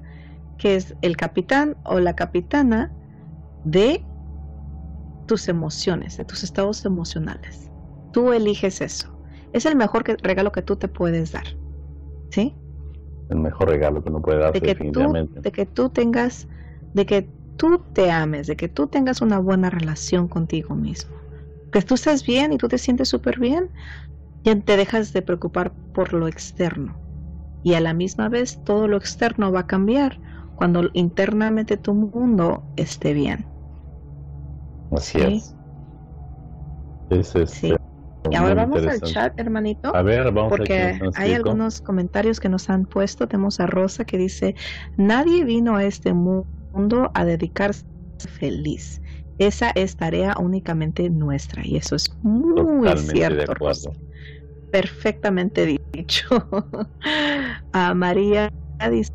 que 0.57 0.75
es 0.75 0.95
el 1.01 1.17
capitán 1.17 1.77
o 1.83 1.99
la 1.99 2.13
capitana 2.15 2.93
de 3.63 4.05
tus 5.25 5.47
emociones, 5.47 6.17
de 6.17 6.25
tus 6.25 6.43
estados 6.43 6.85
emocionales. 6.85 7.71
Tú 8.11 8.33
eliges 8.33 8.81
eso. 8.81 9.07
Es 9.53 9.65
el 9.65 9.75
mejor 9.75 10.03
que, 10.03 10.17
regalo 10.21 10.51
que 10.51 10.61
tú 10.61 10.75
te 10.75 10.87
puedes 10.87 11.31
dar. 11.31 11.45
¿Sí? 12.31 12.55
El 13.29 13.37
mejor 13.37 13.69
regalo 13.69 14.03
que 14.03 14.09
uno 14.09 14.21
puede 14.21 14.39
dar 14.39 14.53
De 14.53 14.61
que, 14.61 14.73
tú, 14.73 14.77
definitivamente. 14.77 15.39
de 15.39 15.51
que 15.51 15.65
tú 15.65 15.89
tengas, 15.89 16.47
de 16.93 17.05
que 17.05 17.29
tú 17.55 17.83
te 17.93 18.11
ames, 18.11 18.47
de 18.47 18.55
que 18.55 18.67
tú 18.67 18.87
tengas 18.87 19.21
una 19.21 19.39
buena 19.39 19.69
relación 19.69 20.27
contigo 20.27 20.75
mismo. 20.75 21.15
Que 21.71 21.81
tú 21.81 21.95
estás 21.95 22.25
bien 22.25 22.53
y 22.53 22.57
tú 22.57 22.67
te 22.67 22.77
sientes 22.77 23.09
súper 23.09 23.39
bien, 23.39 23.71
ya 24.43 24.59
te 24.61 24.77
dejas 24.77 25.13
de 25.13 25.21
preocupar 25.23 25.75
por 25.93 26.13
lo 26.13 26.27
externo. 26.27 27.01
Y 27.63 27.75
a 27.75 27.81
la 27.81 27.93
misma 27.93 28.29
vez 28.29 28.61
todo 28.63 28.87
lo 28.87 28.97
externo 28.97 29.51
va 29.51 29.61
a 29.61 29.67
cambiar 29.67 30.21
cuando 30.55 30.89
internamente 30.93 31.77
tu 31.77 31.93
mundo 31.95 32.67
esté 32.75 33.13
bien. 33.13 33.49
Así 34.91 35.19
Sí. 35.19 35.25
es. 35.35 35.55
Es 37.09 37.35
este, 37.35 37.67
Sí. 37.71 37.75
Y 38.29 38.35
ahora 38.35 38.53
vamos 38.55 38.87
al 38.87 39.01
chat, 39.01 39.33
hermanito. 39.39 39.93
A 39.93 40.01
ver, 40.03 40.31
vamos 40.31 40.49
Porque 40.49 41.03
hay 41.13 41.33
algunos 41.33 41.81
comentarios 41.81 42.39
que 42.39 42.49
nos 42.49 42.69
han 42.69 42.85
puesto. 42.85 43.27
Tenemos 43.27 43.59
a 43.59 43.67
Rosa 43.67 44.05
que 44.05 44.17
dice, 44.17 44.55
nadie 44.97 45.43
vino 45.45 45.75
a 45.75 45.83
este 45.85 46.13
mu- 46.13 46.45
mundo 46.71 47.11
a 47.15 47.25
dedicarse 47.25 47.85
feliz. 48.29 49.01
Esa 49.39 49.71
es 49.71 49.95
tarea 49.95 50.35
únicamente 50.37 51.09
nuestra. 51.09 51.65
Y 51.65 51.77
eso 51.77 51.95
es 51.95 52.11
muy 52.21 52.55
Totalmente 52.55 53.11
cierto. 53.13 53.53
Perfectamente 54.69 55.79
dicho. 55.93 56.27
a 57.71 57.93
María 57.95 58.49
dice 58.91 59.09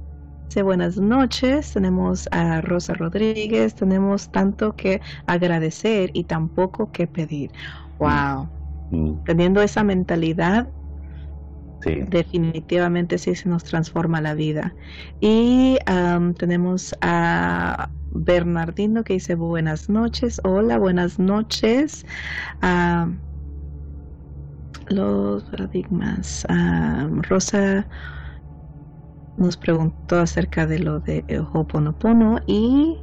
buenas 0.63 0.97
noches. 0.97 1.73
Tenemos 1.73 2.29
a 2.33 2.61
Rosa 2.61 2.95
Rodríguez. 2.95 3.75
Tenemos 3.75 4.31
tanto 4.31 4.75
que 4.75 5.01
agradecer 5.27 6.11
y 6.15 6.25
tan 6.25 6.49
poco 6.49 6.91
que 6.91 7.07
pedir. 7.07 7.51
Wow. 7.99 8.49
Mm, 8.91 9.25
Teniendo 9.25 9.63
esa 9.63 9.85
mentalidad, 9.85 10.69
Sí, 11.85 11.97
definitivamente 12.09 13.19
sí 13.19 13.35
se 13.35 13.49
nos 13.49 13.63
transforma 13.65 14.23
la 14.23 14.33
vida. 14.35 14.75
Y 15.21 15.77
tenemos 16.39 16.95
a 17.03 17.91
Bernardino 18.11 19.05
que 19.05 19.15
dice 19.15 19.35
buenas 19.35 19.91
noches. 19.91 20.41
Hola, 20.45 20.79
buenas 20.79 21.19
noches. 21.19 22.07
Los 24.89 25.45
paradigmas. 25.45 26.47
Rosa 27.29 27.87
nos 29.37 29.57
preguntó 29.59 30.21
acerca 30.21 30.67
de 30.67 30.79
lo 30.79 31.01
de 31.01 31.25
Ho'oponopono 31.53 32.41
y 32.47 32.97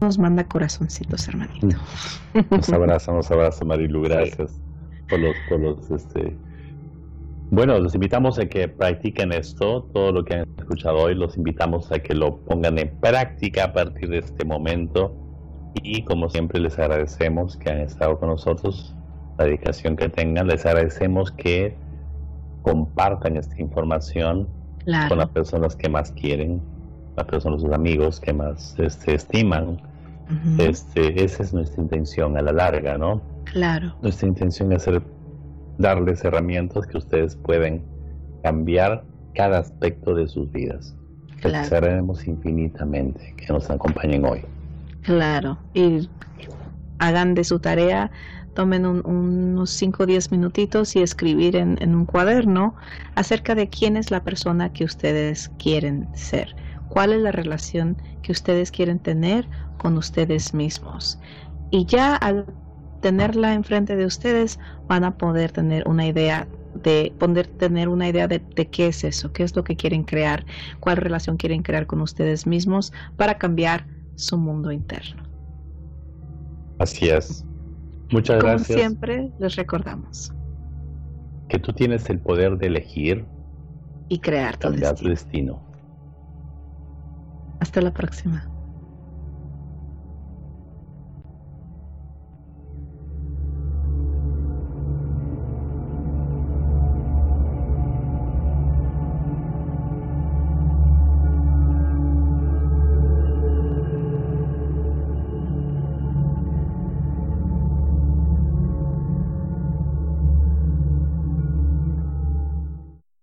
nos 0.00 0.18
manda 0.18 0.44
corazoncitos, 0.44 1.28
hermanito. 1.28 1.76
nos 2.50 2.68
abraza, 2.70 3.12
nos 3.12 3.30
abraza 3.30 3.64
Marilu, 3.64 4.02
gracias 4.02 4.60
por 5.10 5.18
los, 5.18 5.36
por 5.48 5.60
los, 5.60 5.90
este... 5.90 6.36
Bueno, 7.50 7.78
los 7.80 7.94
invitamos 7.94 8.38
a 8.38 8.46
que 8.46 8.68
practiquen 8.68 9.32
esto, 9.32 9.82
todo 9.92 10.12
lo 10.12 10.24
que 10.24 10.34
han 10.36 10.46
escuchado 10.56 10.98
hoy, 10.98 11.16
los 11.16 11.36
invitamos 11.36 11.90
a 11.90 11.98
que 11.98 12.14
lo 12.14 12.36
pongan 12.36 12.78
en 12.78 12.88
práctica 13.00 13.64
a 13.64 13.72
partir 13.72 14.08
de 14.08 14.18
este 14.18 14.44
momento 14.44 15.12
y 15.82 16.04
como 16.04 16.30
siempre 16.30 16.60
les 16.60 16.78
agradecemos 16.78 17.56
que 17.56 17.70
han 17.70 17.80
estado 17.80 18.18
con 18.20 18.28
nosotros, 18.28 18.94
la 19.36 19.46
dedicación 19.46 19.96
que 19.96 20.08
tengan, 20.08 20.46
les 20.46 20.64
agradecemos 20.64 21.32
que 21.32 21.74
compartan 22.62 23.36
esta 23.36 23.60
información 23.60 24.46
Claro. 24.84 25.08
con 25.10 25.18
las 25.18 25.28
personas 25.28 25.76
que 25.76 25.88
más 25.88 26.10
quieren, 26.12 26.60
las 27.16 27.26
personas, 27.26 27.60
sus 27.60 27.72
amigos 27.72 28.20
que 28.20 28.32
más 28.32 28.78
este, 28.78 29.14
estiman. 29.14 29.80
Este, 30.58 31.24
esa 31.24 31.42
es 31.42 31.52
nuestra 31.52 31.82
intención 31.82 32.36
a 32.36 32.42
la 32.42 32.52
larga, 32.52 32.96
¿no? 32.96 33.20
Claro. 33.52 33.94
Nuestra 34.02 34.28
intención 34.28 34.72
es 34.72 34.82
ser, 34.82 35.02
darles 35.78 36.24
herramientas 36.24 36.86
que 36.86 36.98
ustedes 36.98 37.36
pueden 37.36 37.82
cambiar 38.42 39.04
cada 39.34 39.58
aspecto 39.58 40.14
de 40.14 40.28
sus 40.28 40.50
vidas. 40.50 40.96
Claro. 41.40 41.64
agradecemos 41.64 42.26
infinitamente 42.26 43.34
que 43.38 43.50
nos 43.50 43.70
acompañen 43.70 44.26
hoy. 44.26 44.42
Claro, 45.02 45.56
y 45.72 46.06
hagan 46.98 47.34
de 47.34 47.44
su 47.44 47.58
tarea 47.58 48.10
tomen 48.54 48.84
unos 48.84 49.70
5 49.70 50.02
o 50.02 50.06
10 50.06 50.32
minutitos 50.32 50.96
y 50.96 51.02
escribir 51.02 51.56
en, 51.56 51.78
en 51.80 51.94
un 51.94 52.04
cuaderno 52.04 52.74
acerca 53.14 53.54
de 53.54 53.68
quién 53.68 53.96
es 53.96 54.10
la 54.10 54.22
persona 54.22 54.72
que 54.72 54.84
ustedes 54.84 55.50
quieren 55.58 56.08
ser, 56.14 56.54
cuál 56.88 57.12
es 57.12 57.20
la 57.20 57.32
relación 57.32 57.96
que 58.22 58.32
ustedes 58.32 58.70
quieren 58.70 58.98
tener 58.98 59.48
con 59.78 59.96
ustedes 59.96 60.52
mismos. 60.52 61.18
Y 61.70 61.86
ya 61.86 62.16
al 62.16 62.44
tenerla 63.00 63.54
enfrente 63.54 63.96
de 63.96 64.06
ustedes 64.06 64.58
van 64.88 65.04
a 65.04 65.16
poder 65.16 65.52
tener 65.52 65.88
una 65.88 66.06
idea 66.06 66.48
de 66.74 67.12
poder 67.18 67.46
tener 67.48 67.88
una 67.88 68.08
idea 68.08 68.28
de, 68.28 68.40
qué 68.70 68.88
es 68.88 69.04
eso, 69.04 69.32
qué 69.32 69.42
es 69.42 69.56
lo 69.56 69.64
que 69.64 69.76
quieren 69.76 70.04
crear, 70.04 70.44
cuál 70.78 70.98
relación 70.98 71.36
quieren 71.36 71.62
crear 71.62 71.86
con 71.86 72.00
ustedes 72.00 72.46
mismos 72.46 72.92
para 73.16 73.38
cambiar 73.38 73.86
su 74.14 74.38
mundo 74.38 74.70
interno. 74.70 75.22
Así 76.78 77.08
es. 77.08 77.44
Muchas 78.10 78.40
Como 78.40 78.54
gracias. 78.54 78.78
siempre, 78.78 79.32
les 79.38 79.56
recordamos. 79.56 80.32
Que 81.48 81.58
tú 81.58 81.72
tienes 81.72 82.08
el 82.10 82.20
poder 82.20 82.56
de 82.58 82.68
elegir 82.68 83.26
y 84.08 84.18
crear 84.18 84.56
tu 84.56 84.70
destino. 84.70 85.62
Hasta 87.60 87.80
la 87.80 87.92
próxima. 87.92 88.59